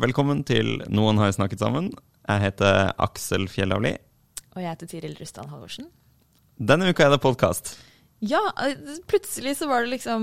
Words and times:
Velkommen 0.00 0.42
til 0.48 0.78
Noen 0.88 1.20
har 1.20 1.32
snakket 1.34 1.60
sammen. 1.60 1.90
Jeg 2.24 2.44
heter 2.46 2.92
Aksel 3.00 3.46
Fjellavli. 3.52 3.92
Og 4.54 4.62
jeg 4.62 4.72
heter 4.72 4.88
Tiril 4.90 5.16
Rustan 5.18 5.50
Halvorsen. 5.50 5.88
Denne 6.56 6.90
uka 6.90 7.06
er 7.06 7.14
det 7.14 7.20
podkast. 7.22 7.74
Ja, 8.24 8.40
eh, 8.64 8.76
plutselig 9.08 9.58
så 9.58 9.68
var 9.68 9.84
det 9.84 9.94
liksom 9.94 10.22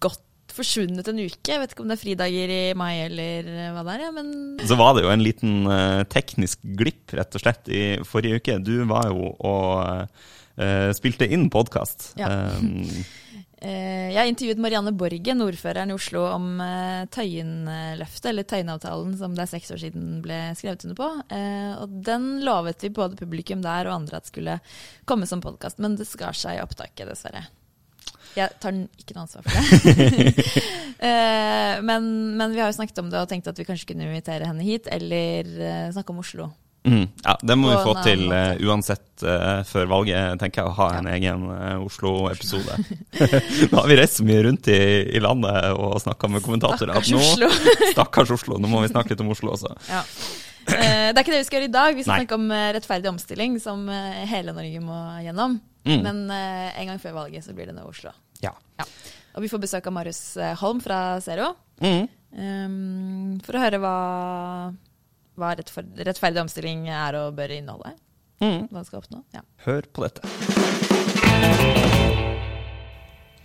godt 0.00 0.22
forsvunnet 0.54 1.08
en 1.10 1.20
uke. 1.20 1.50
Jeg 1.50 1.60
vet 1.60 1.74
ikke 1.74 1.84
om 1.84 1.90
det 1.90 1.96
er 1.98 2.02
fridager 2.02 2.52
i 2.52 2.62
mai 2.78 2.92
eller 3.06 3.48
eh, 3.48 3.72
hva 3.74 3.84
det 3.86 3.96
er, 3.96 4.04
ja, 4.06 4.12
men 4.14 4.30
Så 4.68 4.78
var 4.78 4.94
det 4.96 5.04
jo 5.04 5.12
en 5.12 5.24
liten 5.24 5.68
eh, 5.72 6.04
teknisk 6.12 6.64
glipp, 6.78 7.16
rett 7.16 7.36
og 7.36 7.44
slett, 7.44 7.68
i 7.68 7.84
forrige 8.08 8.40
uke. 8.40 8.58
Du 8.64 8.76
var 8.88 9.10
jo 9.10 9.34
og 9.34 10.08
uh, 10.60 10.90
spilte 10.96 11.28
inn 11.28 11.50
podkast. 11.52 12.12
Ja. 12.20 12.30
Um, 12.56 12.84
jeg 13.70 14.30
intervjuet 14.30 14.60
Marianne 14.60 14.92
Borgen, 14.96 15.42
ordføreren 15.44 15.92
i 15.92 15.96
Oslo, 15.96 16.24
om 16.28 16.60
eh, 16.60 17.06
Tøyenløftet, 17.14 18.28
eller 18.30 18.46
Tøyenavtalen, 18.48 19.16
som 19.20 19.34
det 19.36 19.46
er 19.46 19.52
seks 19.54 19.72
år 19.74 19.80
siden 19.80 20.18
ble 20.24 20.38
skrevet 20.58 20.84
under 20.86 20.98
på. 20.98 21.10
Eh, 21.32 21.72
og 21.80 21.98
den 22.06 22.28
lovet 22.44 22.84
vi 22.84 22.92
både 22.94 23.18
publikum 23.18 23.64
der 23.64 23.88
og 23.88 23.98
andre 24.00 24.20
at 24.20 24.30
skulle 24.30 24.58
komme 25.08 25.28
som 25.30 25.44
podkast, 25.44 25.80
men 25.82 25.96
det 25.98 26.08
skar 26.10 26.36
seg 26.36 26.58
i 26.58 26.64
opptaket, 26.64 27.08
dessverre. 27.08 27.46
Jeg 28.34 28.50
tar 28.60 28.74
ikke 28.98 29.14
noe 29.14 29.26
ansvar 29.26 29.46
for 29.46 29.54
det. 29.54 30.62
Eh, 31.04 31.80
men, 31.84 32.04
men 32.38 32.52
vi 32.54 32.60
har 32.62 32.70
jo 32.70 32.76
snakket 32.78 33.00
om 33.02 33.08
det 33.12 33.18
og 33.20 33.26
tenkt 33.28 33.48
at 33.50 33.58
vi 33.58 33.66
kanskje 33.66 33.90
kunne 33.90 34.06
invitere 34.06 34.46
henne 34.48 34.64
hit, 34.64 34.86
eller 34.88 35.48
eh, 35.58 35.88
snakke 35.92 36.14
om 36.14 36.20
Oslo. 36.22 36.46
Mm, 36.84 37.04
ja, 37.24 37.34
det 37.42 37.56
må 37.60 37.70
vi 37.72 37.80
få 37.84 37.96
til 38.04 38.24
eh, 38.32 38.62
uansett 38.64 39.24
uh, 39.26 39.60
før 39.68 39.90
valget, 39.90 40.38
tenker 40.42 40.62
jeg, 40.62 40.70
å 40.70 40.76
ha 40.78 40.88
en 41.00 41.10
egen 41.12 41.44
uh, 41.50 41.84
Oslo-episode. 41.84 42.78
nå 43.70 43.80
har 43.80 43.90
vi 43.90 43.98
reist 44.00 44.20
så 44.20 44.26
mye 44.28 44.46
rundt 44.48 44.70
i, 44.72 44.80
i 45.16 45.22
landet 45.24 45.70
og 45.74 46.00
snakka 46.04 46.32
med 46.32 46.44
kommentatorer 46.46 46.96
at 46.96 47.08
Stakkars 47.08 47.14
nå 47.14 47.22
Oslo. 47.50 47.52
Stakkars 47.94 48.34
Oslo, 48.38 48.58
nå 48.62 48.70
må 48.72 48.82
vi 48.84 48.92
snakke 48.94 49.14
litt 49.14 49.24
om 49.24 49.32
Oslo 49.34 49.54
også. 49.56 49.74
Ja. 49.90 50.02
Eh, 50.64 51.10
det 51.12 51.18
er 51.18 51.22
ikke 51.24 51.34
det 51.34 51.42
vi 51.42 51.46
skal 51.48 51.58
gjøre 51.60 51.68
i 51.68 51.74
dag. 51.74 51.96
Vi 51.96 52.04
skal 52.04 52.14
Nei. 52.14 52.24
snakke 52.24 52.38
om 52.38 52.50
eh, 52.54 52.70
rettferdig 52.76 53.10
omstilling, 53.10 53.58
som 53.60 53.84
eh, 53.92 54.24
hele 54.30 54.54
Norge 54.56 54.80
må 54.84 55.00
gjennom. 55.24 55.58
Mm. 55.84 56.00
Men 56.00 56.22
eh, 56.32 56.80
en 56.80 56.92
gang 56.92 57.02
før 57.02 57.18
valget 57.18 57.44
så 57.44 57.54
blir 57.56 57.68
det 57.68 57.76
nå 57.76 57.84
Oslo. 57.88 58.14
Ja. 58.44 58.54
Ja. 58.80 58.88
Og 59.34 59.44
vi 59.44 59.50
får 59.50 59.62
besøk 59.64 59.88
av 59.90 59.96
Marius 59.96 60.22
eh, 60.40 60.54
Holm 60.60 60.80
fra 60.84 61.20
Zero. 61.24 61.52
Mm. 61.82 62.06
um, 62.38 63.30
for 63.42 63.58
å 63.58 63.62
høre 63.64 63.80
hva, 63.82 63.96
hva 65.38 65.54
rettferdig 65.58 66.42
omstilling 66.44 66.88
er 66.92 67.18
og 67.18 67.36
bør 67.38 67.54
inneholde. 67.56 67.94
Mm. 68.42 68.66
Hva 68.72 68.84
skal 68.86 69.02
oppnå. 69.02 69.22
Ja. 69.34 69.44
Hør 69.64 69.86
på 69.94 70.04
dette. 70.06 70.22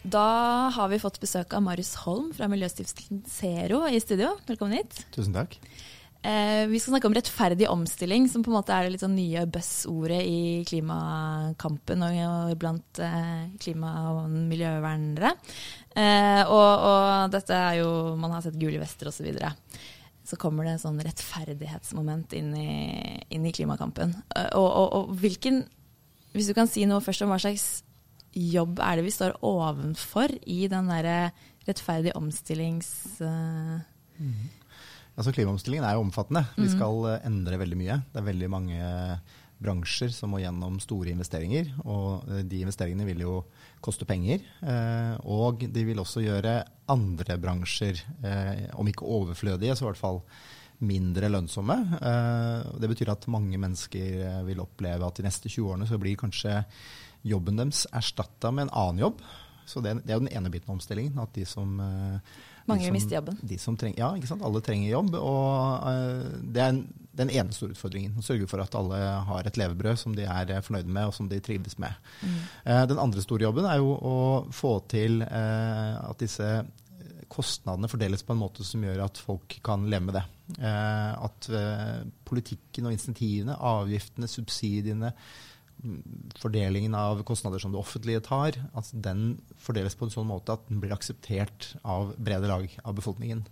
Da 0.10 0.26
har 0.74 0.90
vi 0.90 1.02
fått 1.02 1.20
besøk 1.22 1.54
av 1.54 1.64
Marius 1.66 1.94
Holm 2.06 2.32
fra 2.34 2.48
Miljøstiftelsen 2.50 3.24
Zero 3.30 3.84
i 3.90 4.00
studio. 4.02 4.34
Velkommen 4.48 4.80
hit. 4.80 5.04
Tusen 5.14 5.36
takk. 5.36 5.60
Eh, 6.20 6.66
vi 6.68 6.80
skal 6.80 6.94
snakke 6.94 7.08
om 7.08 7.14
rettferdig 7.16 7.68
omstilling, 7.72 8.26
som 8.28 8.44
på 8.44 8.52
en 8.52 8.58
måte 8.58 8.76
er 8.76 8.84
det 8.84 8.96
litt 8.96 9.04
sånn 9.04 9.16
nye 9.16 9.46
buzzordet 9.48 10.20
i 10.28 10.66
klimakampen 10.68 12.04
og, 12.04 12.18
og 12.26 12.58
blant 12.60 13.00
eh, 13.04 13.46
klima- 13.62 13.94
og 14.10 14.26
miljøvernere. 14.34 15.32
Eh, 15.96 16.42
og, 16.44 16.72
og 16.90 17.32
dette 17.34 17.56
er 17.56 17.80
jo 17.80 17.94
Man 18.20 18.36
har 18.36 18.44
sett 18.46 18.60
gule 18.60 18.82
vester 18.82 19.08
osv. 19.12 19.22
Så, 19.22 19.28
videre. 19.30 19.54
Så 20.30 20.38
kommer 20.40 20.66
det 20.68 20.76
en 20.78 20.82
sånn 20.86 21.02
rettferdighetsmoment 21.06 22.34
inn 22.38 22.52
i, 22.56 22.70
inn 23.34 23.46
i 23.50 23.54
klimakampen. 23.56 24.14
Eh, 24.38 24.50
og, 24.58 24.70
og, 24.70 24.88
og 25.00 25.14
hvilken 25.24 25.64
Hvis 26.36 26.46
du 26.52 26.54
kan 26.54 26.70
si 26.70 26.84
noe 26.86 27.02
først 27.02 27.24
om 27.26 27.32
hva 27.34 27.40
slags 27.42 27.82
jobb 28.38 28.78
er 28.86 29.00
det 29.00 29.08
vi 29.08 29.14
står 29.16 29.40
ovenfor 29.42 30.30
i 30.46 30.68
den 30.70 30.92
derre 30.92 31.32
rettferdig 31.66 32.14
omstillings... 32.16 32.92
Mm. 33.20 34.46
Altså 35.20 35.34
Klimaomstillingen 35.36 35.84
er 35.84 35.98
jo 35.98 36.04
omfattende. 36.06 36.46
Vi 36.56 36.68
Mhm. 36.68 36.76
skal 36.78 37.06
eh, 37.10 37.26
endre 37.28 37.58
veldig 37.60 37.78
mye. 37.82 37.98
Det 38.14 38.22
er 38.22 38.28
veldig 38.30 38.50
mange 38.54 38.78
bransjer 39.62 40.12
som 40.16 40.32
må 40.32 40.40
gjennom 40.42 40.78
store 40.80 41.12
investeringer. 41.12 41.74
Og 41.86 42.24
eh, 42.30 42.44
de 42.48 42.62
investeringene 42.64 43.06
vil 43.10 43.26
jo 43.26 43.34
koste 43.84 44.06
penger. 44.08 44.40
eh, 44.64 45.18
Og 45.26 45.66
de 45.72 45.84
vil 45.88 46.00
også 46.00 46.24
gjøre 46.24 46.64
andre 46.90 47.38
bransjer, 47.38 48.00
eh, 48.24 48.70
om 48.80 48.88
ikke 48.88 49.06
overflødige, 49.06 49.76
så 49.76 49.86
i 49.86 49.90
hvert 49.92 50.02
fall 50.02 50.22
mindre 50.80 51.28
lønnsomme. 51.30 51.76
Eh, 52.00 52.80
Det 52.80 52.90
betyr 52.90 53.12
at 53.12 53.28
mange 53.28 53.58
mennesker 53.60 54.46
vil 54.48 54.60
oppleve 54.64 55.06
at 55.06 55.16
de 55.20 55.24
neste 55.28 55.50
20 55.52 55.68
årene 55.74 55.88
så 55.90 56.00
blir 56.00 56.16
kanskje 56.16 56.64
jobben 57.28 57.58
deres 57.60 57.86
erstatta 57.92 58.52
med 58.52 58.68
en 58.70 58.76
annen 58.80 59.00
jobb. 59.04 59.20
Så 59.68 59.84
det, 59.84 59.98
det 60.06 60.14
er 60.14 60.18
jo 60.18 60.24
den 60.26 60.32
ene 60.34 60.50
biten 60.50 60.72
av 60.72 60.78
omstillingen. 60.80 61.20
At 61.22 61.34
de 61.36 61.44
som 61.46 61.76
Mange 62.66 62.80
de 62.82 62.86
som- 62.88 62.94
miste 62.96 63.14
jobben. 63.14 63.38
De 63.46 63.58
som 63.58 63.76
treng, 63.78 63.94
ja, 63.98 64.14
ikke 64.16 64.28
sant? 64.32 64.42
Alle 64.42 64.62
trenger 64.62 64.90
jobb. 64.90 65.14
Og 65.20 65.88
eh, 65.92 66.40
det 66.54 66.62
er 66.64 66.70
en, 66.70 66.82
den 67.18 67.32
ene 67.34 67.56
store 67.56 67.74
utfordringen. 67.74 68.18
Å 68.20 68.26
sørge 68.26 68.48
for 68.50 68.62
at 68.64 68.76
alle 68.78 69.00
har 69.30 69.48
et 69.48 69.58
levebrød 69.60 69.98
som 70.00 70.14
de 70.16 70.28
er 70.30 70.54
fornøyde 70.66 70.92
med, 70.92 71.10
og 71.10 71.16
som 71.18 71.30
de 71.32 71.40
trives 71.44 71.80
med. 71.82 71.96
Mm. 72.22 72.36
den 72.92 73.02
andre 73.02 73.24
store 73.24 73.48
jobben 73.48 73.66
er 73.66 73.80
jo 73.82 73.96
å 73.96 74.18
få 74.54 74.76
til 74.92 75.24
eh, 75.26 75.96
at 76.04 76.22
disse 76.22 76.50
kostnadene 77.30 77.90
fordeles 77.90 78.24
på 78.26 78.34
en 78.34 78.42
måte 78.42 78.66
som 78.66 78.84
gjør 78.84 79.04
at 79.06 79.22
folk 79.22 79.60
kan 79.66 79.86
leve 79.92 80.08
med 80.08 80.18
det. 80.18 80.26
Eh, 80.58 81.12
at 81.28 81.50
eh, 81.54 82.00
politikken 82.26 82.90
og 82.90 82.96
insentivene, 82.96 83.58
avgiftene, 83.70 84.30
subsidiene, 84.30 85.14
fordelingen 86.40 86.96
av 86.98 87.22
kostnader 87.28 87.62
som 87.62 87.72
det 87.72 87.80
offentlige 87.80 88.22
tar, 88.26 88.58
at 88.76 88.90
den 88.94 89.40
fordeles 89.64 89.96
på 89.96 90.08
en 90.08 90.14
sånn 90.14 90.28
måte 90.28 90.56
at 90.56 90.66
den 90.68 90.82
blir 90.84 90.94
akseptert 90.96 91.70
av 91.88 92.14
brede 92.20 92.50
lag 92.52 92.68
av 92.84 92.98
befolkningen. 92.98 93.46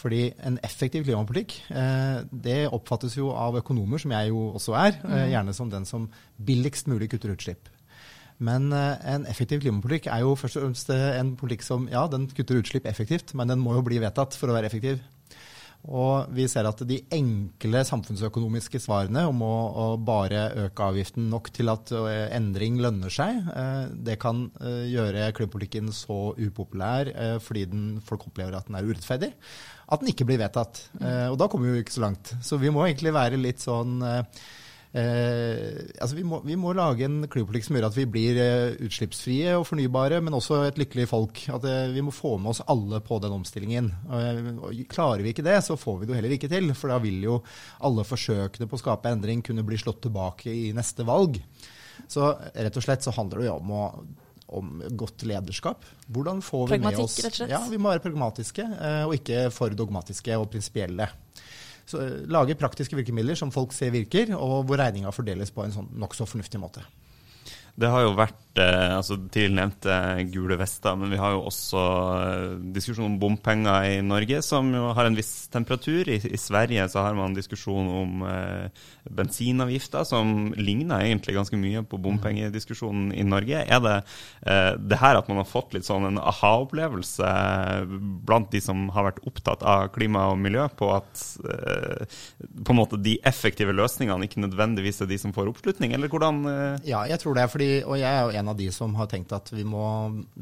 Fordi 0.00 0.32
en 0.44 0.58
effektiv 0.66 1.06
klimapolitikk, 1.06 1.58
eh, 1.70 2.24
det 2.30 2.66
oppfattes 2.72 3.16
jo 3.16 3.30
av 3.32 3.56
økonomer, 3.60 4.02
som 4.02 4.12
jeg 4.12 4.32
jo 4.32 4.50
også 4.58 4.76
er, 4.76 4.98
eh, 5.04 5.30
gjerne 5.32 5.54
som 5.54 5.70
den 5.70 5.84
som 5.88 6.10
billigst 6.38 6.88
mulig 6.88 7.10
kutter 7.10 7.32
utslipp. 7.32 7.68
Men 8.38 8.72
eh, 8.72 8.96
en 9.14 9.26
effektiv 9.26 9.60
klimapolitikk 9.62 10.10
er 10.12 10.20
jo 10.26 10.36
først 10.36 10.58
og 10.58 10.66
fremst 10.66 10.90
en 10.90 11.36
politikk 11.36 11.62
som 11.62 11.88
ja, 11.88 12.06
den 12.06 12.28
kutter 12.28 12.60
utslipp 12.60 12.86
effektivt, 12.86 13.34
men 13.34 13.48
den 13.48 13.60
må 13.60 13.74
jo 13.74 13.82
bli 13.86 13.98
vedtatt 14.02 14.34
for 14.34 14.50
å 14.50 14.56
være 14.58 14.66
effektiv. 14.66 15.00
Og 15.82 16.30
vi 16.30 16.44
ser 16.46 16.68
at 16.68 16.78
de 16.86 17.00
enkle 17.10 17.80
samfunnsøkonomiske 17.88 18.78
svarene 18.84 19.24
om 19.26 19.40
å, 19.42 19.54
å 19.82 19.86
bare 19.98 20.44
øke 20.68 20.86
avgiften 20.92 21.26
nok 21.32 21.50
til 21.54 21.72
at 21.72 21.90
eh, 21.98 22.28
endring 22.36 22.78
lønner 22.82 23.10
seg, 23.10 23.40
eh, 23.50 23.90
det 24.06 24.14
kan 24.22 24.44
eh, 24.62 24.84
gjøre 24.92 25.32
klimapolitikken 25.34 25.90
så 25.96 26.36
upopulær 26.38 27.10
fordi 27.42 27.66
den, 27.72 27.86
folk 28.06 28.28
opplever 28.30 28.54
at 28.54 28.70
den 28.70 28.78
er 28.78 28.86
urettferdig, 28.86 29.32
at 29.92 30.02
den 30.02 30.12
ikke 30.12 30.28
blir 30.28 30.40
vedtatt. 30.40 30.84
Eh, 31.02 31.26
og 31.32 31.38
da 31.40 31.50
kommer 31.50 31.68
vi 31.68 31.80
jo 31.80 31.84
ikke 31.86 31.98
så 31.98 32.06
langt. 32.06 32.34
Så 32.46 32.62
vi 32.62 32.70
må 32.70 32.86
egentlig 32.86 33.14
være 33.14 33.40
litt 33.40 33.62
sånn 33.64 33.98
altså 34.92 36.16
vi, 36.18 36.22
må, 36.28 36.42
vi 36.44 36.56
må 36.60 36.74
lage 36.76 37.06
en 37.06 37.22
klimapolitikk 37.32 37.64
som 37.64 37.78
gjør 37.78 37.86
at 37.88 37.96
vi 37.96 38.04
blir 38.12 38.40
eh, 38.42 38.74
utslippsfrie 38.84 39.54
og 39.56 39.64
fornybare, 39.64 40.18
men 40.24 40.36
også 40.36 40.62
et 40.66 40.80
lykkelig 40.80 41.06
folk. 41.08 41.44
At 41.56 41.64
eh, 41.68 41.92
Vi 41.94 42.04
må 42.04 42.12
få 42.12 42.34
med 42.36 42.52
oss 42.52 42.60
alle 42.66 43.00
på 43.04 43.16
den 43.24 43.32
omstillingen. 43.32 43.88
Klarer 44.92 45.24
vi 45.24 45.32
ikke 45.32 45.46
det, 45.46 45.58
så 45.64 45.78
får 45.80 46.00
vi 46.00 46.08
det 46.08 46.14
jo 46.14 46.18
heller 46.20 46.36
ikke 46.36 46.50
til. 46.52 46.72
For 46.76 46.92
da 46.92 47.00
vil 47.02 47.22
jo 47.24 47.38
alle 47.80 48.04
forsøkene 48.04 48.68
på 48.68 48.76
å 48.76 48.82
skape 48.82 49.14
endring 49.14 49.44
kunne 49.44 49.64
bli 49.64 49.80
slått 49.80 50.02
tilbake 50.08 50.52
i 50.52 50.74
neste 50.76 51.08
valg. 51.08 51.40
Så 52.10 52.34
rett 52.52 52.76
og 52.76 52.84
slett 52.84 53.04
så 53.04 53.14
handler 53.16 53.42
det 53.42 53.48
jo 53.48 53.56
om 53.60 53.72
å 53.78 53.86
om 54.52 54.82
godt 55.00 55.24
lederskap. 55.24 55.84
Hvordan 56.12 56.42
får 56.44 56.66
vi 56.66 56.76
med 56.76 56.82
Pragmatikk, 56.82 57.04
oss 57.04 57.18
rett 57.24 57.32
og 57.32 57.38
slett. 57.40 57.52
Ja, 57.54 57.60
Vi 57.70 57.78
må 57.80 57.88
være 57.88 58.02
pragmatiske, 58.04 58.66
eh, 58.68 59.04
og 59.06 59.14
ikke 59.16 59.46
for 59.54 59.72
dogmatiske 59.72 60.36
og 60.36 60.50
prinsipielle. 60.52 61.08
Eh, 61.92 62.22
Lage 62.30 62.56
praktiske 62.58 62.96
virkemidler 62.96 63.38
som 63.38 63.52
folk 63.54 63.74
ser 63.76 63.92
virker, 63.94 64.34
og 64.36 64.66
hvor 64.68 64.80
regninga 64.80 65.12
fordeles 65.14 65.52
på 65.54 65.64
en 65.64 65.74
sånn 65.74 65.90
nokså 65.98 66.28
fornuftig 66.28 66.60
måte. 66.62 66.84
Det 67.72 67.88
har 67.88 68.02
jo 68.04 68.12
vært 68.18 68.60
eh, 68.60 68.90
altså 68.98 69.16
Tidligere 69.32 69.56
nevnte 69.56 69.94
gule 70.32 70.58
vester, 70.60 70.96
men 70.98 71.12
vi 71.12 71.20
har 71.20 71.32
jo 71.32 71.44
også 71.48 71.82
eh, 72.18 72.48
diskusjon 72.74 73.06
om 73.08 73.18
bompenger 73.20 73.86
i 73.88 74.02
Norge, 74.04 74.42
som 74.44 74.68
jo 74.76 74.90
har 74.96 75.08
en 75.08 75.16
viss 75.16 75.48
temperatur. 75.52 76.10
I, 76.12 76.18
i 76.20 76.40
Sverige 76.40 76.84
så 76.92 77.04
har 77.06 77.16
man 77.16 77.36
diskusjon 77.36 77.88
om 78.02 78.26
eh, 78.28 78.84
bensinavgifter, 79.08 80.04
som 80.08 80.52
ligner 80.58 81.06
egentlig 81.06 81.36
ganske 81.38 81.58
mye 81.58 81.84
på 81.88 82.00
bompengediskusjonen 82.02 83.10
i 83.16 83.24
Norge. 83.26 83.64
Er 83.64 83.80
det 83.84 83.96
eh, 84.44 84.72
det 84.76 85.00
her 85.00 85.18
at 85.18 85.32
man 85.32 85.40
har 85.40 85.48
fått 85.48 85.72
litt 85.76 85.88
sånn 85.88 86.10
en 86.10 86.20
aha-opplevelse 86.20 87.32
blant 88.28 88.52
de 88.52 88.60
som 88.62 88.84
har 88.92 89.08
vært 89.08 89.22
opptatt 89.28 89.64
av 89.64 89.88
klima 89.96 90.28
og 90.32 90.38
miljø, 90.44 90.68
på 90.76 90.92
at 90.94 91.24
eh, 91.48 92.04
på 92.52 92.76
en 92.76 92.80
måte 92.82 93.00
de 93.00 93.16
effektive 93.28 93.72
løsningene 93.76 94.28
ikke 94.28 94.44
nødvendigvis 94.44 95.02
er 95.02 95.10
de 95.10 95.20
som 95.24 95.32
får 95.32 95.50
oppslutning, 95.54 95.96
eller 95.96 96.12
hvordan 96.12 96.44
eh? 96.52 96.90
Ja, 96.92 97.04
jeg 97.08 97.20
tror 97.22 97.36
det. 97.38 97.48
Fordi, 97.52 97.61
og 97.86 97.96
jeg 97.98 98.08
er 98.08 98.22
jo 98.26 98.38
en 98.38 98.50
av 98.52 98.56
de 98.58 98.66
som 98.74 98.94
har 98.98 99.08
tenkt 99.10 99.32
at 99.34 99.50
vi 99.52 99.64
må 99.66 99.82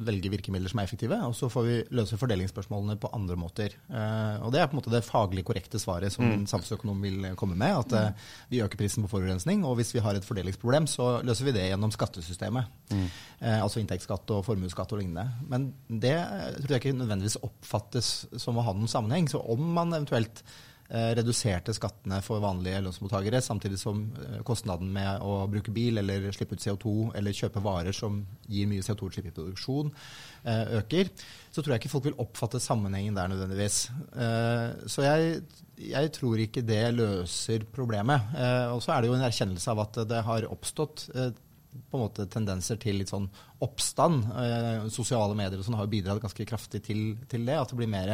velge 0.07 0.31
virkemidler 0.33 0.73
som 0.73 0.81
er 0.83 0.89
effektive, 0.89 1.19
og 1.27 1.35
så 1.37 1.49
får 1.53 1.67
vi 1.67 1.77
løse 1.97 2.19
fordelingsspørsmålene 2.21 2.97
på 3.01 3.11
andre 3.17 3.37
måter. 3.41 3.77
Eh, 3.89 4.37
og 4.45 4.53
det 4.55 4.63
er 4.63 4.71
på 4.71 4.77
en 4.77 4.81
måte 4.81 4.93
det 4.93 5.03
faglig 5.07 5.45
korrekte 5.49 5.81
svaret 5.83 6.15
som 6.15 6.27
en 6.27 6.47
samfunnsøkonom 6.51 7.05
vil 7.05 7.29
komme 7.41 7.59
med. 7.59 7.77
At 7.83 7.97
eh, 7.99 8.31
vi 8.53 8.63
øker 8.65 8.81
prisen 8.81 9.07
på 9.07 9.13
forurensning, 9.15 9.65
og 9.67 9.79
hvis 9.81 9.93
vi 9.97 10.05
har 10.05 10.19
et 10.19 10.27
fordelingsproblem, 10.27 10.89
så 10.91 11.13
løser 11.27 11.49
vi 11.49 11.57
det 11.57 11.69
gjennom 11.69 11.95
skattesystemet. 11.95 12.73
Eh, 12.93 13.59
altså 13.59 13.83
inntektsskatt 13.83 14.35
og 14.37 14.47
formuesskatt 14.49 14.97
og 14.97 15.03
lignende. 15.03 15.29
Men 15.51 15.71
det 15.89 16.17
tror 16.59 16.77
jeg 16.77 16.83
ikke 16.83 16.97
nødvendigvis 16.99 17.41
oppfattes 17.47 18.13
som 18.41 18.59
å 18.59 18.67
ha 18.67 18.77
noen 18.77 18.91
sammenheng. 18.91 19.31
Så 19.31 19.43
om 19.43 19.71
man 19.77 19.95
eventuelt 19.95 20.45
reduserte 20.91 21.73
skattene 21.77 22.19
for 22.27 22.43
vanlige 22.43 22.81
lønnsmottakere, 22.83 23.39
samtidig 23.45 23.79
som 23.79 24.01
eh, 24.19 24.41
kostnaden 24.47 24.91
med 24.93 25.23
å 25.23 25.47
bruke 25.51 25.71
bil 25.75 25.99
eller 26.03 26.27
slippe 26.35 26.57
ut 26.59 26.65
CO2 26.65 26.95
eller 27.15 27.37
kjøpe 27.37 27.63
varer 27.63 27.95
som 27.95 28.21
gir 28.51 28.67
mye 28.71 28.83
CO2-utslipp 28.83 29.29
i 29.31 29.35
produksjon, 29.37 29.93
eh, 30.43 30.75
øker, 30.81 31.11
så 31.51 31.63
tror 31.63 31.75
jeg 31.77 31.83
ikke 31.85 31.93
folk 31.95 32.09
vil 32.09 32.19
oppfatte 32.23 32.61
sammenhengen 32.63 33.15
der 33.19 33.31
nødvendigvis. 33.31 33.79
Eh, 34.17 34.89
Så 34.91 35.03
jeg, 35.07 35.43
jeg 35.79 36.13
tror 36.13 36.43
ikke 36.43 36.63
det 36.67 36.83
løser 36.95 37.65
problemet. 37.71 38.35
Eh, 38.35 38.67
Og 38.75 38.83
så 38.83 38.93
er 38.97 39.01
det 39.03 39.09
jo 39.13 39.15
en 39.19 39.29
erkjennelse 39.31 39.71
av 39.71 39.85
at 39.87 40.03
det 40.11 40.25
har 40.27 40.49
oppstått 40.51 41.07
eh, 41.15 41.31
på 41.71 41.99
en 41.99 42.03
måte 42.03 42.27
tendenser 42.31 42.79
til 42.83 42.99
litt 43.01 43.11
sånn 43.13 43.29
oppstand. 43.63 44.25
Eh, 44.43 44.87
sosiale 44.93 45.37
medier 45.39 45.61
og 45.61 45.67
sånn 45.67 45.77
har 45.79 45.87
jo 45.87 45.93
bidratt 45.93 46.23
ganske 46.23 46.47
kraftig 46.49 46.83
til, 46.87 47.03
til 47.31 47.47
det. 47.47 47.57
At 47.61 47.71
det 47.71 47.79
blir 47.79 47.91
mer, 47.91 48.13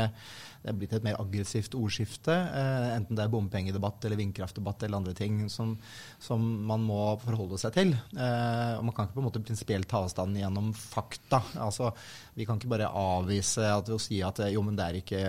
det 0.63 0.73
er 0.73 0.77
blitt 0.77 0.95
et 0.97 1.07
mer 1.07 1.19
aggressivt 1.23 1.77
ordskifte. 1.79 2.35
Eh, 2.35 2.89
enten 2.97 3.17
det 3.17 3.25
er 3.25 3.33
bompengedebatt 3.33 4.05
eller 4.05 4.21
vindkraftdebatt 4.21 4.87
eller 4.87 5.01
andre 5.01 5.17
ting 5.17 5.45
som, 5.53 5.77
som 6.23 6.45
man 6.69 6.85
må 6.85 7.01
forholde 7.25 7.61
seg 7.63 7.77
til. 7.77 7.95
Eh, 7.97 8.73
og 8.77 8.89
man 8.89 8.97
kan 8.97 9.09
ikke 9.09 9.19
på 9.19 9.25
en 9.25 9.29
måte 9.31 9.45
prinsipielt 9.45 9.89
ta 9.91 10.03
avstand 10.05 10.37
gjennom 10.41 10.73
fakta. 10.77 11.43
Altså, 11.69 11.93
vi 12.37 12.49
kan 12.49 12.61
ikke 12.61 12.75
bare 12.77 12.93
avvise 12.93 13.71
at 13.73 13.93
å 13.93 14.01
si 14.03 14.21
at 14.25 14.45
eh, 14.45 14.55
jo, 14.57 14.65
men 14.67 14.77
det 14.77 14.89
er 14.89 15.01
ikke 15.01 15.25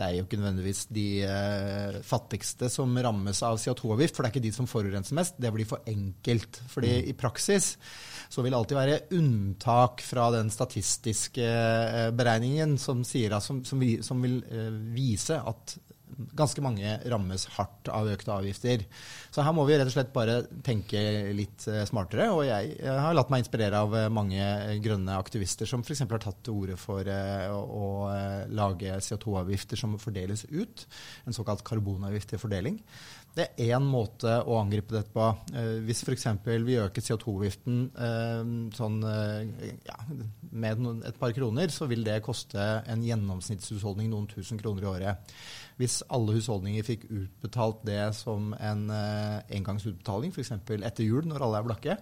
det 0.00 0.06
er 0.06 0.14
jo 0.16 0.24
ikke 0.24 0.38
nødvendigvis 0.40 0.78
de 0.96 1.06
eh, 1.28 1.98
fattigste 2.08 2.70
som 2.72 2.94
rammes 3.04 3.42
av 3.44 3.58
CO2-avgift, 3.60 4.16
for 4.16 4.24
det 4.24 4.30
er 4.30 4.34
ikke 4.38 4.46
de 4.46 4.52
som 4.56 4.68
forurenser 4.70 5.18
mest. 5.18 5.36
Det 5.36 5.50
blir 5.52 5.68
for 5.68 5.84
enkelt. 5.90 6.62
Fordi 6.72 6.94
i 7.10 7.16
praksis 7.20 7.74
så 8.32 8.40
vil 8.40 8.54
det 8.54 8.60
alltid 8.62 8.78
være 8.80 8.98
unntak 9.18 10.00
fra 10.06 10.30
den 10.32 10.48
statistiske 10.54 11.44
eh, 11.44 12.08
beregningen 12.16 12.78
som, 12.80 13.04
sier, 13.04 13.36
som, 13.44 13.60
som, 13.68 13.82
vi- 13.84 14.00
som 14.06 14.24
vil 14.24 14.40
eh, 14.48 14.72
vise 14.96 15.36
at 15.36 15.76
ganske 16.36 16.60
mange 16.64 16.96
rammes 17.12 17.44
hardt 17.54 17.88
av 17.94 18.08
økte 18.10 18.32
avgifter. 18.34 18.82
Så 19.30 19.44
her 19.46 19.54
må 19.54 19.62
vi 19.68 19.76
rett 19.78 19.86
og 19.86 19.94
slett 19.94 20.10
bare 20.14 20.40
tenke 20.66 21.00
litt 21.36 21.66
eh, 21.70 21.84
smartere. 21.86 22.26
Og 22.34 22.42
jeg, 22.48 22.72
jeg 22.80 22.96
har 23.04 23.14
latt 23.14 23.30
meg 23.30 23.44
inspirere 23.44 23.82
av 23.84 23.94
eh, 23.94 24.08
mange 24.10 24.40
eh, 24.40 24.74
grønne 24.82 25.18
aktivister 25.20 25.70
som 25.70 25.84
f.eks. 25.84 26.02
har 26.02 26.22
tatt 26.22 26.42
til 26.46 26.58
orde 26.58 26.78
for 26.80 27.06
eh, 27.06 27.46
å, 27.50 27.90
eh, 28.10 28.50
lage 28.50 28.98
CO2-avgifter 29.06 29.78
som 29.78 29.94
fordeles 30.02 30.48
ut. 30.50 30.86
En 31.30 31.36
såkalt 31.36 31.62
karbonavgift 31.66 32.34
til 32.34 32.42
fordeling. 32.42 32.80
Det 33.30 33.44
er 33.54 33.76
én 33.76 33.84
måte 33.86 34.40
å 34.42 34.56
angripe 34.58 34.96
dette 34.96 35.14
på. 35.14 35.28
Eh, 35.54 35.78
hvis 35.86 36.02
f.eks. 36.02 36.26
vi 36.66 36.80
øker 36.82 37.04
CO2-avgiften 37.06 37.84
eh, 37.94 38.50
sånn, 38.74 38.98
eh, 39.06 39.70
ja, 39.86 39.98
med 40.50 41.06
et 41.06 41.20
par 41.20 41.34
kroner, 41.36 41.70
så 41.70 41.86
vil 41.90 42.02
det 42.06 42.18
koste 42.26 42.58
en 42.90 43.06
gjennomsnittshusholdning 43.06 44.10
noen 44.10 44.26
tusen 44.32 44.58
kroner 44.58 44.82
i 44.82 44.90
året. 44.90 45.34
Hvis 45.78 46.00
alle 46.12 46.34
husholdninger 46.36 46.84
fikk 46.84 47.06
utbetalt 47.06 47.86
det 47.88 48.02
som 48.18 48.50
en 48.58 48.82
eh, 48.92 49.19
engangsutbetaling, 49.56 50.32
f.eks. 50.34 50.52
etter 50.80 51.04
jul 51.06 51.28
når 51.28 51.44
alle 51.46 51.60
er 51.60 51.68
blakke, 51.68 51.96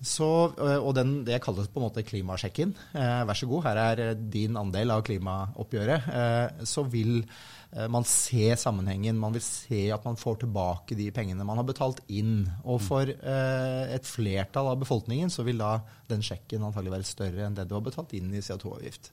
så, 0.00 0.30
eh, 0.54 0.78
og 0.78 0.94
den, 0.98 1.18
det 1.26 1.40
kalles 1.44 1.70
på 1.72 1.80
en 1.80 1.86
måte 1.88 2.04
klimasjekken, 2.06 2.74
eh, 2.96 3.20
vær 3.28 3.38
så 3.38 3.50
god, 3.50 3.66
her 3.68 3.82
er 3.84 4.04
eh, 4.06 4.16
din 4.36 4.56
andel 4.60 4.94
av 4.96 5.04
klimaoppgjøret, 5.06 6.10
eh, 6.22 6.66
så 6.68 6.86
vil 6.92 7.18
eh, 7.20 7.55
man 7.90 8.06
ser 8.08 8.54
sammenhengen, 8.60 9.18
man 9.20 9.34
vil 9.34 9.42
se 9.44 9.80
at 9.92 10.04
man 10.06 10.16
får 10.16 10.38
tilbake 10.44 10.96
de 10.96 11.10
pengene 11.14 11.44
man 11.44 11.58
har 11.60 11.66
betalt 11.66 12.00
inn. 12.08 12.46
Og 12.64 12.80
for 12.84 13.10
eh, 13.10 13.94
et 13.94 14.06
flertall 14.08 14.70
av 14.70 14.80
befolkningen 14.80 15.32
så 15.32 15.44
vil 15.46 15.60
da 15.60 15.80
den 16.08 16.22
sjekken 16.24 16.64
antagelig 16.64 16.94
være 16.94 17.08
større 17.08 17.46
enn 17.46 17.56
det 17.58 17.66
du 17.68 17.74
har 17.76 17.84
betalt 17.84 18.14
inn 18.16 18.30
i 18.32 18.42
CO2-avgift. 18.44 19.10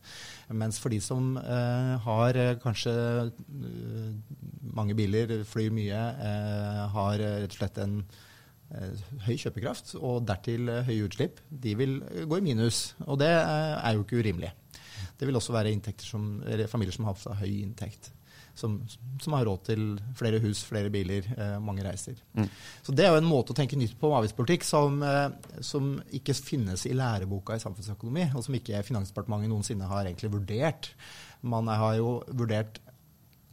Mens 0.54 0.80
for 0.82 0.94
de 0.94 1.02
som 1.04 1.34
eh, 1.42 1.94
har 2.06 2.40
eh, 2.40 2.54
kanskje 2.64 2.94
eh, 3.26 4.12
mange 4.74 4.96
biler, 4.98 5.40
flyr 5.50 5.74
mye, 5.74 6.06
eh, 6.30 6.84
har 6.94 7.20
eh, 7.20 7.40
rett 7.44 7.58
og 7.58 7.60
slett 7.60 7.84
en 7.84 8.00
eh, 8.04 9.06
høy 9.28 9.36
kjøpekraft 9.36 9.96
og 10.00 10.24
dertil 10.30 10.70
eh, 10.72 10.84
høye 10.88 11.10
utslipp, 11.10 11.44
de 11.50 11.78
vil 11.80 12.00
eh, 12.12 12.26
gå 12.30 12.40
i 12.40 12.48
minus. 12.52 12.92
Og 13.08 13.20
det 13.22 13.34
eh, 13.34 13.78
er 13.82 13.98
jo 13.98 14.06
ikke 14.06 14.22
urimelig. 14.24 14.54
Det 15.20 15.30
vil 15.30 15.38
også 15.38 15.54
være 15.56 15.74
som, 16.04 16.38
familier 16.68 16.96
som 16.96 17.08
har 17.08 17.42
høy 17.42 17.62
inntekt. 17.62 18.14
Som, 18.56 18.76
som 19.18 19.34
har 19.34 19.48
råd 19.48 19.64
til 19.66 19.86
flere 20.14 20.38
hus, 20.44 20.60
flere 20.68 20.92
biler, 20.94 21.26
eh, 21.34 21.56
mange 21.58 21.82
reiser. 21.82 22.20
Så 22.86 22.94
Det 22.94 23.06
er 23.06 23.10
jo 23.10 23.18
en 23.18 23.26
måte 23.26 23.50
å 23.50 23.58
tenke 23.58 23.80
nytt 23.80 23.96
på 23.98 24.12
om 24.12 24.20
avgiftspolitikk 24.20 24.68
som, 24.68 25.02
eh, 25.02 25.58
som 25.66 25.96
ikke 26.14 26.36
finnes 26.38 26.86
i 26.86 26.94
læreboka 26.94 27.58
i 27.58 27.64
samfunnsøkonomi, 27.64 28.28
og 28.36 28.46
som 28.46 28.54
ikke 28.54 28.84
Finansdepartementet 28.86 29.50
noensinne 29.50 29.90
har 29.90 30.06
egentlig 30.06 30.30
vurdert. 30.36 30.92
Man 31.42 31.68
har 31.68 31.98
jo 31.98 32.20
vurdert 32.30 32.78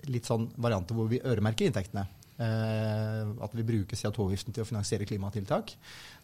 litt 0.09 0.29
sånn 0.29 0.51
varianter 0.61 0.97
hvor 0.97 1.09
vi 1.09 1.21
øremerker 1.25 1.69
inntektene. 1.69 2.07
Eh, 2.41 3.25
at 3.45 3.53
vi 3.53 3.65
bruker 3.69 3.99
CO2-avgiften 4.01 4.55
til 4.57 4.65
å 4.65 4.69
finansiere 4.69 5.05
klimatiltak. 5.09 5.75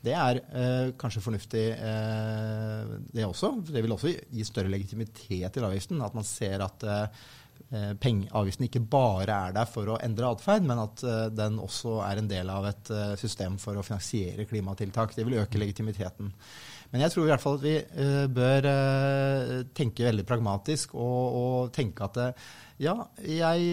Det 0.01 0.15
er 0.17 0.41
eh, 0.41 0.93
kanskje 0.97 1.21
fornuftig, 1.21 1.65
eh, 1.77 2.95
det 3.13 3.27
også. 3.27 3.53
Det 3.69 3.83
vil 3.85 3.93
også 3.93 4.15
gi 4.15 4.47
større 4.49 4.73
legitimitet 4.73 5.53
til 5.53 5.67
avgiften. 5.69 6.01
At 6.07 6.17
man 6.17 6.25
ser 6.25 6.65
at 6.65 6.87
eh, 7.71 7.93
peng, 8.01 8.25
avgiften 8.37 8.69
ikke 8.69 8.85
bare 8.93 9.41
er 9.49 9.57
der 9.57 9.69
for 9.71 9.93
å 9.93 9.99
endre 10.03 10.31
atferd, 10.35 10.67
men 10.69 10.83
at 10.83 11.03
eh, 11.07 11.27
den 11.35 11.59
også 11.63 11.99
er 12.07 12.23
en 12.23 12.31
del 12.31 12.53
av 12.53 12.69
et 12.71 12.93
eh, 12.95 13.13
system 13.21 13.59
for 13.63 13.79
å 13.79 13.85
finansiere 13.87 14.49
klimatiltak. 14.49 15.17
Det 15.17 15.27
vil 15.27 15.41
øke 15.43 15.61
legitimiteten. 15.61 16.33
Men 16.93 17.03
jeg 17.03 17.13
tror 17.13 17.27
i 17.27 17.33
hvert 17.33 17.43
fall 17.43 17.59
at 17.59 17.65
vi 17.65 17.75
eh, 17.77 18.29
bør 18.33 18.69
eh, 18.71 19.57
tenke 19.77 20.07
veldig 20.07 20.27
pragmatisk 20.29 20.95
og, 20.95 21.41
og 21.41 21.75
tenke 21.75 22.07
at 22.07 22.21
eh, 22.23 22.47
ja, 22.77 22.93
jeg, 23.25 23.69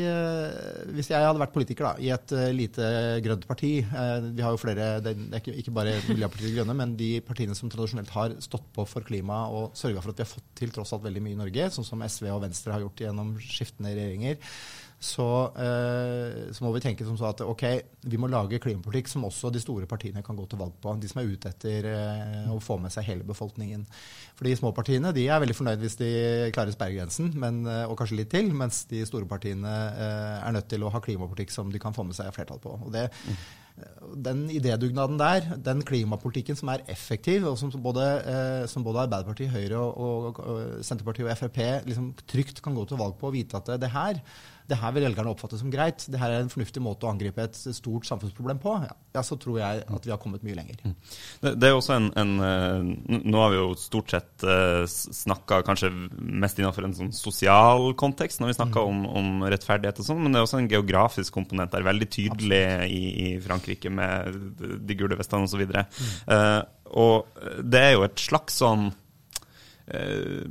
hvis 0.96 1.10
jeg 1.12 1.26
hadde 1.28 1.42
vært 1.42 1.52
politiker 1.52 1.90
da, 1.90 1.92
i 2.00 2.08
et 2.16 2.34
lite 2.56 2.86
grønt 3.26 3.44
parti 3.50 3.74
Vi 3.84 4.46
har 4.46 4.54
jo 4.56 4.62
flere, 4.62 4.86
det 5.04 5.12
er 5.28 5.50
ikke 5.60 5.74
bare 5.76 5.98
Miljøpartiet 6.08 6.48
De 6.48 6.54
Grønne, 6.56 6.76
men 6.80 6.94
de 6.96 7.10
partiene 7.28 7.58
som 7.58 7.68
tradisjonelt 7.68 8.14
har 8.16 8.38
stått 8.40 8.70
på 8.72 8.86
for 8.88 9.04
klima 9.04 9.42
og 9.52 9.76
sørga 9.76 10.00
for 10.00 10.14
at 10.14 10.22
vi 10.22 10.24
har 10.24 10.32
fått 10.32 10.48
til 10.56 10.72
tross 10.72 10.96
alt 10.96 11.04
veldig 11.04 11.26
mye 11.26 11.36
i 11.36 11.42
Norge, 11.42 11.68
sånn 11.76 11.90
som 11.90 12.06
SV 12.08 12.30
og 12.32 12.46
Venstre 12.46 12.78
har 12.78 12.86
gjort 12.86 13.04
gjennom 13.04 13.36
skiftende 13.44 13.92
regjeringer 13.92 14.40
så, 15.04 15.52
eh, 15.60 16.54
så 16.56 16.64
må 16.64 16.72
vi 16.72 16.82
tenke 16.84 17.04
som 17.04 17.18
så 17.20 17.28
at 17.34 17.42
ok, 17.44 17.64
vi 18.08 18.20
må 18.22 18.30
lage 18.32 18.60
klimapolitikk 18.64 19.10
som 19.12 19.26
også 19.28 19.52
de 19.52 19.60
store 19.60 19.88
partiene 19.90 20.24
kan 20.24 20.38
gå 20.38 20.46
til 20.48 20.62
valg 20.62 20.78
på. 20.80 20.94
De 21.02 21.10
som 21.12 21.20
er 21.20 21.32
ute 21.34 21.52
etter 21.52 21.90
eh, 21.90 22.52
å 22.54 22.60
få 22.64 22.78
med 22.80 22.94
seg 22.94 23.10
hele 23.10 23.28
befolkningen. 23.28 23.84
For 24.38 24.48
de 24.48 24.56
små 24.56 24.72
partiene 24.76 25.12
de 25.16 25.26
er 25.28 25.42
veldig 25.44 25.58
fornøyd 25.58 25.84
hvis 25.84 26.00
de 26.00 26.12
klarer 26.56 26.76
sperregrensen, 26.76 27.34
men, 27.36 27.66
eh, 27.68 27.84
og 27.84 27.98
kanskje 28.00 28.22
litt 28.22 28.32
til, 28.32 28.54
mens 28.56 28.86
de 28.92 29.04
store 29.10 29.28
partiene 29.28 29.74
er 29.74 30.56
nødt 30.56 30.72
til 30.72 30.86
å 30.86 30.94
ha 30.94 31.04
klimapolitikk 31.04 31.52
som 31.52 31.72
de 31.74 31.84
kan 31.84 31.96
få 31.96 32.08
med 32.08 32.16
seg 32.16 32.32
flertall 32.36 32.64
på. 32.64 32.78
Og 32.80 32.96
det, 32.96 33.10
den 34.26 34.46
idédugnaden 34.54 35.18
der, 35.18 35.48
den 35.66 35.82
klimapolitikken 35.82 36.56
som 36.56 36.70
er 36.70 36.84
effektiv, 36.88 37.48
og 37.50 37.58
som 37.58 37.72
både, 37.84 38.06
eh, 38.22 38.68
som 38.70 38.84
både 38.86 39.06
Arbeiderpartiet, 39.08 39.50
Høyre 39.50 39.80
og, 39.80 40.40
og, 40.40 40.84
Senterpartiet 40.86 41.28
og 41.28 41.38
Frp 41.38 41.60
liksom 41.88 42.14
trygt 42.30 42.62
kan 42.62 42.76
gå 42.78 42.86
til 42.86 43.02
valg 43.02 43.18
på 43.18 43.32
og 43.32 43.34
vite 43.34 43.58
at 43.58 43.74
det, 43.82 43.90
her 43.90 44.22
det 44.70 44.78
her 44.80 44.94
vil 44.96 45.04
velgerne 45.08 45.32
oppfatte 45.34 45.58
som 45.60 45.72
greit, 45.72 46.06
det 46.12 46.20
her 46.22 46.32
er 46.32 46.44
en 46.44 46.52
fornuftig 46.52 46.82
måte 46.84 47.08
å 47.08 47.12
angripe 47.12 47.44
et 47.44 47.58
stort 47.76 48.08
samfunnsproblem 48.08 48.62
på, 48.64 48.76
ja, 49.16 49.24
så 49.26 49.36
tror 49.40 49.60
jeg 49.60 49.84
at 49.84 50.08
vi 50.08 50.14
har 50.14 50.22
kommet 50.22 50.46
mye 50.46 50.56
lenger. 50.56 50.80
Det, 51.44 51.56
det 51.60 51.70
er 51.70 51.76
også 51.76 51.98
en, 51.98 52.10
en 52.20 52.34
eh, 52.44 53.20
Nå 53.24 53.42
har 53.42 53.52
vi 53.52 53.60
jo 53.60 53.74
stort 53.80 54.12
sett 54.14 54.46
uh, 54.46 54.84
snakka 54.88 55.62
kanskje 55.68 55.90
mest 56.14 56.60
innenfor 56.60 56.88
en 56.88 56.96
sånn 56.96 57.12
sosial 57.16 57.92
kontekst 58.00 58.42
når 58.42 58.52
vi 58.52 58.58
snakker 58.58 58.88
om, 58.88 59.04
om 59.10 59.46
rettferdighet 59.52 60.00
og 60.02 60.08
sånn, 60.08 60.22
men 60.24 60.34
det 60.34 60.40
er 60.40 60.48
også 60.48 60.62
en 60.62 60.72
geografisk 60.72 61.36
komponent 61.36 61.74
der, 61.74 61.86
veldig 61.86 62.10
tydelig 62.14 62.64
i, 62.88 63.04
i 63.26 63.28
Frankrike 63.44 63.63
med 63.94 64.36
de 64.84 64.98
gule 65.00 65.18
vestene 65.20 65.48
osv. 65.48 65.64
Uh, 66.28 66.62
og 66.94 67.40
det 67.64 67.82
er 67.82 67.96
jo 67.96 68.06
et 68.06 68.22
slags 68.22 68.60
sånn 68.62 68.92
uh, 68.92 70.44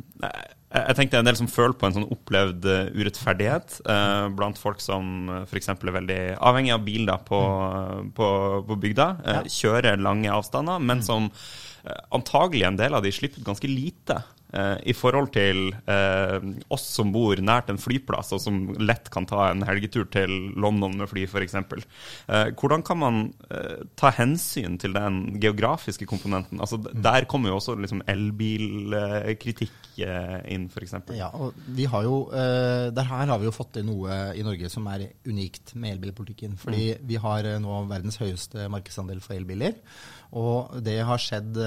jeg 0.72 0.96
tenkte 0.96 1.18
en 1.20 1.26
del 1.28 1.36
som 1.36 1.50
føler 1.52 1.74
på 1.76 1.84
en 1.84 1.94
sånn 1.98 2.08
opplevd 2.14 2.64
urettferdighet 2.96 3.74
uh, 3.84 4.32
blant 4.32 4.56
folk 4.56 4.80
som 4.80 5.28
f.eks. 5.42 5.68
er 5.74 5.96
veldig 5.98 6.20
avhengig 6.40 6.72
av 6.72 6.86
bil 6.86 7.04
da, 7.10 7.18
på, 7.20 7.40
på, 8.16 8.28
på 8.68 8.78
bygda. 8.86 9.08
Ja. 9.20 9.42
Kjører 9.52 10.00
lange 10.00 10.32
avstander, 10.32 10.80
men 10.80 11.02
mm. 11.02 11.04
som 11.04 11.28
uh, 11.28 11.98
antagelig 12.16 12.64
en 12.70 12.80
del 12.80 12.96
av 12.96 13.04
de 13.04 13.12
slipper 13.12 13.44
ganske 13.44 13.68
lite 13.68 14.22
Eh, 14.22 14.41
i 14.52 14.92
forhold 14.96 15.30
til 15.32 15.70
eh, 15.88 16.36
oss 16.72 16.84
som 16.96 17.12
bor 17.14 17.40
nært 17.40 17.70
en 17.72 17.80
flyplass, 17.80 18.32
og 18.36 18.42
som 18.42 18.58
lett 18.82 19.08
kan 19.12 19.26
ta 19.28 19.48
en 19.50 19.64
helgetur 19.66 20.06
til 20.12 20.32
London 20.60 20.96
med 21.00 21.10
fly, 21.10 21.24
f.eks. 21.26 21.56
Eh, 21.58 22.52
hvordan 22.58 22.84
kan 22.86 23.00
man 23.00 23.20
eh, 23.50 23.84
ta 23.98 24.12
hensyn 24.16 24.78
til 24.82 24.94
den 24.96 25.40
geografiske 25.42 26.06
komponenten? 26.08 26.60
Altså, 26.62 26.78
der 26.78 27.26
kommer 27.30 27.52
jo 27.52 27.58
også 27.60 27.76
liksom, 27.80 28.04
elbilkritikk 28.10 30.00
eh, 30.04 30.38
inn, 30.54 30.68
f.eks. 30.72 30.98
Ja, 31.16 31.32
og 31.32 31.58
vi 31.66 31.88
har 31.90 32.06
jo, 32.06 32.24
eh, 32.36 32.88
der 32.94 33.10
her 33.10 33.34
har 33.34 33.42
vi 33.42 33.48
jo 33.48 33.56
fått 33.56 33.74
til 33.78 33.86
noe 33.88 34.22
i 34.36 34.44
Norge 34.46 34.70
som 34.72 34.88
er 34.92 35.08
unikt 35.28 35.74
med 35.76 35.96
elbilpolitikken. 35.96 36.58
Fordi 36.60 36.92
mm. 36.94 37.06
vi 37.08 37.20
har 37.22 37.52
nå 37.62 37.84
verdens 37.90 38.20
høyeste 38.22 38.68
markedsandel 38.72 39.22
for 39.24 39.38
elbiler. 39.38 39.78
Og 40.32 40.78
det 40.80 40.96
har 41.04 41.20
skjedd 41.20 41.58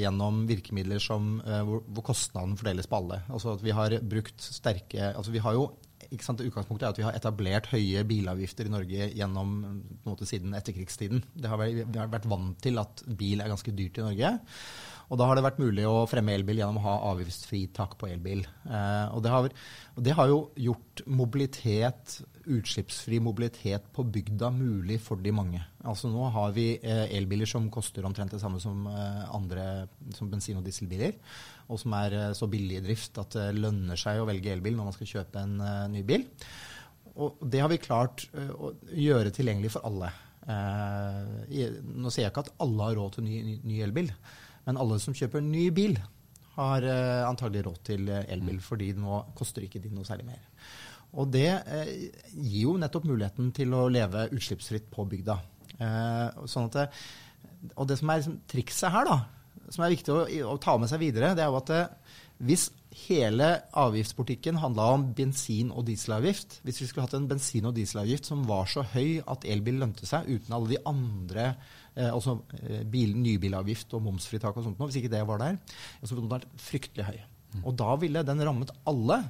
gjennom 0.00 0.40
virkemidler 0.48 0.98
som, 0.98 1.36
hvor, 1.38 1.84
hvor, 2.04 2.12
kostnaden 2.12 2.58
fordeles 2.60 2.88
på 2.90 3.00
alle. 3.00 3.22
Altså 3.32 3.56
at 3.56 3.64
vi 3.64 3.74
har 3.74 3.98
brukt 4.04 4.44
sterke 4.44 5.12
altså 5.14 5.34
vi 5.34 5.42
har 5.42 5.56
jo 5.56 5.68
ikke 6.12 6.26
sant, 6.26 6.42
Utgangspunktet 6.44 6.86
er 6.86 6.92
at 6.92 6.98
vi 7.00 7.06
har 7.06 7.16
etablert 7.16 7.68
høye 7.72 8.02
bilavgifter 8.06 8.68
i 8.68 8.72
Norge 8.72 9.08
gjennom 9.16 9.54
på 9.64 10.10
en 10.10 10.12
måte, 10.12 10.28
siden 10.28 10.56
etterkrigstiden. 10.56 11.22
Har 11.48 11.60
vært, 11.60 11.80
vi 11.88 12.00
har 12.00 12.10
vært 12.12 12.28
vant 12.30 12.58
til 12.62 12.80
at 12.82 13.04
bil 13.18 13.42
er 13.42 13.50
ganske 13.50 13.74
dyrt 13.74 13.98
i 13.98 14.04
Norge. 14.04 14.34
Og 15.12 15.20
da 15.20 15.28
har 15.28 15.36
det 15.36 15.44
vært 15.44 15.60
mulig 15.60 15.84
å 15.88 16.04
fremme 16.08 16.34
elbil 16.36 16.60
gjennom 16.60 16.80
å 16.80 16.84
ha 16.86 16.94
avgiftsfritak 17.12 17.96
på 18.00 18.08
elbil. 18.10 18.44
Eh, 18.64 19.06
og, 19.12 19.20
det 19.24 19.32
har, 19.34 19.48
og, 19.94 20.00
det 20.06 20.16
har, 20.16 20.30
jo 20.32 20.38
gjort 20.68 21.04
mobilitet, 21.06 22.16
utslippsfri 22.50 23.18
mobilitet 23.22 23.86
på 23.92 24.04
bygda 24.04 24.50
mulig 24.54 24.98
for 25.02 25.20
de 25.20 25.32
mange. 25.34 25.60
Altså 25.84 26.10
Nå 26.12 26.26
har 26.34 26.52
vi 26.56 26.66
eh, 26.76 27.06
elbiler 27.16 27.48
som 27.48 27.70
koster 27.72 28.06
omtrent 28.06 28.34
det 28.34 28.40
samme 28.42 28.60
som 28.62 28.86
eh, 28.90 29.24
andre 29.34 29.64
som 30.16 30.30
bensin- 30.30 30.58
og 30.60 30.64
dieselbiler. 30.66 31.16
Og 31.68 31.80
som 31.80 31.96
er 31.98 32.16
eh, 32.18 32.30
så 32.36 32.48
billig 32.50 32.78
i 32.80 32.84
drift 32.84 33.20
at 33.22 33.36
det 33.36 33.48
lønner 33.58 34.00
seg 34.00 34.20
å 34.20 34.28
velge 34.28 34.52
elbil 34.52 34.76
når 34.76 34.90
man 34.90 34.96
skal 34.96 35.10
kjøpe 35.14 35.44
en 35.44 35.58
ny 35.92 36.04
bil. 36.06 36.26
Og 37.14 37.38
det 37.46 37.62
har 37.62 37.70
vi 37.70 37.78
klart 37.78 38.26
å 38.34 38.72
gjøre 38.90 39.30
tilgjengelig 39.30 39.70
for 39.76 39.86
alle. 39.86 40.08
nå 40.44 42.10
sier 42.10 42.24
jeg 42.24 42.32
ikke 42.32 42.42
at 42.42 42.56
alle 42.64 42.88
har 42.88 42.98
råd 42.98 43.14
til 43.14 43.24
ny, 43.28 43.36
ny, 43.46 43.54
ny 43.62 43.78
elbil. 43.86 44.10
Men 44.66 44.80
alle 44.82 44.98
som 44.98 45.14
kjøper 45.14 45.44
ny 45.44 45.68
bil, 45.70 45.94
har 46.56 46.84
antagelig 47.26 47.64
råd 47.66 47.78
til 47.86 48.10
elbil, 48.10 48.58
mm. 48.60 48.64
fordi 48.66 48.92
nå 48.98 49.16
koster 49.34 49.64
ikke 49.66 49.80
de 49.82 49.90
noe 49.94 50.06
særlig 50.06 50.26
mer. 50.28 50.42
Og 51.14 51.30
det 51.34 51.50
eh, 51.50 51.92
gir 52.34 52.60
jo 52.64 52.76
nettopp 52.80 53.06
muligheten 53.08 53.52
til 53.56 53.74
å 53.76 53.86
leve 53.92 54.28
utslippsfritt 54.34 54.90
på 54.92 55.06
bygda. 55.10 55.38
Eh, 55.78 56.46
sånn 56.50 56.70
det, 56.74 56.88
og 57.74 57.88
det 57.88 57.98
som 58.00 58.10
er 58.10 58.22
liksom, 58.22 58.38
trikset 58.50 58.94
her, 58.94 59.10
da, 59.10 59.68
som 59.72 59.84
er 59.84 59.94
viktig 59.94 60.14
å, 60.14 60.24
å, 60.52 60.56
ta 60.62 60.76
med 60.78 60.90
seg 60.90 61.02
videre, 61.02 61.34
det 61.36 61.44
er 61.44 61.52
jo 61.52 61.60
at 61.62 61.74
hvis 62.44 62.68
hele 62.94 63.48
avgiftspolitikken 63.74 64.60
handla 64.62 64.86
om 64.94 65.06
bensin- 65.14 65.72
og 65.74 65.86
dieselavgift. 65.88 66.60
Hvis 66.62 66.80
vi 66.80 66.86
skulle 66.86 67.06
hatt 67.06 67.16
en 67.18 67.28
bensin- 67.28 67.66
og 67.66 67.74
dieselavgift 67.74 68.26
som 68.26 68.44
var 68.46 68.66
så 68.70 68.84
høy 68.94 69.22
at 69.26 69.44
elbil 69.44 69.80
lønte 69.82 70.06
seg, 70.06 70.28
uten 70.30 70.54
alle 70.54 70.74
de 70.74 70.80
andre 70.86 71.46
eh, 71.96 72.10
altså 72.10 72.38
eh, 72.62 72.84
bil, 72.86 73.16
nybilavgift 73.18 73.94
og 73.94 74.04
momsfritak 74.06 74.56
og 74.56 74.66
sånt 74.66 74.78
hvis 74.78 75.00
ikke 75.02 75.12
det 75.16 75.24
var 75.26 75.42
der, 75.42 75.58
så 76.02 76.14
ville 76.14 76.26
den 76.26 76.36
vært 76.36 76.50
fryktelig 76.60 77.08
høy. 77.10 77.22
Og 77.62 77.76
da 77.78 77.94
ville 78.00 78.24
den 78.26 78.42
rammet 78.46 78.72
alle. 78.88 79.20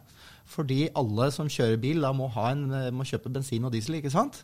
Fordi 0.49 0.87
alle 0.97 1.31
som 1.35 1.50
kjører 1.50 1.81
bil, 1.81 2.02
da 2.04 2.12
må, 2.16 2.28
en, 2.49 2.66
eh, 2.73 2.90
må 2.95 3.07
kjøpe 3.09 3.33
bensin 3.33 3.64
og 3.64 3.73
diesel, 3.75 3.99
ikke 3.99 4.12
sant? 4.12 4.43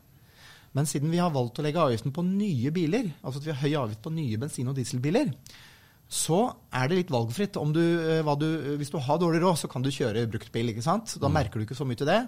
Men 0.77 0.87
siden 0.87 1.11
vi 1.11 1.19
har 1.21 1.33
valgt 1.35 1.59
å 1.59 1.65
legge 1.67 1.83
avgiften 1.83 2.15
på 2.15 2.25
nye 2.25 2.71
biler, 2.73 3.11
altså 3.21 3.41
at 3.41 3.49
vi 3.49 3.53
har 3.53 3.61
høy 3.65 3.75
avgift 3.83 4.05
på 4.05 4.13
nye 4.15 4.39
bensin- 4.39 4.71
og 4.71 4.79
dieselbiler, 4.79 5.33
så 6.11 6.41
er 6.75 6.89
det 6.91 6.97
litt 6.99 7.13
valgfritt. 7.13 7.59
Du, 7.75 7.83
eh, 7.83 8.33
du, 8.39 8.49
hvis 8.79 8.91
du 8.91 8.99
har 8.99 9.19
dårlig 9.19 9.43
råd, 9.43 9.61
så 9.61 9.71
kan 9.71 9.83
du 9.83 9.91
kjøre 9.91 10.27
bruktbil. 10.31 10.73
ikke 10.73 10.87
sant? 10.87 11.19
Da 11.21 11.29
mm. 11.29 11.37
merker 11.37 11.61
du 11.61 11.67
ikke 11.67 11.79
så 11.79 11.87
mye 11.87 12.01
til 12.01 12.11
det. 12.11 12.23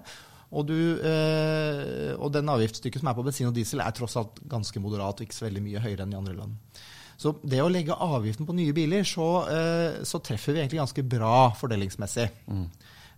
Og, 0.52 0.66
du, 0.68 0.76
øh, 1.00 2.12
og 2.20 2.28
den 2.34 2.50
avgiftsstykket 2.52 3.00
som 3.00 3.08
er 3.08 3.16
på 3.16 3.24
bensin 3.24 3.48
og 3.48 3.54
diesel, 3.56 3.80
er 3.80 3.94
tross 3.96 4.18
alt 4.20 4.42
ganske 4.52 4.82
moderat 4.84 5.22
og 5.22 5.24
ikke 5.24 5.38
så 5.38 5.46
veldig 5.46 5.62
mye 5.64 5.80
høyere 5.80 6.04
enn 6.04 6.12
i 6.12 6.18
andre 6.18 6.34
land. 6.36 6.82
Så 7.22 7.36
det 7.46 7.60
å 7.62 7.70
legge 7.70 7.94
avgiften 7.94 8.48
på 8.48 8.56
nye 8.58 8.74
biler, 8.74 9.06
så, 9.06 9.28
øh, 9.46 10.00
så 10.08 10.18
treffer 10.24 10.56
vi 10.56 10.64
egentlig 10.64 10.82
ganske 10.82 11.04
bra 11.06 11.36
fordelingsmessig. 11.58 12.28
Mm. 12.50 12.66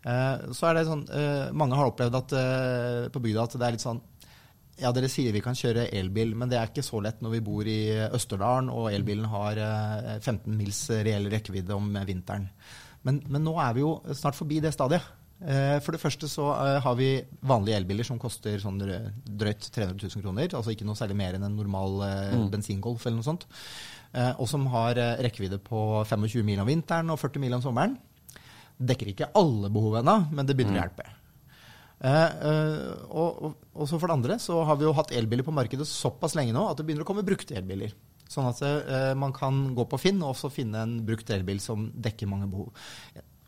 Uh, 0.04 0.50
så 0.52 0.66
er 0.68 0.76
det 0.76 0.82
sånn, 0.84 1.06
uh, 1.08 1.46
Mange 1.56 1.78
har 1.78 1.88
opplevd 1.88 2.16
at, 2.18 2.32
på 3.08 3.22
bygda 3.24 3.46
at 3.46 3.54
det 3.56 3.64
er 3.64 3.72
litt 3.78 3.84
sånn 3.86 4.02
ja, 4.80 4.90
dere 4.94 5.10
sier 5.10 5.34
vi 5.34 5.42
kan 5.42 5.56
kjøre 5.56 5.86
elbil, 5.94 6.34
men 6.38 6.50
det 6.50 6.58
er 6.58 6.70
ikke 6.70 6.84
så 6.84 7.00
lett 7.04 7.20
når 7.22 7.36
vi 7.36 7.42
bor 7.46 7.68
i 7.70 7.80
Østerdalen 8.08 8.70
og 8.74 8.90
elbilen 8.90 9.28
har 9.30 9.60
15 10.18 10.34
eh, 10.34 10.56
mils 10.58 10.80
reell 10.90 11.28
rekkevidde 11.30 11.76
om 11.76 11.92
vinteren. 12.06 12.48
Men, 13.06 13.20
men, 13.28 13.44
nå 13.44 13.54
er 13.60 13.76
vi 13.76 13.84
jo 13.84 13.98
snart 14.16 14.38
forbi 14.38 14.58
det 14.64 14.72
stadiet. 14.74 15.04
Eh, 15.40 15.78
for 15.84 15.96
det 15.96 16.00
første 16.02 16.28
så 16.30 16.46
eh, 16.52 16.78
har 16.84 16.94
vi 16.98 17.08
vanlige 17.44 17.80
elbiler 17.80 18.06
som 18.06 18.20
koster 18.22 18.60
sånn 18.62 18.78
drøyt 18.78 19.68
300 19.74 19.98
000 19.98 20.24
kroner. 20.24 20.48
Altså 20.52 20.74
ikke 20.74 20.86
noe 20.88 20.98
særlig 20.98 21.18
mer 21.20 21.38
enn 21.38 21.48
en 21.48 21.58
normal 21.58 21.98
mm. 22.04 22.46
bensingolf 22.54 23.04
eller 23.06 23.20
noe 23.20 23.28
sånt. 23.32 23.48
Og 24.38 24.46
som 24.46 24.62
har 24.70 24.94
rekkevidde 25.26 25.58
på 25.58 25.78
25 26.06 26.44
mil 26.46 26.60
om 26.62 26.68
vinteren 26.70 27.08
og 27.10 27.18
40 27.18 27.42
mil 27.42 27.56
om 27.56 27.64
sommeren. 27.64 27.96
Dekker 28.78 29.10
ikke 29.10 29.32
alle 29.34 29.70
behov 29.74 29.98
ennå, 29.98 30.20
men 30.30 30.46
det 30.46 30.54
begynner 30.54 30.76
mm. 30.76 30.78
å 30.78 30.84
hjelpe. 30.84 31.10
Eh, 32.04 32.30
eh, 32.48 32.88
og, 33.16 33.54
så 33.88 33.96
for 33.96 34.10
det 34.10 34.16
andre 34.18 34.38
så 34.42 34.58
har 34.68 34.76
vi 34.76 34.84
jo 34.84 34.94
hatt 34.96 35.14
elbiler 35.16 35.46
på 35.46 35.54
markedet 35.54 35.86
såpass 35.88 36.34
lenge 36.36 36.52
nå 36.52 36.66
at 36.68 36.76
det 36.76 36.84
begynner 36.84 37.06
å 37.06 37.08
komme 37.08 37.24
brukte 37.26 37.56
elbiler. 37.56 37.94
Sånn 38.28 38.48
at 38.50 38.60
eh, 38.64 39.12
man 39.18 39.32
kan 39.36 39.70
gå 39.76 39.86
på 39.88 40.00
Finn 40.00 40.20
og 40.22 40.34
også 40.34 40.50
finne 40.52 40.82
en 40.84 40.98
brukt 41.06 41.30
elbil 41.32 41.62
som 41.62 41.86
dekker 41.94 42.28
mange 42.28 42.48
behov. 42.50 42.72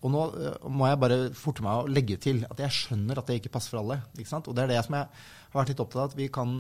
Og 0.06 0.12
nå 0.14 0.22
må 0.70 0.86
jeg 0.90 1.00
bare 1.02 1.20
forte 1.34 1.64
meg 1.66 1.82
å 1.82 1.90
legge 1.90 2.18
til 2.22 2.44
at 2.46 2.60
jeg 2.62 2.75
skjønner 2.76 3.18
at 3.18 3.26
det 3.28 3.40
ikke 3.40 3.54
passer 3.56 3.75
for 3.75 3.82
alle. 3.82 4.00
Og 4.14 4.52
det 4.54 4.64
er 4.64 4.75
det 4.75 4.82
som 4.86 4.98
jeg 4.98 5.08
har 5.10 5.58
vært 5.58 5.72
litt 5.72 5.82
opptatt 5.82 6.02
av. 6.04 6.12
at 6.12 6.18
vi 6.20 6.28
kan 6.32 6.58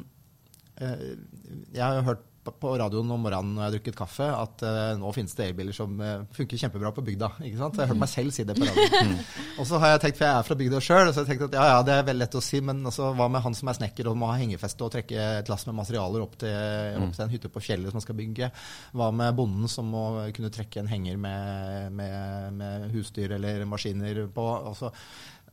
Jeg 0.76 1.80
har 1.80 1.94
jo 1.96 2.08
hørt 2.10 2.24
på 2.54 2.72
radioen 2.80 3.10
om 3.12 3.22
morgenen 3.22 3.54
når 3.56 3.62
jeg 3.62 3.66
har 3.66 3.74
drukket 3.76 3.98
kaffe, 3.98 4.26
at 4.28 4.64
uh, 4.66 4.92
nå 5.00 5.10
finnes 5.14 5.34
det 5.38 5.48
elbiler 5.48 5.76
som 5.76 5.92
uh, 6.00 6.24
funker 6.36 6.60
kjempebra 6.60 6.92
på 6.94 7.04
bygda. 7.06 7.30
ikke 7.40 7.60
sant? 7.60 7.78
Jeg 7.78 7.86
har 7.86 7.92
hørt 7.92 8.02
meg 8.02 8.10
selv 8.12 8.34
si 8.34 8.46
det 8.46 8.56
på 8.58 8.68
radioen. 8.68 8.84
Mm. 9.06 9.18
Og 9.60 9.66
så 9.68 9.78
har 9.80 9.92
jeg 9.92 10.00
tenkt, 10.02 10.16
for 10.18 10.26
jeg 10.26 10.38
er 10.40 10.46
fra 10.46 10.54
bygda 10.58 10.78
sjøl, 10.82 11.08
så 11.12 11.22
jeg 11.22 11.28
tenkt 11.28 11.42
at 11.46 11.54
ja, 11.56 11.64
ja, 11.68 11.82
det 11.86 11.92
er 11.94 12.06
veldig 12.06 12.22
lett 12.22 12.36
å 12.38 12.42
si, 12.42 12.58
men 12.64 12.80
altså, 12.88 13.10
hva 13.16 13.26
med 13.30 13.42
han 13.44 13.54
som 13.56 13.70
er 13.70 13.76
snekker 13.76 14.08
og 14.10 14.16
må 14.18 14.28
ha 14.30 14.36
hengefeste 14.40 14.84
og 14.86 14.92
trekke 14.94 15.26
et 15.40 15.50
lass 15.52 15.66
med 15.68 15.76
materialer 15.78 16.24
opp 16.24 16.34
til, 16.40 16.54
opp 17.02 17.14
til 17.14 17.24
en 17.24 17.32
hytte 17.32 17.50
på 17.52 17.62
fjellet 17.62 17.92
som 17.92 17.98
man 18.00 18.04
skal 18.04 18.18
bygge? 18.18 18.50
Hva 18.96 19.08
med 19.20 19.36
bonden 19.38 19.70
som 19.70 19.88
må 19.92 20.04
kunne 20.36 20.50
trekke 20.54 20.82
en 20.82 20.90
henger 20.90 21.20
med, 21.22 21.96
med, 22.00 22.60
med 22.60 22.86
husdyr 22.94 23.36
eller 23.38 23.66
maskiner 23.68 24.22
på? 24.34 24.46
Altså, 24.72 24.92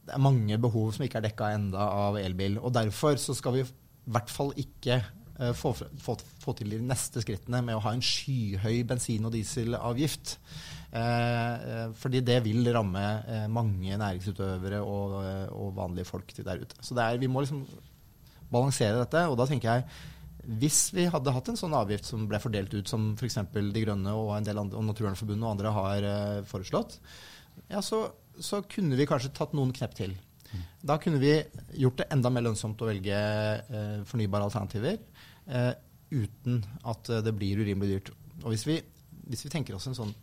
det 0.03 0.15
er 0.15 0.23
mange 0.23 0.59
behov 0.61 0.93
som 0.95 1.05
ikke 1.05 1.21
er 1.21 1.27
dekka 1.29 1.51
enda 1.57 1.89
av 2.07 2.19
elbil. 2.21 2.57
og 2.61 2.73
Derfor 2.75 3.19
så 3.21 3.35
skal 3.37 3.59
vi 3.59 3.65
i 3.65 3.69
hvert 4.13 4.31
fall 4.33 4.55
ikke 4.59 5.01
Eh, 5.39 5.53
få, 5.53 5.73
få, 5.73 6.17
få, 6.43 6.55
til 6.57 6.73
de 6.75 6.79
neste 6.83 7.23
skrittene 7.23 7.63
med 7.65 7.77
å 7.77 7.83
ha 7.85 7.93
en 7.95 8.03
skyhøy 8.03 8.83
bensin- 8.89 9.27
og 9.27 9.33
dieselavgift. 9.35 10.37
Eh, 10.93 11.53
eh, 11.73 11.85
fordi 11.97 12.21
det 12.25 12.39
vil 12.45 12.67
ramme 12.75 13.03
eh, 13.25 13.45
mange 13.49 13.97
næringsutøvere 13.97 14.81
og, 14.85 15.19
eh, 15.23 15.47
og, 15.49 15.71
vanlige 15.77 16.09
folk 16.11 16.35
der 16.37 16.61
ute. 16.61 16.77
Så 16.85 16.97
er, 16.97 17.17
vi 17.21 17.31
må 17.31 17.41
liksom 17.41 17.63
balansere 18.53 19.01
dette. 19.01 19.23
Og 19.31 19.39
da 19.39 19.47
tenker 19.49 19.71
jeg 19.71 20.11
hvis 20.43 20.89
vi 20.91 21.05
hadde 21.07 21.31
hatt 21.31 21.47
en 21.49 21.57
sånn 21.59 21.75
avgift 21.77 22.09
som 22.09 22.25
ble 22.27 22.39
fordelt 22.43 22.73
ut 22.75 22.89
som 22.91 23.13
f.eks. 23.15 23.39
De 23.53 23.83
Grønne 23.85 24.11
og 24.19 24.33
en 24.35 24.59
og 24.65 24.83
Naturvernforbundet 24.89 25.45
og 25.47 25.53
andre 25.53 25.71
har 25.77 26.09
eh, 26.09 26.43
foreslått, 26.49 26.99
ja, 27.71 27.79
så, 27.85 28.05
så 28.35 28.59
kunne 28.67 28.97
vi 28.99 29.07
kanskje 29.07 29.31
tatt 29.37 29.55
noen 29.55 29.71
knepp 29.75 29.95
til. 29.97 30.17
Da 30.83 30.97
kunne 31.01 31.17
vi 31.21 31.31
gjort 31.79 32.01
det 32.01 32.09
enda 32.13 32.29
mer 32.33 32.45
lønnsomt 32.45 32.81
å 32.83 32.89
velge 32.89 33.15
eh, 33.15 34.03
fornybare 34.05 34.49
alternativer 34.49 34.99
eh, 35.47 35.71
uten 36.13 36.61
at 36.89 37.09
eh, 37.09 37.23
det 37.25 37.33
blir 37.37 37.61
urimelig 37.63 37.95
dyrt. 37.95 38.13
Og 38.43 38.53
hvis 38.53 38.67
vi, 38.69 38.77
hvis 39.29 39.45
vi 39.47 39.51
tenker 39.53 39.77
oss 39.77 39.89
en 39.89 39.97
sånn 39.97 40.13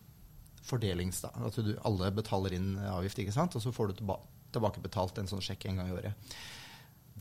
fordelings... 0.66 1.24
At 1.26 1.58
du, 1.58 1.74
alle 1.88 2.12
betaler 2.14 2.54
inn 2.56 2.72
avgift, 2.90 3.20
ikke 3.22 3.34
sant? 3.34 3.56
og 3.56 3.64
så 3.64 3.74
får 3.74 3.90
du 3.90 4.00
tilba 4.00 4.20
tilbakebetalt 4.50 5.20
en 5.20 5.28
sånn 5.30 5.44
sjekk 5.44 5.68
en 5.70 5.76
gang 5.78 5.92
i 5.92 5.94
året. 5.94 6.32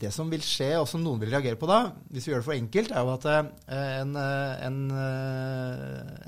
Det 0.00 0.08
som 0.10 0.30
vil 0.32 0.42
skje, 0.42 0.72
og 0.80 0.88
som 0.90 1.02
noen 1.04 1.20
vil 1.22 1.30
reagere 1.30 1.58
på 1.60 1.68
da, 1.68 1.92
hvis 2.10 2.24
vi 2.26 2.32
gjør 2.32 2.40
det 2.40 2.46
for 2.48 2.56
enkelt, 2.56 2.90
er 2.90 3.04
jo 3.04 3.12
at 3.12 3.26
eh, 3.30 3.50
en, 4.00 4.16
eh, 4.18 4.64
en, 4.66 4.80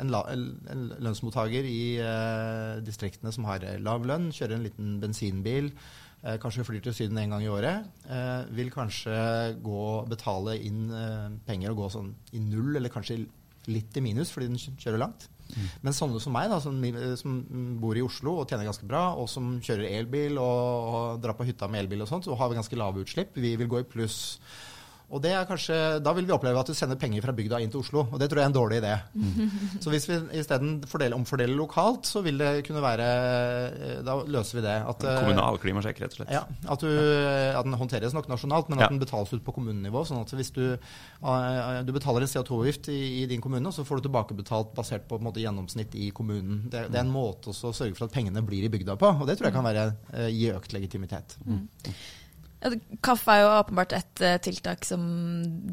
en, 0.04 0.12
en 0.75 0.84
lønnsmottaker 1.02 1.66
i 1.66 1.82
distriktene 2.87 3.34
som 3.34 3.49
har 3.49 3.66
lav 3.82 4.06
lønn, 4.06 4.30
kjører 4.37 4.58
en 4.58 4.66
liten 4.68 4.94
bensinbil, 5.02 5.72
Eh, 5.72 6.01
kanskje 6.42 6.64
flyr 6.66 6.82
til 6.84 6.94
Syden 6.94 7.18
en 7.18 7.34
gang 7.34 7.44
i 7.44 7.50
året, 7.50 7.88
eh, 8.06 8.42
vil 8.54 8.70
kanskje 8.70 9.14
gå 9.62 9.84
betale 10.10 10.56
inn 10.62 10.84
eh, 10.94 11.30
penger 11.48 11.74
og 11.74 11.84
gå 11.84 11.92
sånn 11.96 12.12
i 12.32 12.42
null, 12.42 12.76
eller 12.78 12.92
kanskje 12.92 13.24
litt 13.70 13.96
i 13.98 14.02
minus 14.02 14.32
fordi 14.34 14.50
den 14.50 14.78
kjører 14.78 15.02
langt. 15.02 15.28
Men 15.84 15.94
sånne 15.94 16.20
som 16.22 16.32
meg, 16.32 16.48
da, 16.48 16.58
som, 16.64 16.78
som 17.20 17.38
bor 17.82 17.98
i 17.98 18.04
Oslo 18.04 18.38
og 18.40 18.48
tjener 18.48 18.68
ganske 18.68 18.86
bra, 18.88 19.02
og 19.18 19.28
som 19.30 19.56
kjører 19.62 19.98
elbil 19.98 20.38
og, 20.40 20.92
og 20.92 21.22
drar 21.22 21.36
på 21.36 21.46
hytta 21.48 21.68
med 21.68 21.84
elbil 21.84 22.06
og 22.06 22.10
sånt, 22.10 22.28
så 22.28 22.38
har 22.38 22.50
vi 22.50 22.58
ganske 22.58 22.78
lave 22.78 23.02
utslipp. 23.04 23.36
Vi 23.36 23.54
vil 23.60 23.70
gå 23.70 23.82
i 23.82 23.88
pluss. 23.88 24.38
Og 25.12 25.21
det 25.21 25.33
er 25.37 25.45
kanskje, 25.45 25.76
Da 26.02 26.12
vil 26.16 26.25
vi 26.25 26.33
oppleve 26.33 26.57
at 26.62 26.66
du 26.66 26.73
sender 26.75 26.97
penger 26.97 27.21
fra 27.21 27.35
bygda 27.37 27.59
inn 27.61 27.71
til 27.71 27.83
Oslo, 27.83 28.07
og 28.11 28.19
det 28.19 28.31
tror 28.31 28.40
jeg 28.40 28.47
er 28.47 28.50
en 28.50 28.57
dårlig 28.57 28.78
idé. 28.81 28.92
Så 29.85 29.90
hvis 29.92 30.07
vi 30.09 30.16
isteden 30.40 30.81
omfordeler 31.12 31.54
lokalt, 31.59 32.07
så 32.09 32.23
vil 32.25 32.38
det 32.40 32.64
kunne 32.66 32.81
være 32.81 33.09
Da 34.07 34.14
løser 34.25 34.59
vi 34.59 34.64
det. 34.64 34.76
At, 34.88 35.04
kommunal 35.23 35.59
klimasjekk, 35.61 36.00
rett 36.00 36.14
og 36.16 36.21
slett. 36.23 36.33
ja, 36.33 36.42
at, 36.73 36.81
du, 36.81 36.88
at 37.59 37.64
den 37.69 37.76
håndteres 37.76 38.14
nok 38.16 38.28
nasjonalt, 38.33 38.69
men 38.73 38.78
at 38.78 38.87
Ja. 38.87 38.88
den 38.88 38.99
betales 39.02 39.33
ut 39.35 39.45
på 39.45 39.52
kommunenivå. 39.54 40.02
sånn 40.09 40.23
at 40.25 40.31
hvis 40.33 40.50
du, 40.52 40.73
eh, 40.73 41.83
du 41.85 41.92
betaler 41.92 42.23
en 42.25 42.33
CO2-avgift 42.33 42.88
i, 42.88 43.23
i 43.23 43.26
din 43.26 43.40
kommune, 43.40 43.69
så 43.73 43.85
får 43.85 44.00
du 44.00 44.09
tilbakebetalt 44.09 44.73
basert 44.75 45.07
på, 45.09 45.19
på 45.19 45.21
en 45.21 45.28
måte, 45.28 45.42
gjennomsnitt 45.45 45.95
i 45.95 46.11
kommunen. 46.11 46.64
Det, 46.71 46.87
det 46.90 46.97
er 46.99 47.04
en 47.04 47.12
måte 47.12 47.52
også 47.52 47.69
å 47.71 47.76
sørge 47.76 47.95
for 47.99 48.07
at 48.09 48.12
pengene 48.16 48.40
blir 48.47 48.64
i 48.64 48.73
bygda 48.73 48.97
på, 48.97 49.12
og 49.21 49.26
det 49.28 49.37
tror 49.38 49.50
jeg 49.50 49.57
kan 49.61 49.64
være, 49.69 49.85
eh, 50.14 50.28
gi 50.33 50.50
økt 50.57 50.73
legitimitet. 50.73 51.37
Ja, 51.45 51.92
Kaffe 53.02 53.35
er 53.35 53.42
jo 53.42 53.54
åpenbart 53.57 53.97
et 53.97 54.23
eh, 54.23 54.38
tiltak 54.42 54.87
som 54.87 55.02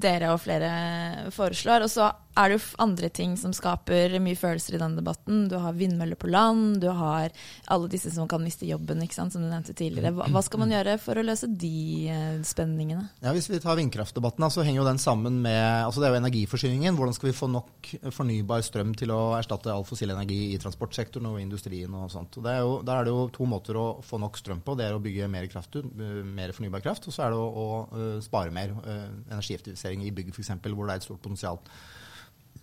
dere 0.02 0.34
og 0.34 0.42
flere 0.42 1.30
foreslår. 1.36 1.86
Og 1.86 1.92
så 1.94 2.10
er 2.40 2.50
det 2.50 2.58
jo 2.60 2.78
andre 2.82 3.10
ting 3.12 3.34
som 3.40 3.54
skaper 3.56 4.16
mye 4.24 4.38
følelser 4.38 4.78
i 4.78 4.82
denne 4.82 5.00
debatten. 5.00 5.48
Du 5.52 5.58
har 5.62 5.76
vindmøller 5.78 6.18
på 6.20 6.30
land, 6.32 6.80
du 6.82 6.88
har 6.96 7.34
alle 7.72 7.90
disse 7.92 8.12
som 8.14 8.30
kan 8.32 8.44
miste 8.44 8.68
jobben, 8.68 9.02
ikke 9.04 9.18
sant, 9.18 9.36
som 9.36 9.44
du 9.44 9.50
nevnte 9.50 9.76
tidligere. 9.78 10.14
Hva, 10.16 10.44
skal 10.46 10.64
man 10.64 10.74
gjøre 10.74 10.96
for 11.02 11.20
å 11.20 11.26
løse 11.26 11.50
de 11.50 12.10
eh, 12.12 12.40
spenningene? 12.48 13.10
Ja, 13.24 13.34
Hvis 13.36 13.50
vi 13.52 13.60
tar 13.62 13.80
vindkraftdebatten, 13.80 14.48
så 14.50 14.66
henger 14.66 14.84
jo 14.84 14.88
den 14.90 15.02
sammen 15.02 15.42
med 15.44 15.60
altså 15.60 16.02
Det 16.02 16.10
er 16.10 16.16
jo 16.16 16.22
energiforsyningen. 16.24 16.98
Hvordan 16.98 17.18
skal 17.18 17.32
vi 17.32 17.38
få 17.38 17.52
nok 17.52 17.92
fornybar 18.16 18.64
strøm 18.66 18.96
til 18.98 19.14
å 19.14 19.20
erstatte 19.38 19.74
all 19.74 19.86
fossil 19.88 20.14
energi 20.14 20.54
i 20.54 20.60
transportsektoren 20.62 21.30
og 21.32 21.40
industrien 21.42 21.94
og 21.98 22.10
sånt. 22.14 22.40
Og 22.40 22.48
er 22.50 22.62
jo, 22.64 22.80
der 22.86 23.02
er 23.02 23.08
det 23.08 23.14
jo 23.14 23.28
to 23.36 23.48
måter 23.50 23.78
å 23.80 23.88
få 24.06 24.20
nok 24.22 24.40
strøm 24.40 24.64
på. 24.66 24.78
Det 24.80 24.88
er 24.88 24.96
å 24.96 25.04
bygge 25.04 25.30
mer 25.32 25.48
kraft 25.52 25.76
ut, 25.76 25.92
mer 25.96 26.54
fornybar 26.56 26.79
kraft. 26.86 27.08
Og 27.10 27.16
så 27.16 27.26
er 27.26 27.34
det 27.34 27.40
å, 27.40 27.48
å 27.50 27.68
eh, 28.00 28.20
spare 28.26 28.54
mer. 28.56 28.76
eh, 28.84 29.08
energieffektivisering 29.30 30.06
i 30.06 30.14
bygg 30.16 30.34
f.eks., 30.34 30.54
hvor 30.68 30.86
det 30.86 30.96
er 30.96 31.02
et 31.02 31.08
stort 31.08 31.24
potensial. 31.24 31.62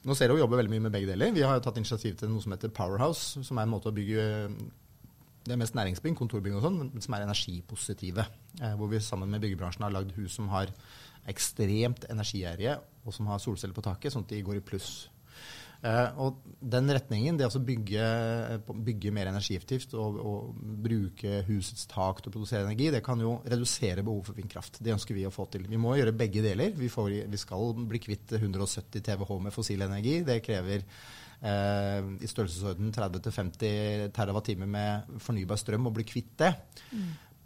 Nå 0.07 0.15
ser 0.15 0.31
vi 0.31 0.39
jobber 0.39 0.61
veldig 0.61 0.71
mye 0.71 0.87
med 0.87 0.95
begge 0.95 1.11
deler. 1.11 1.35
Vi 1.35 1.43
har 1.43 1.57
jo 1.59 1.65
tatt 1.67 1.79
initiativ 1.81 2.19
til 2.21 2.31
noe 2.31 2.43
som 2.45 2.55
heter 2.55 2.71
Powerhouse, 2.75 3.43
som 3.47 3.59
er 3.59 3.67
en 3.67 3.73
måte 3.75 3.91
å 3.91 3.97
bygge 3.97 4.27
det 5.47 5.55
er 5.55 5.61
mest 5.61 5.77
næringsbygg, 5.79 6.17
kontorbygg 6.19 6.57
og 6.59 6.65
sånn, 6.65 6.79
som 7.03 7.15
er 7.15 7.23
energipositive. 7.23 8.25
Eh, 8.59 8.73
hvor 8.79 8.91
vi 8.91 8.99
sammen 9.03 9.31
med 9.31 9.45
byggebransjen 9.45 9.85
har 9.87 9.95
lagd 9.95 10.15
hus 10.19 10.35
som 10.35 10.49
har 10.51 10.73
ekstremt 11.31 12.07
energigjerrige, 12.11 12.79
og 13.07 13.15
som 13.15 13.29
har 13.31 13.43
solceller 13.43 13.77
på 13.77 13.85
taket, 13.87 14.15
sånn 14.15 14.27
at 14.27 14.35
de 14.35 14.43
går 14.47 14.59
i 14.59 14.65
pluss. 14.67 15.07
Eh, 15.85 16.21
og 16.23 16.41
den 16.61 16.89
retningen, 16.91 17.37
det 17.37 17.45
å 17.45 17.51
altså 17.51 17.61
bygge, 17.65 18.07
bygge 18.87 19.13
mer 19.15 19.31
energieffektivt 19.31 19.93
og, 19.99 20.17
og 20.19 20.63
bruke 20.87 21.43
husets 21.49 21.85
tak 21.91 22.23
til 22.23 22.33
å 22.33 22.37
produsere 22.39 22.65
energi, 22.67 22.89
det 22.95 23.03
kan 23.07 23.21
jo 23.23 23.37
redusere 23.45 24.05
behovet 24.07 24.31
for 24.31 24.41
vindkraft. 24.41 24.81
Det 24.81 24.95
ønsker 24.95 25.19
vi 25.19 25.27
å 25.29 25.35
få 25.35 25.49
til. 25.53 25.69
Vi 25.71 25.81
må 25.81 25.97
gjøre 25.99 26.17
begge 26.17 26.45
deler. 26.45 26.73
Vi, 26.77 26.91
får, 26.93 27.13
vi 27.29 27.43
skal 27.43 27.77
bli 27.87 28.03
kvitt 28.03 28.35
170 28.39 29.05
TWh 29.05 29.37
med 29.45 29.55
fossil 29.55 29.85
energi. 29.87 30.19
Det 30.27 30.41
krever 30.45 30.87
eh, 30.87 32.01
i 32.21 32.31
størrelsesorden 32.31 32.91
30-50 32.97 34.11
TWh 34.17 34.67
med 34.67 35.21
fornybar 35.23 35.61
strøm 35.61 35.91
å 35.91 35.95
bli 35.95 36.09
kvitt 36.09 36.35
det. 36.43 36.55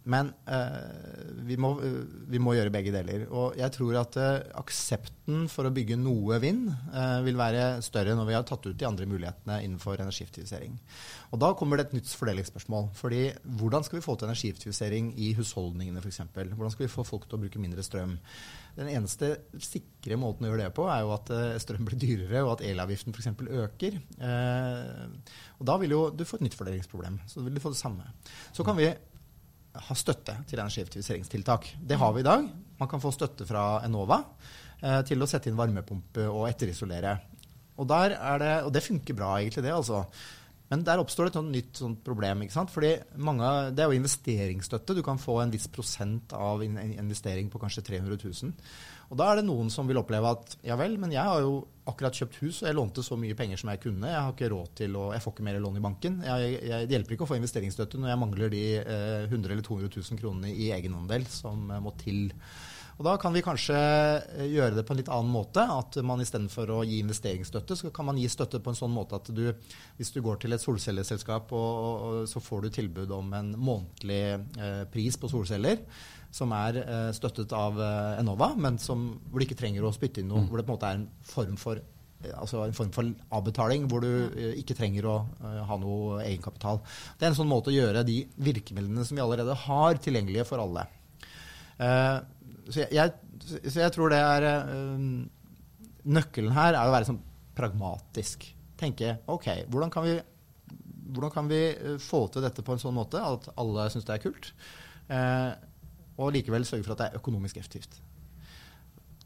Men 0.09 0.31
uh, 0.49 1.45
vi, 1.45 1.57
må, 1.61 1.75
uh, 1.81 2.05
vi 2.31 2.41
må 2.41 2.55
gjøre 2.57 2.73
begge 2.73 2.93
deler. 2.95 3.27
Og 3.29 3.59
jeg 3.59 3.75
tror 3.75 3.99
at 4.01 4.17
uh, 4.21 4.29
aksepten 4.61 5.47
for 5.53 5.69
å 5.69 5.73
bygge 5.75 5.99
noe 6.01 6.41
vind 6.43 6.65
eh, 6.71 7.21
vil 7.23 7.37
være 7.39 7.79
større 7.87 8.17
når 8.19 8.27
vi 8.27 8.35
har 8.35 8.47
tatt 8.49 8.65
ut 8.67 8.75
de 8.75 8.87
andre 8.89 9.07
mulighetene 9.07 9.61
innenfor 9.63 10.01
energieffektivisering. 10.03 10.73
Og 11.31 11.39
da 11.39 11.53
kommer 11.55 11.79
det 11.79 11.85
et 11.87 11.93
nytt 11.95 12.11
fordelingsspørsmål. 12.19 12.89
fordi 12.99 13.21
hvordan 13.61 13.87
skal 13.87 14.01
vi 14.01 14.03
få 14.03 14.17
til 14.19 14.27
energieffektivisering 14.27 15.13
i 15.23 15.29
husholdningene 15.39 16.03
f.eks.? 16.03 16.25
Hvordan 16.35 16.75
skal 16.75 16.87
vi 16.87 16.91
få 16.91 17.05
folk 17.07 17.29
til 17.29 17.39
å 17.39 17.43
bruke 17.45 17.63
mindre 17.63 17.85
strøm? 17.87 18.17
Den 18.75 18.91
eneste 18.91 19.37
sikre 19.63 20.19
måten 20.19 20.49
å 20.49 20.51
gjøre 20.51 20.67
det 20.67 20.75
på, 20.75 20.89
er 20.91 21.05
jo 21.05 21.15
at 21.15 21.31
strøm 21.63 21.87
blir 21.87 22.01
dyrere, 22.03 22.43
og 22.43 22.57
at 22.57 22.67
elavgiften 22.67 23.15
f.eks. 23.15 23.31
øker. 23.47 24.01
Og 25.61 25.71
da 25.71 25.79
vil 25.83 25.95
jo 25.95 26.03
du 26.11 26.27
få 26.27 26.41
et 26.41 26.49
nytt 26.49 26.59
fordelingsproblem. 26.59 27.23
Så 27.31 27.47
vil 27.47 27.55
du 27.55 27.63
få 27.63 27.71
det 27.71 27.83
samme. 27.83 28.11
Så 28.57 28.67
kan 28.67 28.79
vi 28.79 28.91
ha 29.75 29.97
støtte 29.97 30.35
til 30.49 30.59
energieffektiviseringstiltak. 30.59 31.69
Det 31.79 31.99
har 32.01 32.13
vi 32.15 32.25
i 32.25 32.27
dag. 32.27 32.47
Man 32.81 32.91
kan 32.91 33.03
få 33.03 33.13
støtte 33.15 33.47
fra 33.47 33.83
Enova 33.87 34.23
eh, 34.83 35.01
til 35.07 35.23
å 35.23 35.29
sette 35.31 35.51
inn 35.51 35.59
varmepumpe 35.59 36.27
og 36.31 36.49
etterisolere. 36.49 37.17
Og, 37.81 37.87
det, 37.89 38.53
og 38.67 38.71
det 38.75 38.85
funker 38.85 39.17
bra, 39.17 39.35
egentlig, 39.39 39.65
det. 39.65 39.73
altså. 39.73 40.05
Men 40.71 40.85
der 40.87 41.01
oppstår 41.03 41.27
det 41.27 41.35
et 41.35 41.51
nytt 41.51 41.81
sånt 41.83 42.05
problem. 42.07 42.45
ikke 42.45 42.55
sant? 42.55 42.71
Fordi 42.71 42.93
mange, 43.19 43.75
Det 43.75 43.83
er 43.83 43.91
jo 43.91 43.99
investeringsstøtte. 43.99 44.95
Du 44.95 45.03
kan 45.03 45.19
få 45.19 45.41
en 45.43 45.51
viss 45.51 45.67
prosent 45.67 46.33
av 46.33 46.63
en 46.63 46.79
investering 46.79 47.51
på 47.51 47.59
kanskje 47.59 47.83
300 47.83 48.17
000. 48.23 48.53
Og 49.11 49.19
da 49.19 49.27
er 49.27 49.41
det 49.41 49.49
noen 49.49 49.71
som 49.75 49.89
vil 49.89 49.99
oppleve 49.99 50.31
at 50.31 50.57
ja 50.63 50.77
vel, 50.79 50.95
men 50.97 51.11
jeg 51.11 51.27
har 51.27 51.41
jo 51.43 51.67
akkurat 51.91 52.15
kjøpt 52.15 52.39
hus, 52.45 52.61
og 52.63 52.69
jeg 52.69 52.77
lånte 52.79 53.03
så 53.03 53.19
mye 53.19 53.35
penger 53.35 53.59
som 53.59 53.73
jeg 53.73 53.83
kunne. 53.83 54.07
Jeg 54.07 54.23
har 54.23 54.31
ikke 54.31 54.53
råd 54.53 54.75
til 54.79 54.95
å, 54.95 55.09
jeg 55.11 55.25
får 55.25 55.35
ikke 55.35 55.47
mer 55.49 55.59
lån 55.65 55.81
i 55.81 55.83
banken. 55.83 56.21
Jeg, 56.23 56.53
jeg, 56.71 56.87
det 56.87 56.95
hjelper 56.95 57.17
ikke 57.17 57.27
å 57.27 57.31
få 57.33 57.41
investeringsstøtte 57.41 57.99
når 57.99 58.13
jeg 58.13 58.21
mangler 58.23 58.53
de 58.55 58.65
eh, 58.79 59.25
100 59.27 59.51
eller 59.51 59.67
200 59.67 59.91
000 59.91 60.21
kronene 60.23 60.55
i 60.55 60.71
egenandel 60.77 61.27
som 61.27 61.67
eh, 61.67 61.83
må 61.83 61.97
til. 61.99 62.29
Og 63.01 63.07
Da 63.07 63.15
kan 63.17 63.33
vi 63.33 63.41
kanskje 63.41 63.77
eh, 63.81 64.51
gjøre 64.53 64.77
det 64.77 64.83
på 64.85 64.93
en 64.93 64.99
litt 65.01 65.09
annen 65.09 65.33
måte. 65.33 65.63
At 65.65 65.97
man 66.05 66.21
istedenfor 66.21 66.69
å 66.75 66.83
gi 66.85 66.99
investeringsstøtte, 67.01 67.79
så 67.79 67.89
kan 67.97 68.11
man 68.11 68.21
gi 68.21 68.27
støtte 68.29 68.61
på 68.61 68.75
en 68.75 68.77
sånn 68.77 68.93
måte 68.93 69.17
at 69.17 69.31
du, 69.33 69.47
hvis 69.97 70.13
du 70.13 70.21
går 70.21 70.43
til 70.43 70.53
et 70.53 70.61
solcelleselskap, 70.61 71.49
og, 71.57 71.71
og, 71.81 72.19
så 72.29 72.45
får 72.45 72.67
du 72.67 72.75
tilbud 72.77 73.15
om 73.17 73.33
en 73.39 73.55
månedlig 73.57 74.21
eh, 74.37 74.83
pris 74.93 75.17
på 75.17 75.33
solceller 75.33 75.81
som 76.31 76.53
er 76.53 76.83
eh, 76.83 77.09
støttet 77.17 77.57
av 77.57 77.81
eh, 77.81 78.21
Enova, 78.21 78.53
men 78.61 78.77
som, 78.79 79.09
hvor 79.31 79.41
du 79.41 79.49
ikke 79.49 79.59
trenger 79.63 79.89
å 79.89 79.95
spytte 79.97 80.21
inn 80.21 80.29
noe. 80.29 80.45
Hvor 80.51 80.61
det 80.61 80.69
på 80.69 80.75
en 80.75 80.77
måte 80.77 80.93
er 80.93 81.01
en 81.01 81.09
form 81.25 81.57
for 81.57 81.81
eh, 81.81 82.37
altså 82.37 82.67
en 82.67 82.77
form 82.77 82.93
for 82.93 83.09
avbetaling 83.41 83.89
hvor 83.89 84.05
du 84.05 84.13
eh, 84.29 84.61
ikke 84.61 84.77
trenger 84.77 85.09
å 85.09 85.19
ha 85.73 85.81
noe 85.81 86.21
egenkapital. 86.27 86.85
Det 87.17 87.25
er 87.25 87.33
en 87.33 87.41
sånn 87.41 87.49
måte 87.49 87.73
å 87.73 87.79
gjøre 87.81 88.05
de 88.05 88.27
virkemidlene 88.37 89.09
som 89.09 89.17
vi 89.17 89.25
allerede 89.25 89.57
har, 89.65 90.05
tilgjengelige 90.05 90.51
for 90.53 90.69
alle. 90.69 90.91
Eh, 91.81 92.17
så, 92.69 92.83
jeg, 92.83 92.91
jeg, 92.95 93.61
så 93.71 93.85
jeg 93.85 93.95
tror 93.95 94.13
det 94.13 94.21
er 94.21 94.47
eh, 94.51 95.07
Nøkkelen 96.11 96.55
her 96.57 96.75
er 96.75 96.89
å 96.89 96.95
være 96.95 97.09
sånn 97.11 97.21
pragmatisk. 97.57 98.47
Tenke 98.81 99.19
OK, 99.31 99.49
hvordan 99.73 99.93
kan 99.93 100.07
vi, 100.07 100.15
hvordan 101.13 101.35
kan 101.35 101.51
vi 101.51 101.61
eh, 101.71 101.97
få 102.03 102.27
til 102.33 102.45
dette 102.45 102.65
på 102.67 102.77
en 102.77 102.83
sånn 102.83 102.97
måte 102.97 103.21
at 103.21 103.51
alle 103.61 103.89
syns 103.93 104.09
det 104.09 104.17
er 104.17 104.25
kult? 104.25 104.53
Eh, 105.11 105.51
og 106.21 106.35
likevel 106.35 106.67
sørge 106.69 106.85
for 106.87 106.95
at 106.95 107.03
det 107.03 107.09
er 107.11 107.21
økonomisk 107.21 107.61
effektivt. 107.61 108.01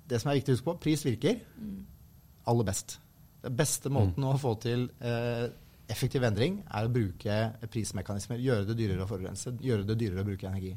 Det 0.04 0.20
som 0.20 0.30
er 0.30 0.38
viktig 0.38 0.52
å 0.52 0.58
huske 0.58 0.68
på, 0.68 0.78
pris 0.84 1.02
virker 1.06 1.40
aller 2.50 2.66
best. 2.68 2.98
Den 3.44 3.56
beste 3.56 3.90
måten 3.92 4.24
å 4.24 4.36
få 4.40 4.54
til 4.62 4.86
eh, 5.04 5.46
effektiv 5.90 6.24
endring 6.24 6.60
er 6.64 6.86
å 6.86 6.92
bruke 6.92 7.38
prismekanismer. 7.72 8.40
Gjøre 8.40 8.68
det 8.70 8.76
dyrere 8.78 9.04
å 9.04 9.08
forurense, 9.08 9.54
gjøre 9.64 9.86
det 9.88 9.98
dyrere 10.00 10.24
å 10.24 10.28
bruke 10.28 10.48
energi. 10.48 10.74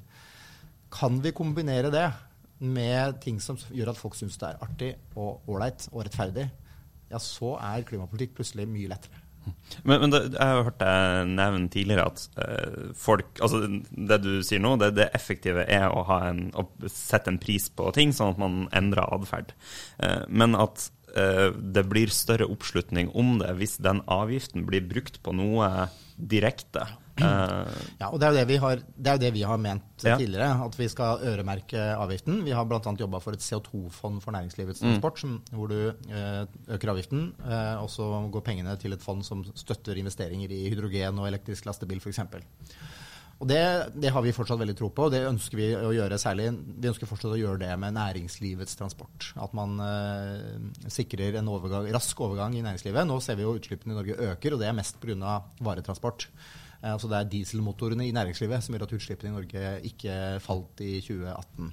Kan 0.93 1.21
vi 1.23 1.35
kombinere 1.35 1.91
det 1.93 2.07
med 2.59 3.19
ting 3.23 3.41
som 3.43 3.59
gjør 3.69 3.93
at 3.93 3.99
folk 3.99 4.17
syns 4.17 4.39
det 4.41 4.49
er 4.49 4.65
artig 4.65 4.91
og 5.15 5.47
ålreit 5.49 5.87
og 5.91 6.03
rettferdig, 6.07 6.47
ja, 7.07 7.21
så 7.21 7.55
er 7.61 7.85
klimapolitikk 7.87 8.35
plutselig 8.39 8.67
mye 8.69 8.91
lettere. 8.91 9.23
Men, 9.83 10.01
men 10.01 10.11
det, 10.11 10.19
jeg 10.33 10.43
har 10.43 10.65
hørt 10.67 10.81
deg 10.81 11.29
nevne 11.37 11.69
tidligere 11.71 12.07
at 12.09 12.23
eh, 12.43 12.89
folk 12.97 13.39
Altså 13.43 13.61
det 13.63 14.17
du 14.23 14.31
sier 14.43 14.59
nå, 14.59 14.73
det, 14.81 14.89
det 14.97 15.05
effektive 15.15 15.63
er 15.63 15.87
å, 15.87 16.03
en, 16.17 16.49
å 16.57 16.65
sette 16.91 17.31
en 17.31 17.39
pris 17.39 17.69
på 17.71 17.87
ting, 17.95 18.11
sånn 18.15 18.35
at 18.35 18.41
man 18.41 18.57
endrer 18.75 19.07
atferd. 19.07 19.53
Eh, 20.03 20.25
men 20.27 20.57
at 20.59 20.89
det 21.17 21.83
blir 21.89 22.11
større 22.13 22.45
oppslutning 22.51 23.09
om 23.17 23.37
det 23.41 23.53
hvis 23.57 23.77
den 23.83 24.03
avgiften 24.11 24.67
blir 24.67 24.85
brukt 24.85 25.21
på 25.25 25.33
noe 25.35 25.87
direkte. 26.17 26.85
Eh, 27.17 27.67
Ja, 27.97 28.09
og 28.11 28.19
det 28.19 28.27
er 28.27 28.33
jo 28.33 28.37
det 28.37 28.47
vi 28.49 28.57
har, 28.61 28.81
det 28.95 29.11
er 29.11 29.21
det 29.21 29.31
vi 29.33 29.43
har 29.43 29.57
ment 29.57 30.03
Ja. 30.03 30.17
tidligere, 30.17 30.65
at 30.65 30.75
vi 30.77 30.87
skal 30.87 31.19
øremerke 31.19 31.77
avgiften. 31.97 32.43
Vi 32.45 32.51
har 32.51 32.65
bl.a. 32.65 32.79
jobba 32.79 33.19
for 33.19 33.33
et 33.33 33.39
CO2-fond 33.39 34.21
for 34.21 34.31
næringslivets 34.31 34.79
transport, 34.79 35.23
mm. 35.23 35.41
hvor 35.51 35.67
du 35.67 35.89
eh, 35.89 36.45
øker 36.69 36.89
avgiften, 36.89 37.33
eh, 37.43 37.81
og 37.81 37.89
så 37.89 38.29
går 38.31 38.41
pengene 38.41 38.77
til 38.77 38.93
et 38.93 39.01
fond 39.01 39.23
som 39.25 39.43
støtter 39.55 39.97
investeringer 39.97 40.51
i 40.51 40.69
hydrogen 40.69 41.19
og 41.19 41.27
elektrisk 41.27 41.65
lastebil 41.65 41.97
f.eks. 41.97 42.19
Og 43.37 43.45
det, 43.45 43.61
det 43.93 44.09
har 44.13 44.23
vi 44.25 44.33
fortsatt 44.33 44.57
veldig 44.57 44.73
tro 44.79 44.89
på, 44.89 45.07
og 45.07 45.13
det 45.13 45.21
ønsker 45.27 45.59
vi 45.59 45.67
å 45.77 45.91
gjøre 45.93 46.17
særlig. 46.17 46.49
Vi 46.81 46.89
ønsker 46.89 47.09
fortsatt 47.09 47.35
å 47.35 47.37
gjøre 47.37 47.61
det 47.61 47.73
med 47.77 47.93
næringslivets 47.93 48.79
transport. 48.79 49.29
At 49.37 49.53
man 49.57 49.75
eh, 49.83 50.87
sikrer 50.89 51.37
en 51.37 51.51
overgang, 51.53 51.85
rask 51.93 52.23
overgang 52.25 52.57
i 52.57 52.63
næringslivet. 52.65 53.05
Nå 53.05 53.19
ser 53.21 53.37
vi 53.37 53.45
jo 53.45 53.53
utslippene 53.59 53.93
i 53.93 53.99
Norge 53.99 54.17
øker, 54.31 54.55
og 54.55 54.63
det 54.63 54.71
er 54.71 54.79
mest 54.79 54.97
pga. 55.03 55.35
varetransport. 55.61 56.25
Eh, 56.81 56.89
altså 56.95 57.11
det 57.11 57.19
er 57.19 57.29
dieselmotorene 57.35 58.07
i 58.07 58.15
næringslivet 58.17 58.65
som 58.65 58.73
gjør 58.73 58.87
at 58.87 58.97
utslippene 58.97 59.29
i 59.29 59.37
Norge 59.37 59.75
ikke 59.91 60.17
falt 60.41 60.81
i 60.81 60.97
2018. 61.05 61.71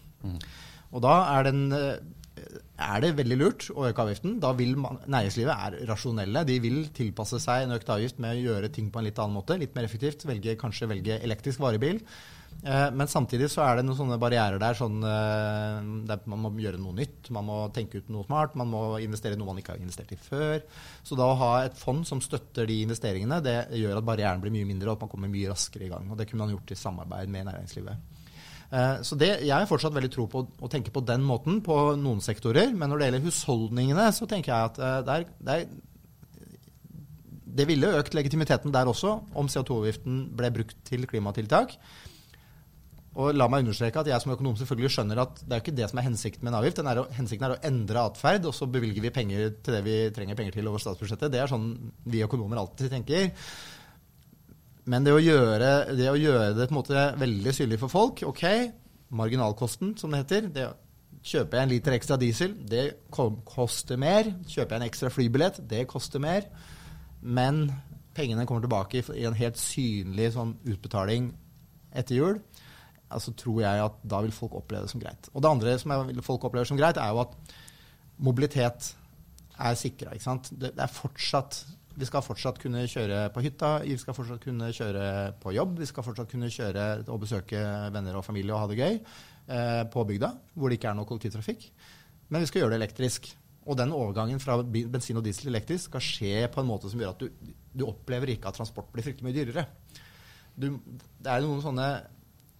Og 0.94 1.02
da 1.02 1.14
er 1.32 1.48
den, 1.48 1.64
eh, 1.72 1.96
er 2.84 3.02
det 3.04 3.14
veldig 3.18 3.38
lurt 3.40 3.66
å 3.74 3.86
øke 3.88 4.04
avgiften. 4.04 4.38
Da 4.42 4.52
vil 4.58 4.76
man, 4.80 5.00
Næringslivet 5.10 5.54
er 5.54 5.88
rasjonelle. 5.90 6.44
De 6.48 6.60
vil 6.62 6.86
tilpasse 6.94 7.40
seg 7.42 7.64
en 7.64 7.76
økt 7.76 7.90
avgift 7.94 8.22
med 8.22 8.36
å 8.36 8.46
gjøre 8.48 8.72
ting 8.74 8.90
på 8.92 9.00
en 9.00 9.08
litt 9.08 9.20
annen 9.22 9.38
måte. 9.38 9.58
Litt 9.60 9.76
mer 9.76 9.88
effektivt. 9.88 10.26
Velge, 10.28 10.56
kanskje 10.60 10.90
velge 10.90 11.20
elektrisk 11.24 11.62
varebil. 11.64 12.02
Eh, 12.62 12.90
men 12.96 13.10
samtidig 13.10 13.50
så 13.52 13.64
er 13.64 13.78
det 13.78 13.84
noen 13.84 13.98
sånne 13.98 14.18
barrierer 14.20 14.60
der. 14.62 14.76
Sånn, 14.78 14.96
eh, 15.04 15.90
der 16.08 16.24
man 16.30 16.44
må 16.46 16.52
gjøre 16.62 16.80
noe 16.80 16.96
nytt, 16.96 17.30
man 17.34 17.48
må 17.48 17.58
tenke 17.74 18.00
ut 18.00 18.08
noe 18.14 18.24
smart, 18.28 18.56
man 18.56 18.70
må 18.72 18.84
investere 19.04 19.36
i 19.36 19.40
noe 19.40 19.50
man 19.50 19.60
ikke 19.60 19.74
har 19.74 19.82
investert 19.82 20.14
i 20.14 20.20
før. 20.20 20.62
Så 21.04 21.18
da 21.18 21.28
å 21.28 21.38
ha 21.40 21.52
et 21.64 21.76
fond 21.78 22.06
som 22.08 22.22
støtter 22.24 22.68
de 22.70 22.80
investeringene, 22.86 23.42
det 23.44 23.58
gjør 23.80 24.00
at 24.00 24.08
barrieren 24.08 24.44
blir 24.44 24.54
mye 24.54 24.70
mindre, 24.70 24.88
og 24.90 24.96
at 24.96 25.06
man 25.06 25.12
kommer 25.12 25.32
mye 25.32 25.52
raskere 25.52 25.88
i 25.88 25.92
gang. 25.92 26.08
Og 26.10 26.20
det 26.20 26.28
kunne 26.30 26.46
man 26.46 26.54
gjort 26.56 26.72
i 26.72 26.80
samarbeid 26.80 27.32
med 27.32 27.50
næringslivet. 27.50 28.13
Eh, 28.70 29.02
så 29.06 29.18
det, 29.20 29.30
Jeg 29.44 29.54
har 29.54 29.68
fortsatt 29.70 29.96
veldig 29.96 30.12
tro 30.12 30.28
på 30.30 30.46
å 30.60 30.70
tenke 30.72 30.94
på 30.94 31.04
den 31.04 31.24
måten 31.26 31.60
på 31.64 31.96
noen 32.00 32.22
sektorer. 32.24 32.72
Men 32.72 32.90
når 32.90 32.98
det 32.98 33.10
gjelder 33.10 33.26
husholdningene, 33.28 34.08
så 34.12 34.30
tenker 34.30 34.52
jeg 34.54 34.70
at 34.70 34.80
det, 35.06 35.18
er, 35.18 35.28
det, 35.40 35.58
er, 35.58 36.48
det 37.60 37.68
ville 37.70 37.94
økt 38.00 38.16
legitimiteten 38.16 38.74
der 38.74 38.90
også 38.90 39.18
om 39.34 39.50
CO2-avgiften 39.50 40.26
ble 40.36 40.50
brukt 40.54 40.80
til 40.88 41.06
klimatiltak. 41.10 41.78
Og 43.14 43.30
la 43.36 43.46
meg 43.46 43.62
understreke 43.62 44.00
at 44.00 44.08
jeg 44.10 44.22
som 44.22 44.32
økonom 44.34 44.56
selvfølgelig 44.58 44.90
skjønner 44.90 45.20
at 45.22 45.38
det 45.44 45.54
er 45.54 45.62
ikke 45.62 45.76
det 45.78 45.86
som 45.90 46.00
er 46.00 46.06
hensikten 46.08 46.42
med 46.42 46.50
en 46.50 46.58
avgift. 46.58 46.80
Er 46.82 46.98
å, 46.98 47.06
hensikten 47.14 47.46
er 47.46 47.54
å 47.54 47.60
endre 47.68 48.02
atferd, 48.08 48.48
og 48.50 48.56
så 48.56 48.66
bevilger 48.66 49.04
vi 49.04 49.12
penger 49.14 49.52
til 49.62 49.76
det 49.76 49.82
vi 49.86 49.94
trenger 50.16 50.38
penger 50.38 50.56
til 50.56 50.70
over 50.70 50.82
statsbudsjettet. 50.82 51.30
Det 51.30 51.42
er 51.44 51.52
sånn 51.52 51.68
vi 52.10 52.24
økonomer 52.26 52.58
alltid 52.58 52.90
tenker. 52.90 53.30
Men 54.90 55.06
det 55.06 55.14
å 55.16 55.22
gjøre 55.22 55.70
det, 55.96 56.08
å 56.10 56.18
gjøre 56.18 56.52
det 56.56 56.68
på 56.68 56.74
en 56.74 56.80
måte 56.80 57.04
veldig 57.20 57.54
synlig 57.56 57.78
for 57.80 57.92
folk 57.92 58.24
OK, 58.28 58.44
marginalkosten, 59.16 59.94
som 60.00 60.12
det 60.12 60.24
heter. 60.24 60.50
det 60.52 60.66
Kjøper 61.24 61.56
jeg 61.56 61.64
en 61.64 61.72
liter 61.72 61.94
ekstra 61.96 62.18
diesel, 62.20 62.52
det 62.68 62.82
koster 63.08 63.96
mer. 63.96 64.28
Kjøper 64.44 64.74
jeg 64.74 64.82
en 64.82 64.88
ekstra 64.90 65.08
flybillett, 65.12 65.62
det 65.70 65.86
koster 65.88 66.20
mer. 66.20 66.50
Men 67.24 67.70
pengene 68.14 68.44
kommer 68.44 68.66
tilbake 68.66 69.00
i 69.16 69.24
en 69.24 69.38
helt 69.38 69.56
synlig 69.56 70.34
sånn 70.34 70.52
utbetaling 70.68 71.32
etter 71.96 72.18
jul 72.18 72.42
altså 73.14 73.34
tror 73.38 73.62
jeg 73.62 73.84
at 73.84 74.02
da 74.10 74.20
vil 74.24 74.34
folk 74.34 74.56
oppleve 74.58 74.86
det 74.86 74.92
som 74.92 75.02
greit. 75.02 75.30
Og 75.32 75.42
det 75.42 75.50
andre 75.50 75.76
som 75.80 75.94
folk 76.26 76.46
opplever 76.48 76.68
som 76.68 76.78
greit, 76.78 76.98
er 77.00 77.12
jo 77.12 77.22
at 77.24 77.34
mobilitet 78.24 78.90
er 79.54 79.78
sikra. 79.78 80.14
Det, 80.14 80.72
det 80.74 80.82
er 80.82 80.92
fortsatt 80.92 81.60
vi 81.94 82.08
skal 82.08 82.24
fortsatt 82.26 82.58
kunne 82.62 82.84
kjøre 82.90 83.28
på 83.34 83.42
hytta, 83.44 83.70
vi 83.84 83.96
skal 84.00 84.16
fortsatt 84.16 84.42
kunne 84.42 84.70
kjøre 84.74 85.04
på 85.42 85.54
jobb, 85.54 85.76
vi 85.78 85.88
skal 85.88 86.06
fortsatt 86.06 86.30
kunne 86.30 86.50
kjøre 86.52 86.86
og 87.06 87.20
besøke 87.22 87.60
venner 87.94 88.18
og 88.18 88.26
familie 88.26 88.54
og 88.54 88.64
ha 88.64 88.70
det 88.70 88.78
gøy 88.80 88.96
eh, 88.98 89.82
på 89.92 90.04
bygda, 90.08 90.32
hvor 90.54 90.70
det 90.70 90.80
ikke 90.80 90.90
er 90.90 90.98
noe 90.98 91.08
kollektivtrafikk. 91.08 91.68
Men 92.30 92.42
vi 92.42 92.50
skal 92.50 92.64
gjøre 92.64 92.74
det 92.74 92.82
elektrisk. 92.82 93.30
Og 93.64 93.78
den 93.80 93.94
overgangen 93.96 94.42
fra 94.42 94.58
bensin 94.60 95.16
og 95.20 95.24
diesel 95.24 95.48
elektrisk 95.48 95.88
skal 95.88 96.02
skje 96.04 96.48
på 96.52 96.60
en 96.60 96.68
måte 96.68 96.90
som 96.92 97.00
gjør 97.00 97.14
at 97.14 97.22
du, 97.22 97.54
du 97.72 97.86
opplever 97.86 98.34
ikke 98.34 98.50
at 98.50 98.58
transport 98.58 98.90
blir 98.92 99.06
fryktelig 99.06 99.28
mye 99.28 99.38
dyrere. 99.38 99.64
Du, 100.54 100.68
det 100.84 101.30
er 101.30 101.46
noen 101.46 101.62
sånne 101.64 101.88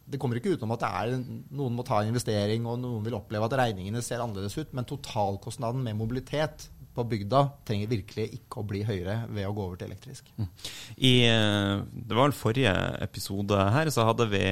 det 0.05 0.19
kommer 0.21 0.37
ikke 0.37 0.53
utenom 0.53 0.75
at 0.77 0.85
er, 0.85 1.15
noen 1.57 1.77
må 1.79 1.85
ta 1.87 2.03
en 2.03 2.11
investering, 2.11 2.67
og 2.69 2.77
noen 2.83 3.05
vil 3.07 3.17
oppleve 3.17 3.47
at 3.49 3.55
regningene 3.57 4.03
ser 4.05 4.21
annerledes 4.21 4.57
ut. 4.59 4.75
Men 4.77 4.89
totalkostnaden 4.89 5.81
med 5.85 5.97
mobilitet 5.97 6.67
på 6.95 7.05
bygda 7.11 7.41
trenger 7.67 7.91
virkelig 7.91 8.29
ikke 8.39 8.61
å 8.61 8.67
bli 8.69 8.83
høyere 8.87 9.25
ved 9.35 9.49
å 9.49 9.55
gå 9.55 9.65
over 9.67 9.79
til 9.81 9.91
elektrisk. 9.91 10.29
Mm. 10.39 10.49
I, 10.95 11.15
eh, 11.27 11.83
det 11.91 12.15
var 12.15 12.29
vel 12.29 12.37
forrige 12.39 12.75
episode 13.05 13.59
her, 13.75 13.91
så, 13.91 14.07
hadde 14.09 14.29
vi, 14.31 14.43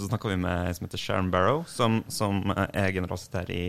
så 0.00 0.08
snakka 0.08 0.32
vi 0.32 0.40
med 0.42 0.74
som 0.76 0.86
heter 0.88 1.02
Sharon 1.02 1.30
Barrow, 1.32 1.62
som, 1.70 2.00
som 2.12 2.42
er 2.56 2.90
generalsekretær 2.96 3.52
i 3.54 3.66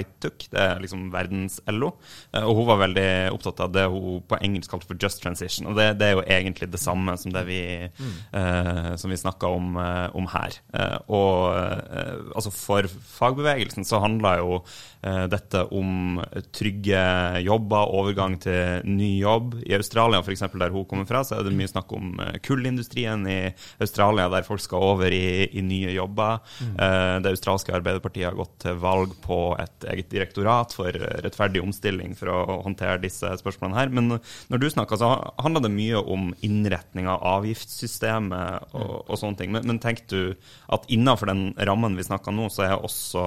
ITUC, 0.00 0.48
det 0.54 0.62
er 0.64 0.80
liksom 0.82 1.10
verdens-LO. 1.12 1.92
Eh, 2.32 2.46
og 2.46 2.62
hun 2.62 2.70
var 2.70 2.82
veldig 2.86 3.08
opptatt 3.34 3.60
av 3.66 3.74
det 3.76 3.86
hun 3.92 4.22
på 4.28 4.40
engelsk 4.40 4.72
kalte 4.72 4.88
for 4.88 5.00
just 5.00 5.22
transition. 5.22 5.68
Og 5.70 5.76
det, 5.78 5.90
det 6.00 6.08
er 6.08 6.16
jo 6.16 6.24
egentlig 6.24 6.70
det 6.72 6.80
samme 6.80 7.16
som 7.20 7.34
det 7.34 7.44
vi, 7.48 7.60
mm. 7.92 8.14
uh, 8.32 8.92
som 9.00 9.12
vi 9.12 9.20
snakka 9.20 9.50
om, 9.52 9.76
uh, 9.76 10.08
om, 10.16 10.28
her. 10.32 10.56
Uh, 10.72 10.98
og 11.12 11.32
altså 12.32 12.52
for 12.54 12.88
fagbevegelsen 12.88 13.84
så 13.86 14.00
handla 14.02 14.36
jo 14.40 14.62
dette 15.02 15.64
om 15.74 16.20
trygge 16.54 17.00
jobber, 17.44 17.90
overgang 17.92 18.36
til 18.42 18.86
ny 18.88 19.10
jobb. 19.20 19.56
I 19.66 19.76
Australia, 19.78 20.22
f.eks., 20.22 20.44
der 20.52 20.74
hun 20.74 20.86
kommer 20.88 21.08
fra, 21.08 21.22
så 21.26 21.38
er 21.38 21.46
det 21.46 21.54
mye 21.56 21.70
snakk 21.70 21.92
om 21.96 22.18
eh, 22.22 22.38
kullindustrien 22.44 23.26
i 23.30 23.38
Australia, 23.82 24.28
der 24.32 24.46
folk 24.46 24.62
skal 24.64 24.86
over 24.92 25.14
i, 25.14 25.48
i 25.50 25.64
nye 25.64 25.94
jobber. 25.94 26.42
Mm. 26.60 26.74
Eh, 26.76 27.16
det 27.24 27.32
australske 27.34 27.74
Arbeiderpartiet 27.76 28.28
har 28.30 28.38
gått 28.38 28.58
til 28.66 28.78
valg 28.82 29.14
på 29.24 29.40
et 29.62 29.88
eget 29.92 30.10
direktorat 30.12 30.74
for 30.76 30.96
rettferdig 31.24 31.62
omstilling 31.64 32.16
for 32.18 32.32
å 32.32 32.60
håndtere 32.66 33.00
disse 33.02 33.30
spørsmålene 33.40 33.80
her. 33.80 33.92
Men 33.94 34.16
når 34.52 34.62
du 34.62 34.68
snakker, 34.72 35.00
så 35.00 35.14
handler 35.42 35.66
det 35.66 35.74
mye 35.74 36.02
om 36.02 36.30
innretning 36.44 37.08
av 37.10 37.24
avgiftssystemet 37.38 38.74
og, 38.76 38.94
og 39.06 39.18
sånne 39.18 39.40
ting. 39.40 39.54
Men, 39.54 39.66
men 39.68 39.82
tenker 39.82 40.08
du 40.12 40.52
at 40.72 40.86
innenfor 40.92 41.30
den 41.32 41.50
rammen 41.58 41.98
vi 41.98 42.06
snakker 42.06 42.34
nå, 42.34 42.48
så 42.52 42.66
er 42.66 42.78
også 42.78 43.24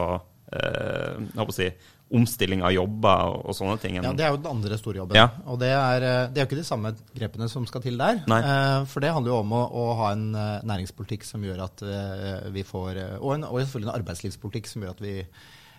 eh, 0.53 1.15
jeg 1.19 1.39
håper 1.39 1.53
å 1.53 1.57
si, 1.57 1.69
omstilling 2.13 2.61
av 2.61 2.73
jobber 2.73 3.39
og 3.41 3.55
sånne 3.57 3.79
ting. 3.81 3.97
Ja, 3.97 4.13
Det 4.13 4.25
er 4.25 4.33
jo 4.33 4.37
den 4.37 4.51
andre 4.51 4.77
store 4.77 5.01
jobben. 5.01 5.17
Ja. 5.17 5.29
Og 5.49 5.59
det 5.59 5.71
er, 5.73 6.03
eh, 6.05 6.29
det 6.29 6.37
er 6.37 6.45
jo 6.45 6.49
ikke 6.51 6.61
de 6.61 6.67
samme 6.67 6.93
grepene 7.15 7.49
som 7.49 7.65
skal 7.65 7.81
til 7.81 7.97
der. 7.97 8.21
Eh, 8.21 8.85
for 8.85 8.99
det 9.01 9.11
handler 9.11 9.33
jo 9.33 9.39
om 9.41 9.53
å, 9.57 9.63
å, 9.65 9.85
ha 10.01 10.11
en 10.13 10.35
eh, 10.35 10.61
næringspolitikk 10.69 11.25
som 11.25 11.43
gjør 11.43 11.63
at 11.65 11.81
eh, 11.81 12.49
vi 12.53 12.63
får 12.63 13.19
Og, 13.19 13.33
en, 13.35 13.43
og 13.43 13.59
selvfølgelig 13.59 13.89
en 13.89 13.99
arbeidslivspolitikk 13.99 14.67
som 14.67 14.83
gjør 14.83 14.93
at 14.93 15.01
vi, 15.01 15.15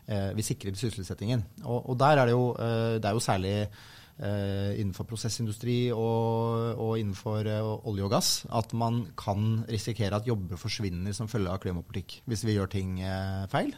eh, 0.09 0.33
vi 0.35 0.43
sikrer 0.43 0.75
sysselsettingen. 0.75 1.45
Og, 1.65 1.91
og, 1.91 1.95
der 1.99 2.19
er 2.19 2.27
det 2.27 2.35
jo, 2.35 2.55
det 2.57 3.05
er 3.05 3.15
jo 3.15 3.23
særlig 3.23 3.69
innenfor 4.17 5.05
prosessindustri 5.05 5.91
og, 5.93 6.79
og 6.81 6.95
innenfor 6.97 7.45
olje 7.85 8.05
og 8.07 8.15
gass 8.15 8.31
at 8.49 8.71
man 8.73 9.03
kan 9.13 9.67
risikere 9.69 10.17
at 10.17 10.25
jobber 10.25 10.57
forsvinner 10.57 11.13
som 11.13 11.29
følge 11.29 11.53
av 11.53 11.61
klimapolitikk 11.61 12.23
hvis 12.25 12.47
vi 12.49 12.55
gjør 12.57 12.71
ting 12.73 12.95
feil. 13.53 13.75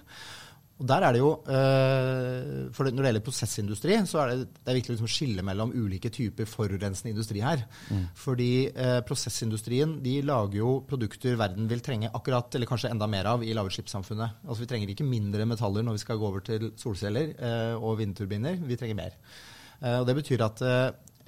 Og 0.78 0.86
der 0.86 1.02
er 1.02 1.14
det 1.14 1.18
jo, 1.18 1.30
øh, 1.42 2.68
for 2.74 2.86
Når 2.86 3.02
det 3.02 3.10
gjelder 3.10 3.24
prosessindustri, 3.26 3.96
så 4.06 4.20
er 4.22 4.30
det, 4.30 4.46
det 4.54 4.70
er 4.70 4.78
viktig 4.78 4.94
liksom 4.94 5.08
å 5.08 5.10
skille 5.10 5.42
mellom 5.42 5.72
ulike 5.74 6.10
typer 6.14 6.46
forurensende 6.46 7.10
industri 7.10 7.42
her. 7.42 7.64
Mm. 7.90 8.04
Fordi 8.14 8.52
øh, 8.70 9.00
prosessindustrien 9.08 9.96
de 10.04 10.20
lager 10.22 10.60
jo 10.60 10.70
produkter 10.88 11.36
verden 11.40 11.68
vil 11.70 11.82
trenge 11.82 12.12
akkurat, 12.14 12.54
eller 12.54 12.70
kanskje 12.70 12.92
enda 12.94 13.10
mer 13.10 13.26
av 13.34 13.42
i 13.42 13.52
lavutslippssamfunnet. 13.58 14.44
Altså 14.46 14.62
Vi 14.62 14.70
trenger 14.70 14.94
ikke 14.94 15.08
mindre 15.08 15.48
metaller 15.50 15.82
når 15.82 15.98
vi 15.98 16.04
skal 16.04 16.20
gå 16.20 16.30
over 16.30 16.46
til 16.46 16.70
solceller 16.78 17.34
øh, 17.34 17.76
og 17.82 17.98
vindturbiner. 17.98 18.62
Vi 18.62 18.78
trenger 18.78 19.02
mer. 19.02 19.18
og 19.78 20.06
Det 20.06 20.14
betyr 20.18 20.42
at 20.42 20.62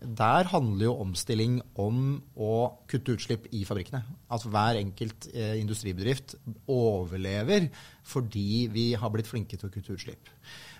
der 0.00 0.48
handler 0.48 0.86
jo 0.86 0.96
omstilling 1.02 1.58
om 1.80 2.20
å 2.40 2.54
kutte 2.88 3.14
utslipp 3.16 3.48
i 3.56 3.62
fabrikkene. 3.68 4.00
At 4.32 4.46
hver 4.48 4.78
enkelt 4.80 5.28
eh, 5.34 5.58
industribedrift 5.60 6.36
overlever 6.70 7.68
fordi 8.10 8.68
vi 8.72 8.86
har 8.98 9.12
blitt 9.12 9.28
flinke 9.28 9.58
til 9.60 9.68
å 9.68 9.72
kutte 9.74 9.96
utslipp. 9.96 10.30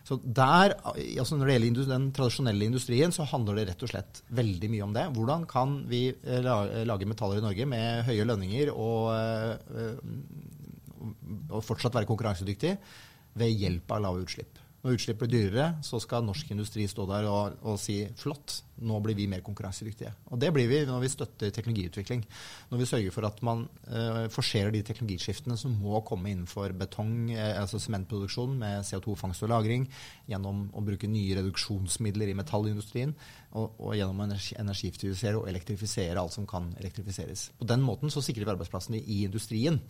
Så 0.09 0.17
der, 0.25 0.75
altså 1.21 1.37
Når 1.37 1.47
det 1.47 1.57
gjelder 1.59 1.91
den 1.91 2.07
tradisjonelle 2.17 2.65
industrien, 2.65 3.13
så 3.13 3.27
handler 3.29 3.61
det 3.61 3.67
rett 3.69 3.85
og 3.85 3.93
slett 3.93 4.23
veldig 4.33 4.71
mye 4.73 4.87
om 4.87 4.97
det. 4.97 5.05
Hvordan 5.17 5.45
kan 5.51 5.77
vi 5.91 6.07
eh, 6.11 6.41
lage 6.89 7.09
metaller 7.09 7.39
i 7.39 7.45
Norge 7.45 7.69
med 7.69 8.09
høye 8.09 8.27
lønninger 8.27 8.73
og, 8.73 9.13
eh, 9.13 9.93
og 11.51 11.63
fortsatt 11.67 11.95
være 12.01 12.09
konkurransedyktige 12.09 12.81
ved 13.41 13.53
hjelp 13.53 13.97
av 13.97 14.05
lave 14.09 14.25
utslipp? 14.25 14.65
Når 14.81 14.97
utslipp 14.97 15.21
blir 15.21 15.33
dyrere, 15.35 15.67
så 15.85 16.01
skal 16.01 16.25
norsk 16.25 16.55
industri 16.55 16.87
stå 16.89 17.05
der 17.11 17.27
og, 17.29 17.59
og, 17.61 17.77
si 17.81 18.01
flott, 18.17 18.63
nå 18.81 19.01
blir 19.05 19.17
vi 19.19 19.29
mer 19.31 19.43
konkurransedyktige. 19.45 20.13
Og 20.33 20.41
det 20.41 20.51
blir 20.55 20.69
vi 20.71 20.81
når 20.89 21.03
vi 21.05 21.11
støtter 21.13 21.53
teknologiutvikling. 21.55 22.25
Når 22.71 22.81
vi 22.81 22.89
sørger 22.89 23.15
for 23.15 23.29
at 23.29 23.43
man 23.47 23.67
uh, 23.91 24.27
forserer 24.33 24.73
de 24.75 24.83
teknologiskiftene 24.87 25.57
som 25.61 25.75
må 25.83 26.01
komme 26.07 26.33
innenfor 26.33 26.75
betong, 26.81 27.31
uh, 27.35 27.61
altså 27.61 27.81
sementproduksjon 27.83 28.57
med 28.61 28.87
CO2-fangst 28.89 29.45
og 29.47 29.53
-lagring, 29.53 29.87
gjennom 30.31 30.69
å 30.75 30.85
bruke 30.85 31.11
nye 31.11 31.37
reduksjonsmidler 31.41 32.33
i 32.33 32.39
metallindustrien, 32.39 33.15
og, 33.59 33.75
og 33.83 33.97
gjennom 33.99 34.21
å 34.23 34.27
energi, 34.29 34.55
energieffektivisere 34.61 35.41
og 35.41 35.49
elektrifisere 35.51 36.21
alt 36.21 36.37
som 36.37 36.47
kan 36.47 36.71
elektrifiseres. 36.79 37.49
På 37.59 37.67
den 37.67 37.83
måten 37.83 38.13
så 38.13 38.23
sikrer 38.23 38.47
vi 38.47 38.55
arbeidsplassene 38.55 39.01
i 39.01 39.23
industrien. 39.27 39.81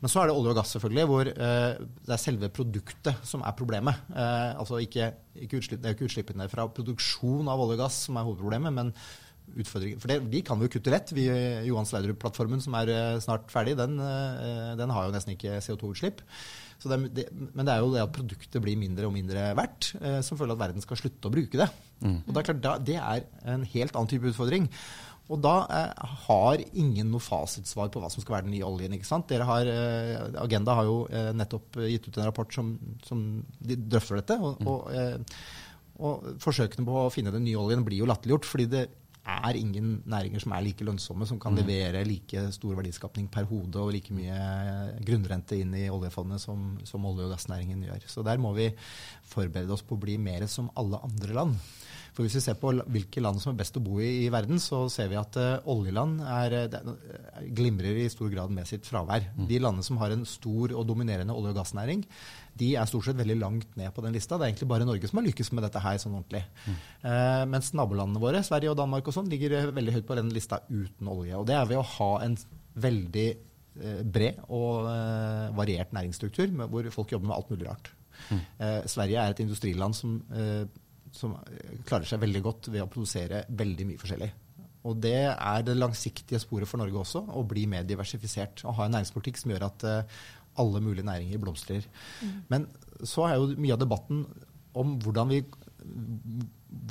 Men 0.00 0.12
så 0.12 0.22
er 0.22 0.30
det 0.30 0.36
olje 0.36 0.54
og 0.54 0.60
gass, 0.60 0.74
selvfølgelig, 0.76 1.06
hvor 1.10 1.32
uh, 1.32 1.88
det 2.06 2.14
er 2.14 2.22
selve 2.22 2.52
produktet 2.54 3.26
som 3.26 3.42
er 3.42 3.56
problemet. 3.58 4.06
Uh, 4.12 4.54
altså 4.60 4.78
ikke, 4.84 5.10
ikke 5.34 5.60
utslipp, 5.60 5.82
det 5.82 5.90
er 5.90 5.98
ikke 5.98 6.08
utslippene 6.10 6.48
fra 6.52 6.68
produksjon 6.70 7.50
av 7.50 7.64
olje 7.64 7.78
og 7.78 7.84
gass 7.84 8.04
som 8.06 8.18
er 8.20 8.29
hovedproblemet, 8.30 8.76
men 8.78 8.94
utfordringer. 9.58 9.98
For 9.98 10.12
det, 10.12 10.20
vi 10.30 10.40
kan 10.46 10.62
jo 10.62 10.70
kutte 10.70 10.92
lett. 10.94 11.12
Vi, 11.16 11.26
Johan 11.66 11.88
Sverdrup-plattformen 11.88 12.62
som 12.62 12.76
er 12.78 12.94
eh, 12.94 13.20
snart 13.22 13.50
ferdig, 13.50 13.76
den, 13.80 13.98
eh, 13.98 14.72
den 14.78 14.94
har 14.94 15.08
jo 15.08 15.14
nesten 15.14 15.34
ikke 15.34 15.58
CO2-utslipp. 15.64 16.22
Det, 16.80 16.98
det, 17.12 17.26
men 17.52 17.66
det 17.66 17.74
er 17.74 17.82
jo 17.82 17.92
det 17.92 18.02
at 18.02 18.14
produktet 18.14 18.62
blir 18.64 18.78
mindre 18.80 19.08
og 19.08 19.14
mindre 19.14 19.50
verdt, 19.58 19.92
eh, 20.00 20.20
som 20.24 20.38
føler 20.40 20.56
at 20.56 20.62
verden 20.62 20.84
skal 20.84 21.00
slutte 21.00 21.28
å 21.28 21.34
bruke 21.34 21.60
det. 21.60 21.68
Mm. 22.00 22.18
Og 22.24 22.32
Det 22.32 22.40
er 22.40 22.48
klart, 22.48 22.64
da, 22.64 22.74
det 22.90 22.98
er 23.00 23.24
en 23.54 23.66
helt 23.74 23.96
annen 23.96 24.10
type 24.10 24.30
utfordring. 24.30 24.68
Og 25.30 25.42
da 25.44 25.54
eh, 25.76 26.04
har 26.26 26.62
ingen 26.70 27.10
noe 27.12 27.22
fasitsvar 27.22 27.90
på 27.92 28.02
hva 28.02 28.10
som 28.12 28.24
skal 28.24 28.38
være 28.38 28.48
den 28.48 28.56
nye 28.56 28.66
oljen. 28.66 28.96
ikke 28.96 29.08
sant? 29.08 29.34
Har, 29.50 29.68
eh, 29.68 30.30
Agenda 30.42 30.78
har 30.78 30.88
jo 30.88 31.00
nettopp 31.36 31.82
gitt 31.84 32.08
ut 32.08 32.20
en 32.20 32.30
rapport 32.30 32.54
som, 32.54 32.72
som 33.06 33.26
drøfter 33.60 34.22
dette. 34.22 34.40
Og, 34.40 34.64
og, 34.64 34.88
og, 36.00 36.32
forsøkene 36.42 36.86
på 36.86 36.96
å 37.04 37.12
finne 37.12 37.32
den 37.34 37.46
nye 37.46 37.60
oljen 37.60 37.84
blir 37.86 38.02
jo 38.02 38.08
latterliggjort. 38.10 38.48
fordi 38.48 38.66
det 38.72 38.88
er 39.30 39.56
ingen 39.58 40.00
næringer 40.08 40.40
som 40.42 40.54
er 40.56 40.64
like 40.64 40.84
lønnsomme, 40.84 41.26
som 41.28 41.38
kan 41.40 41.52
mm. 41.52 41.60
levere 41.60 42.04
like 42.08 42.46
stor 42.56 42.78
verdiskapning 42.78 43.28
per 43.32 43.44
hode 43.50 43.78
og 43.78 43.92
like 43.94 44.14
mye 44.16 44.38
grunnrente 45.06 45.58
inn 45.60 45.74
i 45.76 45.90
oljefondet 45.92 46.40
som, 46.42 46.78
som 46.88 47.04
olje- 47.06 47.28
og 47.28 47.34
gassnæringen 47.34 47.84
gjør. 47.84 48.06
Så 48.08 48.24
der 48.26 48.40
må 48.40 48.54
vi 48.56 48.70
forberede 49.30 49.76
oss 49.76 49.84
på 49.86 49.98
å 49.98 50.02
bli 50.02 50.16
mer 50.18 50.48
som 50.50 50.72
alle 50.80 51.02
andre 51.06 51.36
land. 51.36 51.60
For 52.14 52.24
Hvis 52.24 52.36
vi 52.38 52.42
ser 52.44 52.58
på 52.58 52.72
hvilke 52.90 53.22
land 53.22 53.40
som 53.42 53.52
er 53.52 53.60
best 53.60 53.76
å 53.78 53.82
bo 53.84 54.00
i 54.02 54.10
i 54.24 54.28
verden, 54.32 54.60
så 54.62 54.82
ser 54.92 55.10
vi 55.12 55.18
at 55.18 55.36
uh, 55.40 55.68
oljeland 55.70 56.20
er, 56.26 56.56
uh, 56.72 57.10
glimrer 57.56 58.02
i 58.02 58.08
stor 58.12 58.30
grad 58.32 58.52
med 58.54 58.68
sitt 58.68 58.86
fravær. 58.88 59.28
Mm. 59.36 59.44
De 59.50 59.60
landene 59.62 59.86
som 59.86 60.00
har 60.02 60.14
en 60.14 60.26
stor 60.28 60.74
og 60.74 60.86
dominerende 60.88 61.36
olje- 61.36 61.54
og 61.54 61.60
gassnæring, 61.60 62.04
de 62.60 62.72
er 62.76 62.88
stort 62.90 63.06
sett 63.06 63.18
veldig 63.20 63.38
langt 63.40 63.76
ned 63.78 63.92
på 63.94 64.04
den 64.04 64.16
lista. 64.16 64.36
Det 64.36 64.46
er 64.46 64.52
egentlig 64.52 64.70
bare 64.72 64.88
Norge 64.88 65.10
som 65.10 65.20
har 65.20 65.28
lykkes 65.28 65.52
med 65.54 65.64
dette 65.66 65.84
her 65.84 66.00
sånn 66.02 66.16
ordentlig. 66.18 66.42
Mm. 66.66 66.80
Uh, 67.04 67.44
mens 67.54 67.70
nabolandene 67.78 68.22
våre, 68.22 68.42
Sverige 68.46 68.74
og 68.74 68.80
Danmark 68.82 69.06
og 69.06 69.16
sånn, 69.16 69.30
ligger 69.30 69.70
veldig 69.76 69.96
høyt 69.98 70.10
på 70.10 70.18
den 70.18 70.34
lista 70.34 70.60
uten 70.68 71.12
olje. 71.12 71.38
Og 71.38 71.46
det 71.48 71.56
er 71.56 71.70
ved 71.70 71.80
å 71.80 71.86
ha 71.94 72.10
en 72.26 72.36
veldig 72.80 73.30
bred 74.10 74.40
og 74.50 74.88
variert 75.56 75.92
næringsstruktur 75.94 76.50
hvor 76.68 76.88
folk 76.92 77.12
jobber 77.14 77.30
med 77.30 77.36
alt 77.36 77.52
mulig 77.52 77.68
rart. 77.68 77.90
Mm. 78.28 78.40
Sverige 78.90 79.22
er 79.22 79.32
et 79.32 79.42
industriland 79.44 79.94
som 79.96 80.16
som 81.14 81.34
klarer 81.88 82.08
seg 82.08 82.22
veldig 82.22 82.42
godt 82.44 82.70
ved 82.70 82.84
å 82.84 82.90
produsere 82.90 83.44
veldig 83.48 83.86
mye 83.88 84.00
forskjellig. 84.00 84.30
Og 84.88 85.00
det 85.04 85.16
er 85.28 85.64
det 85.66 85.76
langsiktige 85.76 86.40
sporet 86.40 86.68
for 86.68 86.80
Norge 86.80 87.02
også, 87.02 87.24
å 87.36 87.42
bli 87.48 87.66
mer 87.68 87.84
diversifisert. 87.88 88.62
Og 88.64 88.78
ha 88.78 88.86
en 88.86 88.94
næringspolitikk 88.96 89.40
som 89.40 89.52
gjør 89.52 89.66
at 89.66 89.84
uh, 89.84 90.20
alle 90.60 90.80
mulige 90.84 91.06
næringer 91.06 91.42
blomstrer. 91.42 91.84
Mm. 92.22 92.38
Men 92.52 92.68
så 93.04 93.26
er 93.28 93.36
jo 93.36 93.58
mye 93.60 93.76
av 93.76 93.82
debatten 93.82 94.24
om 94.80 94.96
hvordan 95.02 95.28
vi 95.32 95.42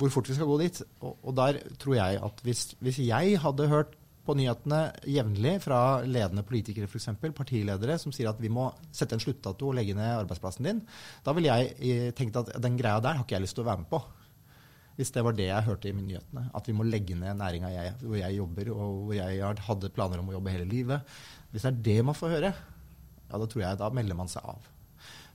hvor 0.00 0.10
fort 0.12 0.28
vi 0.28 0.36
skal 0.36 0.48
gå 0.50 0.58
dit. 0.60 0.82
Og, 1.00 1.16
og 1.22 1.36
der 1.38 1.60
tror 1.80 1.96
jeg 1.96 2.20
at 2.26 2.42
hvis, 2.46 2.64
hvis 2.84 3.00
jeg 3.06 3.38
hadde 3.42 3.68
hørt 3.70 3.96
på 4.30 4.36
nyhetene 4.38 4.80
jevnlig 5.10 5.56
fra 5.64 5.80
ledende 6.06 6.44
politikere, 6.46 6.86
f.eks. 6.86 7.10
partiledere, 7.34 7.98
som 7.98 8.14
sier 8.14 8.30
at 8.30 8.38
vi 8.42 8.52
må 8.52 8.68
sette 8.94 9.16
en 9.16 9.22
sluttdato 9.22 9.70
og 9.70 9.76
legge 9.78 9.96
ned 9.98 10.22
arbeidsplassen 10.22 10.68
din. 10.68 10.82
Da 11.26 11.34
ville 11.34 11.50
jeg 11.50 11.74
eh, 11.82 12.08
tenkt 12.16 12.38
at 12.38 12.54
den 12.62 12.78
greia 12.78 13.02
der 13.02 13.18
har 13.18 13.26
ikke 13.26 13.38
jeg 13.40 13.48
lyst 13.48 13.58
til 13.58 13.66
å 13.66 13.70
være 13.72 13.82
med 13.82 13.90
på. 13.90 14.02
Hvis 15.00 15.10
det 15.14 15.24
var 15.24 15.34
det 15.34 15.48
jeg 15.48 15.66
hørte 15.66 15.88
i 15.88 15.94
nyhetene. 15.96 16.46
At 16.54 16.66
vi 16.68 16.74
må 16.76 16.86
legge 16.86 17.16
ned 17.18 17.38
næringa 17.40 17.70
hvor 18.02 18.18
jeg 18.20 18.36
jobber, 18.36 18.72
og 18.74 18.98
hvor 19.08 19.16
jeg 19.16 19.62
hadde 19.66 19.94
planer 19.96 20.22
om 20.22 20.30
å 20.30 20.36
jobbe 20.36 20.54
hele 20.54 20.68
livet. 20.68 21.14
Hvis 21.50 21.64
det 21.66 21.72
er 21.72 21.80
det 21.88 21.98
man 22.06 22.18
får 22.18 22.36
høre, 22.36 22.52
ja, 23.30 23.38
da 23.38 23.46
tror 23.46 23.64
jeg 23.64 23.80
da 23.80 23.90
melder 23.96 24.18
man 24.18 24.30
seg 24.30 24.46
av. 24.46 24.68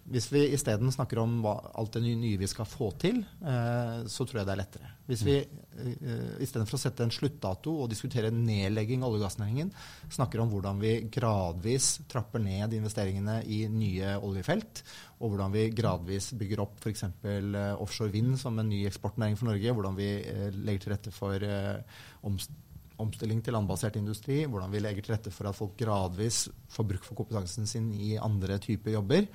Hvis 0.05 0.27
vi 0.29 0.43
isteden 0.53 0.91
snakker 0.93 1.17
om 1.17 1.39
hva, 1.41 1.55
alt 1.81 1.95
det 1.95 2.03
nye 2.05 2.37
vi 2.37 2.47
skal 2.49 2.67
få 2.69 2.91
til, 3.01 3.23
eh, 3.41 4.03
så 4.05 4.25
tror 4.25 4.39
jeg 4.39 4.47
det 4.47 4.53
er 4.53 4.59
lettere. 4.59 4.89
Hvis 5.09 5.23
vi 5.25 5.37
eh, 5.39 6.35
istedenfor 6.45 6.77
å 6.77 6.81
sette 6.81 7.07
en 7.07 7.13
sluttdato 7.13 7.73
og 7.81 7.89
diskutere 7.89 8.29
nedlegging 8.33 9.01
av 9.01 9.09
olje- 9.09 9.23
og 9.23 9.25
gassnæringen, 9.25 9.71
snakker 10.13 10.43
om 10.43 10.51
hvordan 10.53 10.81
vi 10.83 10.93
gradvis 11.09 11.89
trapper 12.11 12.43
ned 12.43 12.75
investeringene 12.77 13.39
i 13.49 13.63
nye 13.71 14.13
oljefelt, 14.21 14.83
og 15.21 15.33
hvordan 15.33 15.55
vi 15.57 15.65
gradvis 15.73 16.29
bygger 16.37 16.61
opp 16.67 16.77
f.eks. 16.85 17.07
Eh, 17.25 17.57
offshore 17.73 18.13
vind 18.13 18.37
som 18.41 18.61
en 18.61 18.69
ny 18.69 18.83
eksportnæring 18.85 19.39
for 19.41 19.49
Norge, 19.49 19.73
hvordan 19.73 19.97
vi 19.97 20.11
eh, 20.21 20.47
legger 20.53 20.85
til 20.85 20.95
rette 20.95 21.15
for 21.17 21.49
eh, 21.49 21.81
omstilling 22.21 22.61
til 22.97 23.53
landbasert 23.53 23.97
industri, 23.99 24.45
hvordan 24.45 24.71
vi 24.71 24.79
legger 24.79 25.03
til 25.03 25.15
rette 25.15 25.31
for 25.31 25.49
at 25.49 25.55
folk 25.55 25.75
gradvis 25.77 26.47
får 26.71 26.87
bruk 26.87 27.03
for 27.03 27.15
kompetansen 27.15 27.67
sin 27.67 27.91
i 27.93 28.15
andre 28.17 28.57
typer 28.59 28.95
jobber 28.95 29.27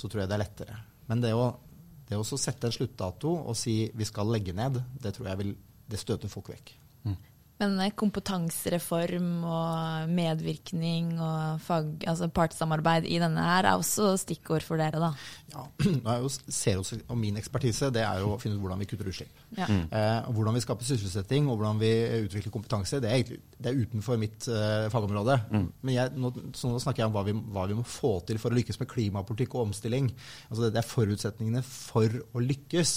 så 0.00 0.08
tror 0.08 0.24
jeg 0.24 0.30
det 0.30 0.36
er 0.38 0.44
lettere. 0.44 0.76
Men 1.10 1.22
det 1.24 1.32
å, 1.36 1.46
det 2.08 2.18
å 2.18 2.26
sette 2.26 2.68
en 2.68 2.74
sluttdato 2.74 3.32
og 3.40 3.56
si 3.58 3.82
vi 3.94 4.06
skal 4.08 4.30
legge 4.32 4.54
ned, 4.56 4.80
det 5.02 5.14
tror 5.16 5.32
jeg 5.32 5.42
vil, 5.42 5.56
det 5.90 6.00
støter 6.00 6.32
folk 6.32 6.52
vekk. 6.54 6.74
Men 7.60 7.76
eh, 7.84 7.92
kompetansereform 7.92 9.28
og 9.44 10.12
medvirkning 10.16 11.12
og 11.20 11.60
fag, 11.64 11.90
altså 12.08 12.30
partssamarbeid 12.32 13.08
i 13.08 13.18
denne 13.20 13.44
her 13.44 13.68
er 13.68 13.76
også 13.76 14.14
stikkord 14.22 14.64
for 14.64 14.80
dere, 14.80 15.00
da? 15.02 15.10
Ja, 15.52 15.66
jo, 16.22 16.30
Seros 16.48 16.94
og 16.96 17.18
min 17.20 17.36
ekspertise 17.40 17.90
det 17.94 18.04
er 18.06 18.22
jo 18.22 18.34
å 18.34 18.40
finne 18.40 18.56
ut 18.56 18.64
hvordan 18.64 18.80
vi 18.80 18.88
kutter 18.88 19.10
utslipp. 19.12 19.44
Ja. 19.58 19.68
Mm. 19.68 19.84
Eh, 19.92 20.30
hvordan 20.36 20.56
vi 20.56 20.64
skaper 20.64 20.88
sysselsetting 20.88 21.50
og 21.50 21.60
hvordan 21.60 21.82
vi 21.82 21.92
utvikler 22.24 22.54
kompetanse, 22.54 23.02
det 23.02 23.12
er, 23.12 23.36
det 23.58 23.72
er 23.72 23.84
utenfor 23.84 24.20
mitt 24.20 24.48
eh, 24.48 24.88
fagområde. 24.92 25.36
Mm. 25.52 25.68
Men 25.84 25.96
jeg, 25.96 26.16
nå, 26.16 26.32
nå, 26.32 26.74
snakker 26.80 27.04
jeg 27.04 27.10
om 27.10 27.16
hva 27.18 27.26
vi, 27.28 27.36
hva 27.36 27.68
vi, 27.68 27.78
må 27.78 27.86
få 27.86 28.16
til 28.28 28.40
for 28.40 28.52
å 28.52 28.60
lykkes 28.60 28.80
med 28.80 28.90
klimapolitikk 28.90 29.58
og 29.58 29.68
omstilling. 29.68 30.10
Altså 30.48 30.64
det, 30.64 30.74
det 30.76 30.84
er 30.84 30.92
forutsetningene 30.94 31.64
for 31.66 32.22
å 32.32 32.44
lykkes. 32.44 32.94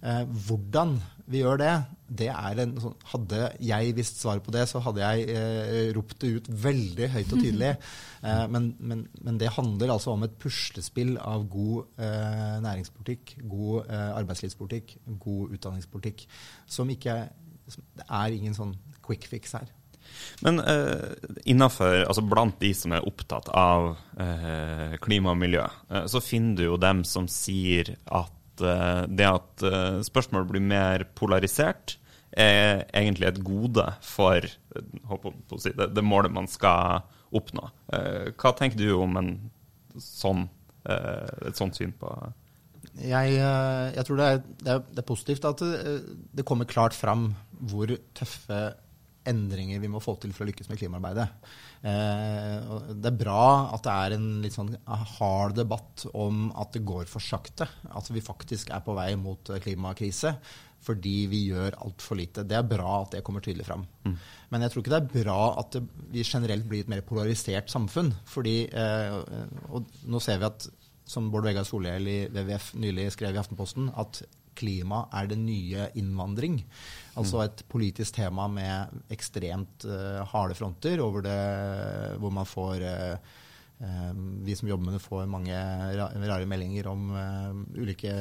Eh, 0.00 0.22
hvordan 0.46 0.94
vi 1.30 1.42
gjør 1.42 1.60
det, 1.60 1.72
det 2.10 2.28
er 2.32 2.60
en 2.62 2.72
sånn 2.80 2.94
Hadde 3.12 3.40
jeg 3.62 3.92
visst 3.98 4.22
svaret 4.22 4.42
på 4.42 4.52
det, 4.54 4.64
så 4.70 4.80
hadde 4.82 5.02
jeg 5.04 5.26
eh, 5.30 5.90
ropt 5.94 6.16
det 6.22 6.30
ut 6.38 6.48
veldig 6.64 7.10
høyt 7.16 7.34
og 7.34 7.42
tydelig. 7.42 7.74
Eh, 8.20 8.42
men, 8.52 8.66
men, 8.84 9.06
men, 9.24 9.38
det 9.40 9.48
handler 9.54 9.94
altså 9.94 10.10
om 10.12 10.26
et 10.26 10.34
puslespill 10.42 11.14
av 11.24 11.46
god 11.48 11.86
eh, 12.04 12.58
næringspolitikk, 12.60 13.30
god 13.48 13.86
eh, 13.86 14.10
arbeidslivspolitikk, 14.18 14.92
god 15.22 15.54
utdanningspolitikk, 15.56 16.26
som 16.68 16.92
ikke 16.92 17.14
Det 17.64 18.04
er 18.04 18.36
ingen 18.36 18.52
sånn 18.52 18.74
quick 19.00 19.24
fix 19.30 19.56
her. 19.56 19.72
Men 20.44 20.60
eh, 20.60 21.16
innenfor, 21.48 22.02
altså 22.02 22.26
blant 22.28 22.60
de 22.60 22.74
som 22.76 22.92
er 22.92 23.08
opptatt 23.08 23.48
av 23.56 23.94
eh, 24.20 25.00
klima 25.00 25.32
og 25.32 25.40
miljø, 25.40 25.64
så 26.12 26.20
finner 26.20 26.60
du 26.60 26.66
jo 26.66 26.76
dem 26.84 27.00
som 27.08 27.24
sier 27.24 27.94
at 28.04 28.36
uh, 28.64 29.06
det 29.08 29.26
at 29.28 29.64
uh, 29.66 30.00
spørsmål 30.06 30.46
blir 30.50 30.64
mer 30.64 31.06
polarisert, 31.18 31.96
er 32.30 32.84
egentlig 32.94 33.26
et 33.26 33.40
gode 33.42 33.82
for 34.06 34.44
si, 35.58 35.72
det, 35.74 35.88
det, 35.96 36.04
målet 36.06 36.30
man 36.30 36.46
skal 36.46 37.02
oppnå. 37.34 37.64
Hva 37.90 38.52
tenker 38.54 38.78
du 38.78 38.92
om 38.94 39.16
sånn, 39.98 40.44
et 40.86 41.58
sånt 41.58 41.74
syn 41.74 41.90
på 41.98 42.12
jeg, 43.02 43.34
jeg, 43.34 44.04
tror 44.06 44.20
det 44.20 44.28
er, 44.28 44.38
det, 44.62 44.76
er, 45.02 45.06
positivt 45.08 45.48
at 45.50 45.64
det 45.66 46.46
kommer 46.46 46.70
klart 46.70 46.94
fram 46.94 47.32
hvor 47.58 47.90
tøffe 48.14 48.60
endringer 49.28 49.82
vi 49.82 49.90
må 49.92 50.00
få 50.02 50.14
til 50.20 50.32
for 50.36 50.46
å 50.46 50.50
lykkes 50.50 50.70
med 50.70 50.80
klimaarbeidet. 50.80 51.26
Eh, 51.82 52.72
det 52.94 53.10
er 53.10 53.20
bra 53.20 53.44
at 53.74 53.84
det 53.84 53.94
er 53.94 54.16
en 54.16 54.30
litt 54.44 54.56
sånn 54.56 54.72
hard 55.16 55.58
debatt 55.58 56.06
om 56.14 56.48
at 56.58 56.72
det 56.76 56.86
går 56.88 57.06
for 57.10 57.24
sakte. 57.24 57.68
At 57.90 58.10
vi 58.12 58.24
faktisk 58.24 58.72
er 58.72 58.84
på 58.86 58.96
vei 58.98 59.12
mot 59.20 59.52
klimakrise 59.60 60.36
fordi 60.80 61.26
vi 61.28 61.42
gjør 61.50 61.76
altfor 61.84 62.16
lite. 62.16 62.44
Det 62.48 62.56
er 62.56 62.68
bra 62.68 63.02
at 63.02 63.12
det 63.12 63.22
kommer 63.24 63.44
tydelig 63.44 63.66
fram. 63.68 63.84
Mm. 64.06 64.16
Men 64.52 64.64
jeg 64.64 64.72
tror 64.72 64.82
ikke 64.82 64.92
det 64.94 65.00
er 65.00 65.24
bra 65.26 65.40
at 65.60 65.76
det, 65.76 65.82
vi 66.12 66.24
generelt 66.24 66.68
blir 66.70 66.84
et 66.84 66.92
mer 66.92 67.04
polarisert 67.06 67.68
samfunn. 67.72 68.14
Fordi, 68.28 68.56
eh, 68.72 69.18
og 69.68 69.90
nå 70.08 70.22
ser 70.24 70.40
vi 70.40 70.48
at, 70.48 70.68
som 71.04 71.28
Bård 71.32 71.44
Vegar 71.48 71.68
Solhjell 71.68 72.08
i 72.08 72.18
WWF 72.32 72.72
nylig 72.80 73.10
skrev 73.12 73.36
i 73.36 73.42
Aftenposten, 73.42 73.90
at 74.00 74.22
klima 74.60 75.04
er 75.16 75.28
det 75.30 75.38
nye 75.40 75.90
innvandring. 75.98 76.60
Altså 77.18 77.42
et 77.42 77.62
politisk 77.70 78.14
tema 78.20 78.46
med 78.50 79.02
ekstremt 79.10 79.86
uh, 79.88 80.22
harde 80.30 80.56
fronter, 80.58 81.02
det, 81.24 81.36
hvor 82.22 82.34
man 82.34 82.48
får 82.48 82.84
uh, 82.86 83.36
Vi 84.44 84.56
som 84.58 84.68
jobber 84.68 84.86
med 84.86 84.98
det, 84.98 85.04
får 85.04 85.30
mange 85.30 85.56
rare 85.56 86.46
meldinger 86.46 86.90
om 86.90 87.06
ulike 87.74 88.12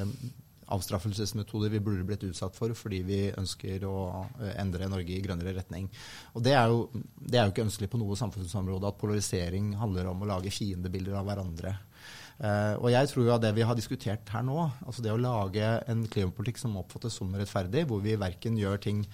avstraffelsesmetoder 0.69 1.73
vi 1.73 1.81
burde 1.83 2.05
blitt 2.07 2.23
utsatt 2.23 2.55
for 2.55 2.71
fordi 2.77 3.01
vi 3.03 3.19
ønsker 3.33 3.83
å 3.89 4.23
endre 4.61 4.87
Norge 4.87 5.15
i 5.17 5.23
grønnere 5.25 5.55
retning. 5.57 5.89
Og 6.37 6.45
Det 6.45 6.53
er 6.55 6.71
jo, 6.71 6.85
det 7.19 7.39
er 7.39 7.47
jo 7.47 7.53
ikke 7.55 7.65
ønskelig 7.65 7.89
på 7.91 7.99
noe 7.99 8.15
samfunnsområde 8.19 8.87
at 8.87 8.99
polarisering 9.01 9.73
handler 9.81 10.11
om 10.11 10.23
å 10.23 10.29
lage 10.29 10.53
fiendebilder 10.53 11.17
av 11.19 11.27
hverandre. 11.27 11.73
Uh, 12.39 12.75
og 12.79 12.87
jeg 12.93 13.09
tror 13.11 13.25
jo 13.25 13.35
at 13.35 13.43
det 13.43 13.51
vi 13.57 13.65
har 13.67 13.75
diskutert 13.75 14.31
her 14.31 14.43
nå, 14.47 14.63
altså 14.85 15.03
det 15.03 15.11
å 15.11 15.19
lage 15.19 15.73
en 15.91 16.05
klimapolitikk 16.07 16.61
som 16.61 16.77
oppfattes 16.79 17.19
som 17.19 17.35
rettferdig, 17.35 17.83
hvor 17.89 18.03
vi 18.05 18.15
verken 18.19 18.59
gjør 18.59 18.81
ting 18.89 19.05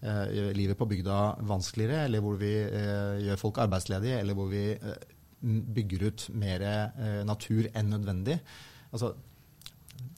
gjør 0.00 0.54
livet 0.56 0.78
på 0.80 0.86
bygda 0.88 1.16
vanskeligere, 1.44 2.06
eller 2.06 2.22
hvor 2.24 2.38
vi 2.40 2.54
uh, 2.56 3.18
gjør 3.20 3.40
folk 3.42 3.58
arbeidsledige, 3.60 4.22
eller 4.22 4.38
hvor 4.38 4.46
vi 4.48 4.62
bygger 5.76 6.06
ut 6.08 6.24
mer 6.40 6.62
natur 7.28 7.68
enn 7.76 7.92
nødvendig. 7.92 8.38
Altså, 8.96 9.10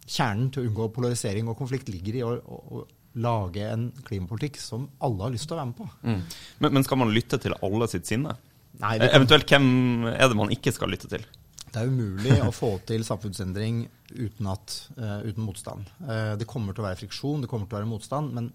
kjernen 0.07 0.53
til 0.53 0.63
å 0.63 0.71
unngå 0.71 0.89
polarisering 0.95 1.51
og 1.51 1.59
konflikt 1.59 1.91
ligger 1.93 2.19
i 2.19 2.25
å, 2.27 2.33
å, 2.39 2.85
lage 3.13 3.67
en 3.69 3.91
klimapolitikk 4.07 4.57
som 4.57 4.87
alle 5.05 5.27
har 5.27 5.35
lyst 5.35 5.45
til 5.51 5.59
å 5.59 5.61
være 5.61 5.69
med 5.69 5.77
på. 5.77 5.87
Mm. 6.01 6.21
Men, 6.65 6.75
men, 6.79 6.85
skal 6.87 7.01
man 7.03 7.13
lytte 7.13 7.39
til 7.43 7.55
alle 7.61 7.89
sitt 7.93 8.09
sinne? 8.09 8.39
Nei. 8.81 8.95
Eventuelt 9.05 9.51
hvem 9.51 9.67
er 10.15 10.31
det 10.31 10.39
man 10.39 10.53
ikke 10.55 10.73
skal 10.73 10.89
lytte 10.95 11.11
til? 11.13 11.27
Det 11.73 11.81
er 11.81 11.89
umulig 11.89 12.37
å 12.45 12.53
få 12.53 12.75
til 12.89 13.05
samfunnsendring 13.07 13.87
uten, 14.13 14.49
at, 14.53 14.75
uh, 14.99 15.23
uten 15.25 15.47
motstand. 15.47 15.89
Uh, 16.05 16.35
det 16.37 16.49
kommer 16.51 16.77
til 16.77 16.85
å 16.85 16.89
være 16.91 17.01
friksjon, 17.01 17.45
det 17.45 17.49
kommer 17.49 17.69
til 17.69 17.79
å 17.79 17.81
være 17.81 17.89
motstand, 17.89 18.35
men, 18.37 18.51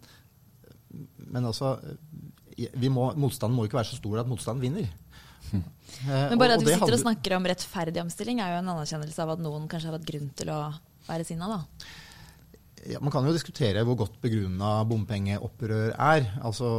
men 1.25 1.49
altså 1.49 1.75
må, 2.89 3.11
Motstanden 3.17 3.57
må 3.57 3.65
ikke 3.67 3.79
være 3.79 3.91
så 3.91 3.99
stor 3.99 4.21
at 4.21 4.29
motstanden 4.29 4.65
vinner. 4.65 4.89
Uh, 5.49 5.61
Men 6.31 6.39
bare 6.41 6.57
at 6.57 6.65
vi 6.65 6.73
sitter 6.73 6.97
og 6.97 7.03
snakker 7.05 7.37
om 7.37 7.45
rettferdig 7.47 8.01
omstilling, 8.03 8.41
er 8.43 8.55
jo 8.55 8.61
en 8.61 8.73
anerkjennelse 8.75 9.23
av 9.23 9.37
at 9.37 9.41
noen 9.43 9.69
kanskje 9.71 9.89
har 9.89 9.97
hatt 9.97 10.09
grunn 10.09 10.29
til 10.37 10.51
å 10.53 10.59
være 11.07 11.27
sinna, 11.27 11.47
da? 11.53 11.93
Ja, 12.87 13.01
man 13.03 13.11
kan 13.11 13.25
jo 13.27 13.33
diskutere 13.35 13.83
hvor 13.87 13.97
godt 13.99 14.19
begrunna 14.23 14.77
bompengeopprør 14.87 15.95
er. 15.95 16.27
Altså, 16.45 16.69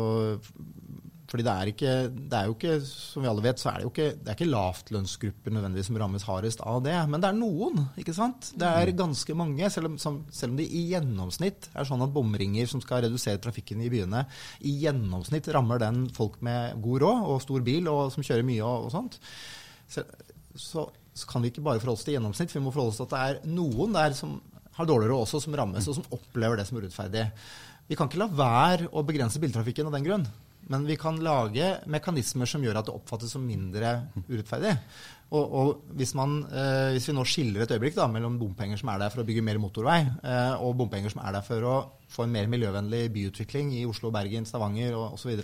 fordi 1.29 1.45
det 1.45 1.53
er, 1.53 1.69
ikke, 1.69 1.95
det 2.09 2.37
er 2.39 2.47
jo 2.49 2.55
ikke, 2.55 2.75
som 2.89 3.25
vi 3.25 3.29
alle 3.29 3.43
vet, 3.45 3.61
så 3.61 3.69
er 3.69 3.75
det 3.77 3.85
jo 3.85 3.91
ikke, 3.91 4.07
det 4.17 4.31
er 4.31 4.37
ikke 4.39 4.49
lavtlønnsgrupper 4.49 5.53
nødvendigvis 5.53 5.91
som 5.91 5.99
rammes 6.01 6.25
hardest 6.25 6.63
av 6.65 6.79
det. 6.87 6.95
Men 7.13 7.21
det 7.21 7.29
er 7.29 7.37
noen, 7.37 7.83
ikke 8.01 8.15
sant. 8.17 8.49
Det 8.57 8.65
er 8.69 8.93
ganske 8.97 9.37
mange. 9.37 9.69
Selv 9.75 9.91
om, 9.91 9.99
selv 10.01 10.55
om 10.55 10.57
det 10.57 10.65
i 10.73 10.87
gjennomsnitt 10.95 11.69
er 11.75 11.89
sånn 11.89 12.07
at 12.07 12.15
bomringer 12.15 12.71
som 12.73 12.81
skal 12.81 13.05
redusere 13.05 13.43
trafikken 13.45 13.85
i 13.85 13.91
byene, 13.93 14.25
i 14.65 14.73
gjennomsnitt 14.87 15.53
rammer 15.53 15.85
den 15.85 16.07
folk 16.17 16.41
med 16.49 16.81
god 16.87 17.05
råd 17.05 17.29
og 17.35 17.45
stor 17.45 17.69
bil 17.69 17.93
og 17.93 18.03
som 18.17 18.25
kjører 18.25 18.49
mye 18.49 18.65
og, 18.65 18.89
og 18.89 18.97
sånt. 18.97 19.21
Så, 19.85 20.09
så, 20.57 20.89
så, 21.13 21.29
kan 21.29 21.45
vi 21.45 21.53
ikke 21.53 21.69
bare 21.69 21.85
forholde 21.85 22.01
oss 22.01 22.09
til 22.09 22.17
gjennomsnitt, 22.17 22.57
vi 22.57 22.65
må 22.65 22.73
forholde 22.73 22.97
oss 22.97 23.03
til 23.03 23.11
at 23.11 23.17
det 23.19 23.23
er 23.27 23.53
noen 23.53 24.01
der 24.01 24.17
som 24.17 24.39
har 24.81 24.89
dårligere 24.89 25.13
råd 25.13 25.29
også, 25.29 25.45
som 25.45 25.61
rammes, 25.61 25.93
og 25.93 26.01
som 26.01 26.13
opplever 26.15 26.57
det 26.57 26.71
som 26.71 26.81
urettferdig. 26.81 27.29
Vi 27.89 27.97
kan 28.01 28.09
ikke 28.09 28.25
la 28.25 28.33
være 28.33 28.93
å 28.97 29.05
begrense 29.05 29.41
biltrafikken 29.43 29.89
av 29.91 29.99
den 29.99 30.09
grunn. 30.09 30.31
Men 30.73 30.85
vi 30.89 30.99
kan 31.01 31.17
lage 31.25 31.71
mekanismer 31.89 32.49
som 32.49 32.65
gjør 32.65 32.81
at 32.81 32.89
det 32.89 32.97
oppfattes 32.97 33.33
som 33.33 33.45
mindre 33.45 33.95
urettferdig. 34.29 34.75
Og, 35.29 35.55
og 35.61 35.95
hvis, 35.99 36.15
man, 36.17 36.39
eh, 36.49 36.95
hvis, 36.95 37.09
vi 37.11 37.15
nå 37.17 37.25
skiller 37.29 37.65
et 37.65 37.73
øyeblikk 37.75 37.97
da, 37.99 38.07
mellom 38.09 38.39
bompenger 38.41 38.81
som 38.81 38.89
er 38.93 39.03
der 39.03 39.13
for 39.13 39.21
å 39.21 39.27
bygge 39.29 39.45
mer 39.45 39.61
motorvei, 39.61 40.01
eh, 40.25 40.55
og 40.65 40.77
bompenger 40.81 41.13
som 41.13 41.21
er 41.25 41.37
der 41.37 41.45
for 41.45 41.69
å 41.69 41.77
få 42.09 42.25
en 42.25 42.33
mer 42.33 42.49
miljøvennlig 42.49 43.03
byutvikling 43.13 43.75
i 43.77 43.85
Oslo, 43.89 44.13
Bergen, 44.15 44.49
Stavanger 44.49 44.97
osv., 44.97 45.35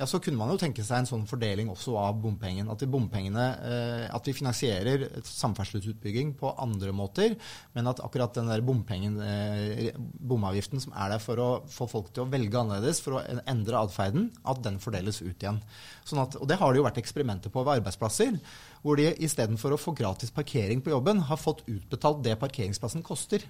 ja, 0.00 0.06
så 0.08 0.16
kunne 0.22 0.40
man 0.40 0.48
jo 0.48 0.56
tenke 0.60 0.80
seg 0.86 1.02
en 1.02 1.08
sånn 1.08 1.26
fordeling 1.28 1.68
også 1.68 1.92
av 2.00 2.16
bompengen. 2.22 2.70
At, 2.72 2.80
eh, 2.88 4.06
at 4.08 4.28
vi 4.30 4.32
finansierer 4.32 5.04
samferdselsutbygging 5.28 6.32
på 6.40 6.54
andre 6.56 6.94
måter, 6.96 7.36
men 7.76 7.90
at 7.90 8.00
akkurat 8.00 8.32
den 8.38 8.48
der 8.48 8.64
bompengen, 8.64 9.20
eh, 9.20 9.92
bomavgiften 9.98 10.80
som 10.80 10.96
er 10.96 11.12
der 11.12 11.20
for 11.20 11.36
å 11.36 11.50
få 11.68 11.88
folk 11.90 12.14
til 12.14 12.24
å 12.24 12.30
velge 12.32 12.56
annerledes, 12.56 13.02
for 13.04 13.20
å 13.20 13.40
endre 13.44 13.84
atferden, 13.84 14.30
at 14.48 14.62
den 14.64 14.80
fordeles 14.80 15.20
ut 15.20 15.36
igjen. 15.36 15.60
Sånn 16.08 16.24
at, 16.24 16.40
og 16.40 16.48
det 16.48 16.56
har 16.56 16.72
det 16.72 16.80
jo 16.80 16.88
vært 16.88 17.02
eksperimenter 17.02 17.52
på 17.52 17.62
ved 17.62 17.82
arbeidsplasser 17.82 18.40
hvor 18.80 18.96
de 18.96 19.10
istedenfor 19.24 19.74
å 19.74 19.80
få 19.80 19.92
gratis 19.96 20.32
parkering 20.32 20.80
på 20.84 20.92
jobben, 20.92 21.20
har 21.28 21.40
fått 21.40 21.62
utbetalt 21.68 22.22
det 22.24 22.36
parkeringsplassen 22.40 23.04
koster. 23.04 23.44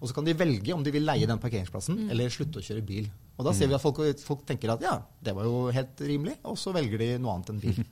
Og 0.00 0.08
så 0.08 0.16
kan 0.16 0.26
de 0.26 0.34
velge 0.36 0.74
om 0.74 0.82
de 0.82 0.94
vil 0.94 1.06
leie 1.06 1.28
den 1.28 1.40
parkeringsplassen 1.42 2.00
mm. 2.00 2.08
eller 2.14 2.32
slutte 2.34 2.58
å 2.58 2.66
kjøre 2.66 2.82
bil. 2.86 3.06
Og 3.38 3.46
da 3.46 3.54
ser 3.56 3.70
vi 3.70 3.76
at 3.78 3.84
folk, 3.84 4.02
folk, 4.26 4.42
tenker 4.48 4.74
at 4.74 4.82
ja, 4.84 4.96
det 5.22 5.36
var 5.36 5.46
jo 5.46 5.70
helt 5.74 6.02
rimelig, 6.02 6.36
og 6.48 6.58
så 6.60 6.74
velger 6.74 6.98
de 7.02 7.12
noe 7.22 7.36
annet 7.36 7.54
enn 7.54 7.62
bil. 7.62 7.82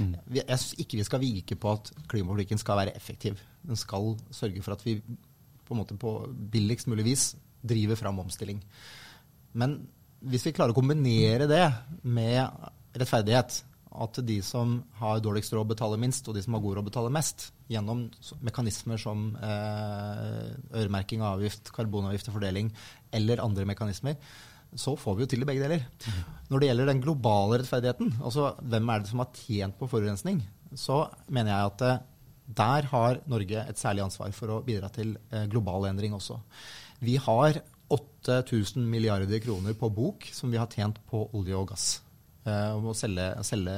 Jeg 0.00 0.56
syns 0.56 0.78
ikke 0.80 0.96
vi 1.00 1.04
skal 1.04 1.20
vike 1.20 1.56
på 1.60 1.72
at 1.74 1.90
klimapolitikken 2.08 2.60
skal 2.62 2.78
være 2.78 2.94
effektiv. 2.96 3.40
Den 3.66 3.78
skal 3.78 4.14
sørge 4.32 4.62
for 4.64 4.76
at 4.76 4.84
vi 4.86 5.00
på 5.00 5.74
en 5.74 5.80
måte 5.82 5.98
på 6.00 6.14
billigst 6.52 6.88
mulig 6.90 7.04
vis 7.10 7.24
driver 7.60 7.98
fram 7.98 8.22
omstilling. 8.22 8.62
Men 9.52 9.80
hvis 10.20 10.46
vi 10.46 10.54
klarer 10.56 10.72
å 10.72 10.78
kombinere 10.78 11.46
det 11.50 11.66
med 12.02 12.40
rettferdighet, 12.96 13.60
at 13.90 14.20
de 14.26 14.36
som 14.44 14.76
har 15.00 15.22
dårligst 15.22 15.54
råd, 15.56 15.72
betaler 15.72 15.98
minst, 16.00 16.28
og 16.28 16.36
de 16.36 16.42
som 16.44 16.54
har 16.54 16.62
god 16.62 16.78
råd, 16.78 16.86
betaler 16.90 17.14
mest. 17.14 17.48
Gjennom 17.70 18.04
mekanismer 18.46 19.00
som 19.00 19.32
eh, 19.42 20.52
øremerking 20.82 21.24
av 21.24 21.38
avgift, 21.38 21.72
karbonavgift 21.74 22.30
og 22.30 22.38
fordeling 22.38 22.70
eller 23.14 23.42
andre 23.42 23.66
mekanismer. 23.68 24.18
Så 24.78 24.94
får 24.98 25.16
vi 25.16 25.24
jo 25.24 25.30
til 25.32 25.42
det 25.42 25.48
begge 25.50 25.64
deler. 25.64 25.82
Mm. 26.06 26.20
Når 26.52 26.62
det 26.62 26.70
gjelder 26.70 26.90
den 26.92 27.02
globale 27.02 27.58
rettferdigheten, 27.58 28.12
altså 28.22 28.52
hvem 28.62 28.92
er 28.92 29.02
det 29.02 29.10
som 29.10 29.24
har 29.24 29.42
tjent 29.42 29.78
på 29.80 29.90
forurensning, 29.90 30.44
så 30.78 31.02
mener 31.26 31.54
jeg 31.54 31.72
at 31.72 31.86
eh, 31.88 32.04
der 32.60 32.86
har 32.90 33.20
Norge 33.30 33.64
et 33.66 33.78
særlig 33.78 34.04
ansvar 34.06 34.30
for 34.34 34.54
å 34.54 34.62
bidra 34.66 34.90
til 34.94 35.16
eh, 35.30 35.48
global 35.50 35.88
endring 35.90 36.14
også. 36.14 36.38
Vi 37.02 37.16
har 37.22 37.58
8000 37.90 38.86
milliarder 38.86 39.42
kroner 39.42 39.74
på 39.74 39.90
bok 39.90 40.28
som 40.34 40.50
vi 40.52 40.60
har 40.60 40.70
tjent 40.70 41.00
på 41.10 41.24
olje 41.34 41.58
og 41.58 41.72
gass. 41.72 41.88
Eh, 42.48 42.72
om 42.72 42.86
å 42.88 42.94
selge, 42.96 43.24
selge 43.44 43.72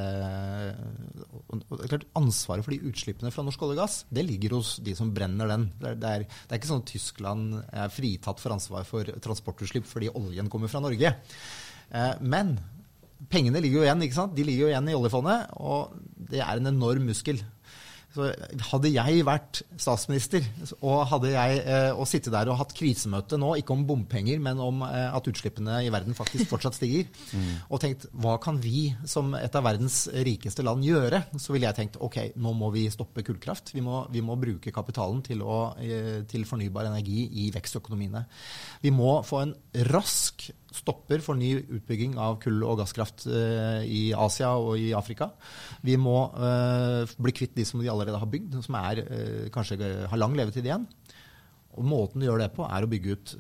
klart, 1.91 2.05
Ansvaret 2.15 2.63
for 2.63 2.71
de 2.71 2.93
utslippene 2.93 3.33
fra 3.35 3.43
norsk 3.43 3.65
olje 3.67 3.75
og 3.75 3.81
gass 3.81 3.97
det 4.15 4.23
ligger 4.23 4.55
hos 4.55 4.77
de 4.87 4.95
som 4.95 5.11
brenner 5.15 5.51
den. 5.51 5.65
Det 5.81 5.89
er, 5.91 5.97
det 5.99 6.13
er, 6.13 6.27
det 6.29 6.55
er 6.55 6.61
ikke 6.61 6.71
sånn 6.71 6.85
at 6.85 6.93
Tyskland 6.93 7.57
er 7.67 7.91
fritatt 7.91 8.43
for 8.43 8.55
ansvar 8.55 8.87
for 8.87 9.11
transportutslipp 9.25 9.89
fordi 9.91 10.13
oljen 10.15 10.51
kommer 10.53 10.71
fra 10.71 10.83
Norge. 10.85 11.11
Eh, 11.91 12.13
men 12.23 12.55
pengene 13.33 13.59
ligger 13.65 13.81
jo 13.81 13.89
igjen 13.89 14.07
ikke 14.07 14.21
sant? 14.21 14.37
De 14.39 14.47
ligger 14.47 14.69
jo 14.69 14.71
igjen 14.71 14.93
i 14.93 14.97
oljefondet, 14.99 15.51
og 15.59 15.99
det 16.31 16.45
er 16.45 16.63
en 16.63 16.71
enorm 16.71 17.11
muskel. 17.11 17.43
Så 18.13 18.29
hadde 18.69 18.91
jeg 18.93 19.25
vært 19.25 19.63
statsminister 19.81 20.45
og 20.83 21.07
hadde 21.09 21.31
jeg 21.33 21.61
eh, 21.63 21.91
og 21.97 22.05
sittet 22.11 22.35
der 22.35 22.51
og 22.53 22.59
hatt 22.61 22.75
krisemøte 22.77 23.39
nå, 23.41 23.55
ikke 23.61 23.73
om 23.73 23.87
bompenger, 23.89 24.41
men 24.43 24.61
om 24.61 24.83
eh, 24.85 25.09
at 25.09 25.29
utslippene 25.31 25.79
i 25.87 25.91
verden 25.93 26.17
faktisk 26.17 26.51
fortsatt 26.51 26.77
stiger, 26.77 27.09
mm. 27.33 27.49
og 27.73 27.81
tenkt 27.83 28.07
hva 28.13 28.37
kan 28.43 28.61
vi 28.61 28.91
som 29.09 29.33
et 29.39 29.57
av 29.57 29.65
verdens 29.65 30.05
rikeste 30.13 30.65
land 30.67 30.85
gjøre, 30.85 31.23
så 31.41 31.55
ville 31.55 31.71
jeg 31.71 31.79
tenkt 31.79 32.01
ok, 32.05 32.19
nå 32.37 32.53
må 32.59 32.69
vi 32.75 32.85
stoppe 32.93 33.25
kullkraft. 33.25 33.73
Vi 33.77 33.85
må, 33.85 34.05
vi 34.13 34.25
må 34.25 34.37
bruke 34.41 34.75
kapitalen 34.75 35.25
til, 35.25 35.41
å, 35.41 35.63
eh, 35.81 36.23
til 36.29 36.45
fornybar 36.49 36.91
energi 36.93 37.25
i 37.45 37.49
vekstøkonomiene. 37.55 38.27
Vi 38.85 38.93
må 38.93 39.21
få 39.25 39.47
en 39.47 39.57
rask 39.89 40.51
stopper 40.73 41.23
for 41.25 41.39
ny 41.39 41.55
utbygging 41.61 42.17
av 42.21 42.39
kull- 42.43 42.65
og 42.67 42.81
gasskraft 42.81 43.27
eh, 43.29 43.85
i 43.85 44.03
Asia 44.17 44.53
og 44.57 44.81
i 44.81 44.93
Afrika. 44.97 45.31
Vi 45.85 45.99
må 46.01 46.17
eh, 46.33 47.13
bli 47.19 47.35
kvitt 47.37 47.57
de 47.59 47.67
som 47.69 47.83
de 47.83 47.91
allerede 47.93 48.21
har 48.21 48.31
bygd, 48.31 48.59
som 48.65 48.79
er, 48.81 49.05
eh, 49.05 49.51
kanskje 49.55 49.79
har 50.09 50.21
lang 50.21 50.37
levetid 50.39 50.67
igjen. 50.69 50.89
Og 51.73 51.87
Måten 51.89 52.21
du 52.21 52.27
gjør 52.27 52.43
det 52.43 52.51
på, 52.57 52.67
er 52.69 52.85
å 52.85 52.89
bygge 52.91 53.15
ut 53.17 53.31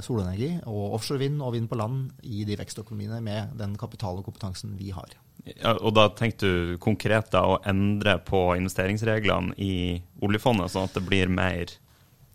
solenergi 0.00 0.46
og 0.64 0.94
offshore 0.96 1.20
vind 1.20 1.42
og 1.44 1.52
vind 1.52 1.66
på 1.68 1.76
land 1.76 2.22
i 2.24 2.40
de 2.48 2.56
vekstøkonomiene 2.56 3.18
med 3.20 3.52
den 3.60 3.74
kapital 3.76 4.16
og 4.16 4.24
kompetansen 4.24 4.72
vi 4.78 4.94
har. 4.96 5.12
Ja, 5.44 5.74
og 5.74 5.92
da 5.98 6.06
tenkte 6.16 6.48
du 6.48 6.78
konkret 6.80 7.28
da 7.34 7.42
å 7.44 7.58
endre 7.68 8.14
på 8.24 8.40
investeringsreglene 8.56 9.52
i 9.60 10.00
oljefondet, 10.24 10.72
sånn 10.72 10.88
at 10.88 10.96
det 10.96 11.04
blir 11.04 11.28
mer 11.28 11.74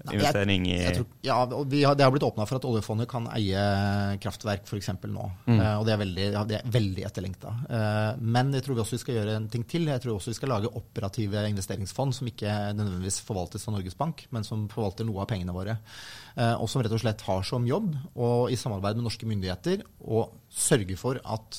investering 0.06 0.68
i 0.70 0.76
jeg, 0.76 0.84
jeg 0.84 0.98
tror, 1.00 1.08
Ja, 1.26 1.38
har, 1.44 1.96
det 1.98 2.06
har 2.06 2.14
blitt 2.14 2.26
åpna 2.28 2.46
for 2.48 2.60
at 2.60 2.68
oljefondet 2.68 3.10
kan 3.12 3.28
eie 3.34 3.62
kraftverk 4.24 4.68
f.eks. 4.70 4.92
nå. 5.04 5.28
Mm. 5.48 5.58
Uh, 5.60 5.74
og 5.80 5.86
det 5.88 5.94
er 5.94 6.02
veldig, 6.02 6.28
ja, 6.36 6.44
det 6.48 6.60
er 6.60 6.72
veldig 6.78 7.06
etterlengta. 7.08 7.54
Uh, 7.68 8.22
men 8.22 8.54
jeg 8.56 8.66
tror 8.66 8.78
vi 8.78 8.84
også 8.84 8.98
vi 8.98 9.02
skal 9.04 9.20
gjøre 9.20 9.38
en 9.40 9.50
ting 9.52 9.66
til. 9.70 9.90
Jeg 9.90 10.04
tror 10.04 10.18
også 10.18 10.34
vi 10.34 10.38
skal 10.40 10.54
lage 10.54 10.72
operative 10.80 11.44
investeringsfond 11.52 12.16
som 12.18 12.30
ikke 12.30 12.54
nødvendigvis 12.78 13.22
forvaltes 13.28 13.68
av 13.68 13.78
Norges 13.78 13.98
Bank, 14.00 14.26
men 14.36 14.48
som 14.48 14.68
forvalter 14.72 15.08
noe 15.08 15.24
av 15.24 15.32
pengene 15.32 15.56
våre. 15.56 15.80
Uh, 16.38 16.56
og 16.56 16.68
som 16.72 16.84
rett 16.86 16.94
og 16.94 17.04
slett 17.04 17.26
har 17.28 17.48
som 17.48 17.66
jobb, 17.68 17.94
og 18.16 18.54
i 18.54 18.60
samarbeid 18.60 19.00
med 19.00 19.10
norske 19.10 19.30
myndigheter, 19.30 19.84
å 20.08 20.28
sørge 20.54 20.96
for 21.00 21.20
at 21.28 21.58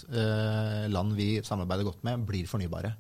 land 0.89 1.13
vi 1.19 1.43
samarbeider 1.45 1.85
godt 1.87 2.07
med, 2.07 2.23
blir 2.27 2.49
fornybare 2.49 2.95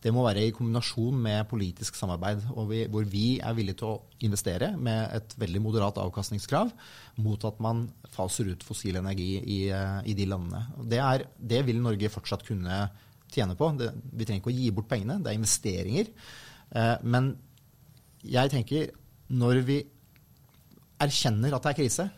det 0.00 0.12
må 0.16 0.22
være 0.24 0.46
i 0.48 0.52
kombinasjon 0.56 1.16
med 1.20 1.44
politisk 1.50 1.98
samarbeid, 1.98 2.46
vi, 2.70 2.84
hvor 2.88 3.04
vi 3.08 3.24
er 3.44 3.56
villige 3.56 3.80
til 3.82 3.90
å 3.90 3.98
investere 4.24 4.72
med 4.80 5.12
et 5.18 5.34
veldig 5.40 5.60
moderat 5.60 6.00
avkastningskrav 6.00 6.72
mot 7.20 7.44
at 7.44 7.60
man 7.60 7.84
faser 8.14 8.48
ut 8.48 8.64
fossil 8.64 8.96
energi 9.00 9.34
i, 9.40 9.60
eh, 9.68 9.98
i 10.08 10.16
de 10.16 10.26
landene. 10.30 10.64
Det, 10.88 11.02
er, 11.04 11.26
det, 11.36 11.60
vil 11.68 11.82
Norge 11.84 12.12
fortsatt 12.12 12.46
kunne 12.48 12.86
tjene 13.30 13.56
på. 13.58 13.68
Det, 13.76 13.90
vi 14.16 14.24
trenger 14.24 14.40
ikke 14.40 14.54
å 14.54 14.56
gi 14.56 14.70
bort 14.74 14.88
pengene, 14.90 15.18
det 15.20 15.34
er 15.34 15.40
investeringer. 15.40 16.08
Eh, 16.70 16.96
men 17.04 17.34
jeg 18.24 18.52
tenker 18.54 18.88
når 19.30 19.62
vi 19.68 19.82
erkjenner 21.00 21.54
at 21.56 21.64
det 21.64 21.74
er 21.74 21.80
krise, 21.82 22.08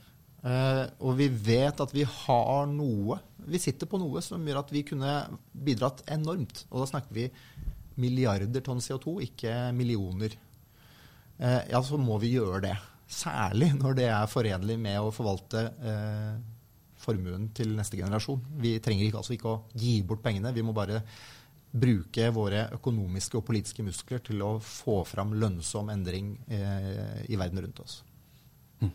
eh, 0.47 0.85
og 1.03 1.19
vi 1.19 1.29
vet 1.51 1.83
at 1.83 1.95
vi 1.95 2.07
har 2.07 2.67
noe 2.71 3.19
Vi 3.43 3.59
sitter 3.59 3.89
på 3.91 3.99
noe 3.99 4.21
som 4.23 4.45
gjør 4.47 4.61
at 4.61 4.69
vi 4.71 4.85
kunne 4.87 5.13
bidratt 5.51 6.05
enormt. 6.15 6.61
Og 6.71 6.79
da 6.79 6.85
snakker 6.87 7.17
vi 7.17 7.25
milliarder 8.01 8.65
tonn 8.65 8.81
CO2, 8.83 9.19
ikke 9.29 9.53
millioner, 9.77 10.37
eh, 11.39 11.61
ja, 11.71 11.83
så 11.83 11.99
må 12.01 12.19
vi 12.23 12.35
gjøre 12.37 12.63
det. 12.69 12.77
Særlig 13.13 13.73
når 13.77 13.99
det 13.99 14.09
er 14.09 14.31
forenlig 14.31 14.79
med 14.81 15.01
å 15.03 15.13
forvalte 15.13 15.67
eh, 15.85 16.35
formuen 17.03 17.51
til 17.57 17.75
neste 17.77 17.99
generasjon. 17.99 18.41
Vi 18.63 18.77
trenger 18.83 19.09
ikke, 19.09 19.21
altså 19.21 19.37
ikke 19.37 19.53
å 19.53 19.63
gi 19.77 19.99
bort 20.07 20.23
pengene, 20.25 20.55
vi 20.55 20.65
må 20.65 20.75
bare 20.77 21.03
bruke 21.73 22.29
våre 22.37 22.67
økonomiske 22.77 23.39
og 23.39 23.47
politiske 23.49 23.85
muskler 23.85 24.21
til 24.25 24.43
å 24.45 24.53
få 24.61 25.01
fram 25.09 25.33
lønnsom 25.41 25.89
endring 25.93 26.35
eh, 26.53 27.23
i 27.33 27.39
verden 27.41 27.65
rundt 27.65 27.81
oss. 27.85 28.03
Mm. 28.83 28.93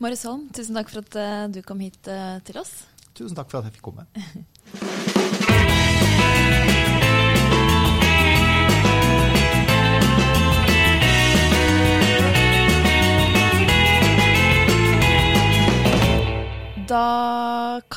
Marius 0.00 0.26
Holm, 0.28 0.48
tusen 0.56 0.76
takk 0.76 0.92
for 0.92 1.04
at 1.04 1.20
eh, 1.20 1.46
du 1.52 1.62
kom 1.66 1.80
hit 1.84 2.08
eh, 2.12 2.38
til 2.48 2.60
oss. 2.60 2.78
Tusen 3.16 3.36
takk 3.36 3.52
for 3.52 3.60
at 3.60 3.68
jeg 3.68 3.78
fikk 3.78 3.90
komme. 3.92 4.08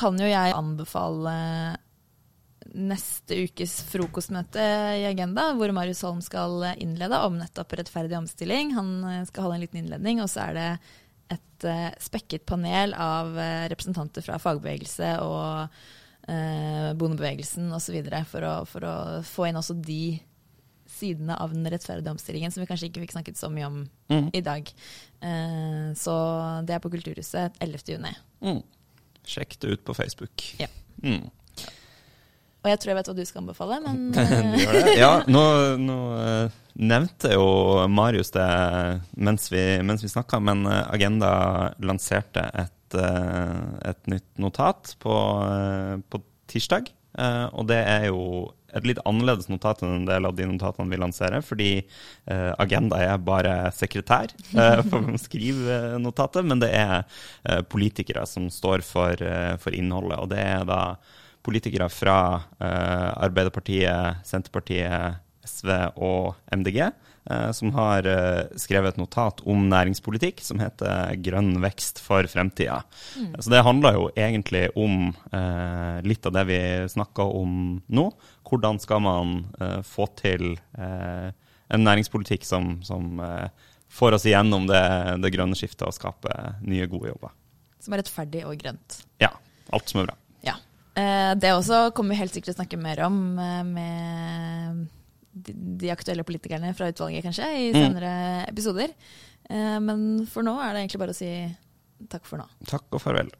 kan 0.00 0.16
jo 0.20 0.28
jeg 0.30 0.56
anbefale 0.56 1.36
neste 2.70 3.38
ukes 3.46 3.72
frokostmøte 3.90 4.62
i 5.00 5.06
Agenda, 5.08 5.48
hvor 5.58 5.72
Marius 5.74 6.02
Holm 6.06 6.20
skal 6.22 6.62
innlede 6.78 7.18
om 7.26 7.38
nettopp 7.40 7.72
rettferdig 7.80 8.18
omstilling. 8.18 8.74
Han 8.76 8.92
eh, 9.08 9.22
skal 9.28 9.46
holde 9.46 9.58
en 9.58 9.64
liten 9.64 9.80
innledning, 9.82 10.20
og 10.22 10.30
så 10.30 10.44
er 10.48 10.58
det 10.58 10.68
et 11.30 11.66
uh, 11.66 11.90
spekket 12.02 12.42
panel 12.48 12.90
av 12.98 13.28
uh, 13.38 13.66
representanter 13.70 14.24
fra 14.26 14.38
fagbevegelse 14.42 15.12
og 15.22 15.76
eh, 16.26 16.88
bondebevegelsen 16.98 17.68
osv. 17.76 18.00
For, 18.26 18.46
å, 18.46 18.54
for 18.66 18.86
å 18.86 18.94
få 19.26 19.46
inn 19.46 19.58
også 19.60 19.76
de 19.78 20.18
sidene 20.90 21.36
av 21.38 21.54
den 21.54 21.68
rettferdige 21.70 22.10
omstillingen 22.10 22.50
som 22.50 22.64
vi 22.64 22.66
kanskje 22.66 22.88
ikke 22.90 23.04
fikk 23.04 23.14
snakket 23.14 23.38
så 23.38 23.50
mye 23.52 23.68
om 23.70 23.80
Mm. 24.10 24.26
i 24.34 24.40
dag. 24.42 24.66
Eh, 25.22 25.92
så 25.94 26.14
det 26.66 26.74
er 26.74 26.80
på 26.82 26.90
Kulturhuset 26.90 27.60
11. 27.62 27.92
juni. 27.94 28.10
Mm. 28.42 28.58
Sjekk 29.26 29.58
det 29.60 29.74
ut 29.74 29.84
på 29.84 29.96
Facebook. 29.96 30.44
Ja. 30.60 30.68
Mm. 31.02 31.28
Og 32.60 32.68
jeg 32.68 32.80
tror 32.80 32.90
jeg 32.90 32.98
vet 32.98 33.08
hva 33.08 33.16
du 33.16 33.22
skal 33.24 33.40
anbefale, 33.40 33.78
men 33.84 34.00
det? 34.16 34.96
Ja, 35.00 35.12
nå, 35.30 35.44
nå 35.80 35.98
eh, 36.20 36.58
nevnte 36.80 37.32
jo 37.32 37.46
Marius 37.88 38.34
det 38.34 38.48
mens 39.16 39.48
vi, 39.52 39.62
mens 39.86 40.04
vi 40.04 40.12
snakka, 40.12 40.42
men 40.44 40.66
eh, 40.68 40.82
Agenda 40.92 41.32
lanserte 41.80 42.44
et, 42.52 42.98
eh, 43.00 43.60
et 43.92 44.12
nytt 44.12 44.28
notat 44.44 44.92
på, 45.00 45.16
eh, 45.46 45.94
på 46.04 46.20
tirsdag. 46.52 46.92
Eh, 47.16 47.46
og 47.56 47.70
det 47.70 47.80
er 47.80 48.10
jo 48.10 48.20
et 48.74 48.88
litt 48.88 49.00
annerledes 49.08 49.50
notat 49.50 49.82
enn 49.84 50.00
en 50.00 50.08
del 50.08 50.28
av 50.28 50.36
de 50.38 50.48
notatene 50.48 50.90
vi 50.92 51.00
lanserer, 51.00 51.44
fordi 51.44 51.70
eh, 51.80 52.50
Agenda 52.60 53.00
er 53.04 53.22
bare 53.24 53.54
sekretær 53.76 54.32
eh, 54.32 54.82
for 54.90 55.14
å 55.14 55.20
skrive 55.20 55.80
notatet, 56.02 56.46
men 56.46 56.62
det 56.62 56.72
er 56.76 57.00
eh, 57.00 57.62
politikere 57.62 58.26
som 58.28 58.50
står 58.52 58.84
for, 58.86 59.22
eh, 59.22 59.56
for 59.62 59.76
innholdet. 59.76 60.20
Og 60.20 60.30
det 60.32 60.44
er 60.44 60.68
da 60.68 60.82
politikere 61.46 61.88
fra 61.92 62.18
eh, 62.60 63.10
Arbeiderpartiet, 63.26 64.24
Senterpartiet, 64.28 65.20
SV 65.46 65.70
og 66.04 66.34
MDG, 66.52 66.80
eh, 67.30 67.50
som 67.56 67.72
har 67.76 68.06
eh, 68.08 68.50
skrevet 68.60 68.94
et 68.94 69.00
notat 69.00 69.40
om 69.48 69.68
næringspolitikk 69.70 70.42
som 70.44 70.60
heter 70.60 71.16
'Grønn 71.16 71.54
vekst 71.62 72.00
for 72.02 72.28
fremtida'. 72.28 72.82
Så 73.40 73.52
det 73.52 73.64
handler 73.64 73.96
jo 73.96 74.10
egentlig 74.16 74.68
om 74.76 75.14
eh, 75.32 76.00
litt 76.06 76.26
av 76.26 76.36
det 76.36 76.44
vi 76.50 76.60
snakker 76.92 77.36
om 77.40 77.80
nå. 77.88 78.10
Hvordan 78.50 78.80
skal 78.82 79.02
man 79.04 79.36
uh, 79.60 79.78
få 79.86 80.08
til 80.18 80.56
uh, 80.78 81.30
en 81.70 81.84
næringspolitikk 81.86 82.44
som, 82.46 82.80
som 82.86 83.20
eh, 83.22 83.68
får 83.90 84.16
oss 84.16 84.26
igjennom 84.26 84.66
det, 84.70 84.82
det 85.22 85.32
grønne 85.34 85.58
skiftet 85.58 85.86
og 85.86 85.94
skaper 85.94 86.56
nye, 86.66 86.88
gode 86.90 87.12
jobber. 87.12 87.34
som 87.80 87.94
er 87.94 88.02
rettferdig 88.02 88.44
og 88.48 88.58
grønt. 88.60 89.00
Ja, 89.22 89.30
alt 89.74 89.90
som 89.92 90.02
er 90.02 90.10
bra. 90.10 90.16
Ja. 90.46 90.56
Eh, 90.98 91.32
det 91.38 91.54
også 91.54 91.88
kommer 91.94 92.14
vi 92.14 92.20
helt 92.24 92.34
sikkert 92.34 92.52
til 92.52 92.56
å 92.56 92.60
snakke 92.60 92.80
mer 92.80 93.04
om 93.06 93.20
med 93.70 94.84
de, 95.30 95.54
de 95.54 95.92
aktuelle 95.94 96.26
politikerne 96.26 96.74
fra 96.74 96.90
utvalget, 96.90 97.24
kanskje, 97.28 97.50
i 97.54 97.70
senere 97.76 98.12
episoder. 98.50 98.94
Eh, 99.46 99.78
men 99.82 100.26
for 100.30 100.46
nå 100.46 100.56
er 100.58 100.74
det 100.74 100.84
egentlig 100.84 101.04
bare 101.04 101.14
å 101.14 101.20
si 101.20 101.32
takk 102.10 102.26
for 102.26 102.42
nå. 102.42 102.48
Takk 102.66 102.98
og 102.98 103.02
farvel. 103.02 103.30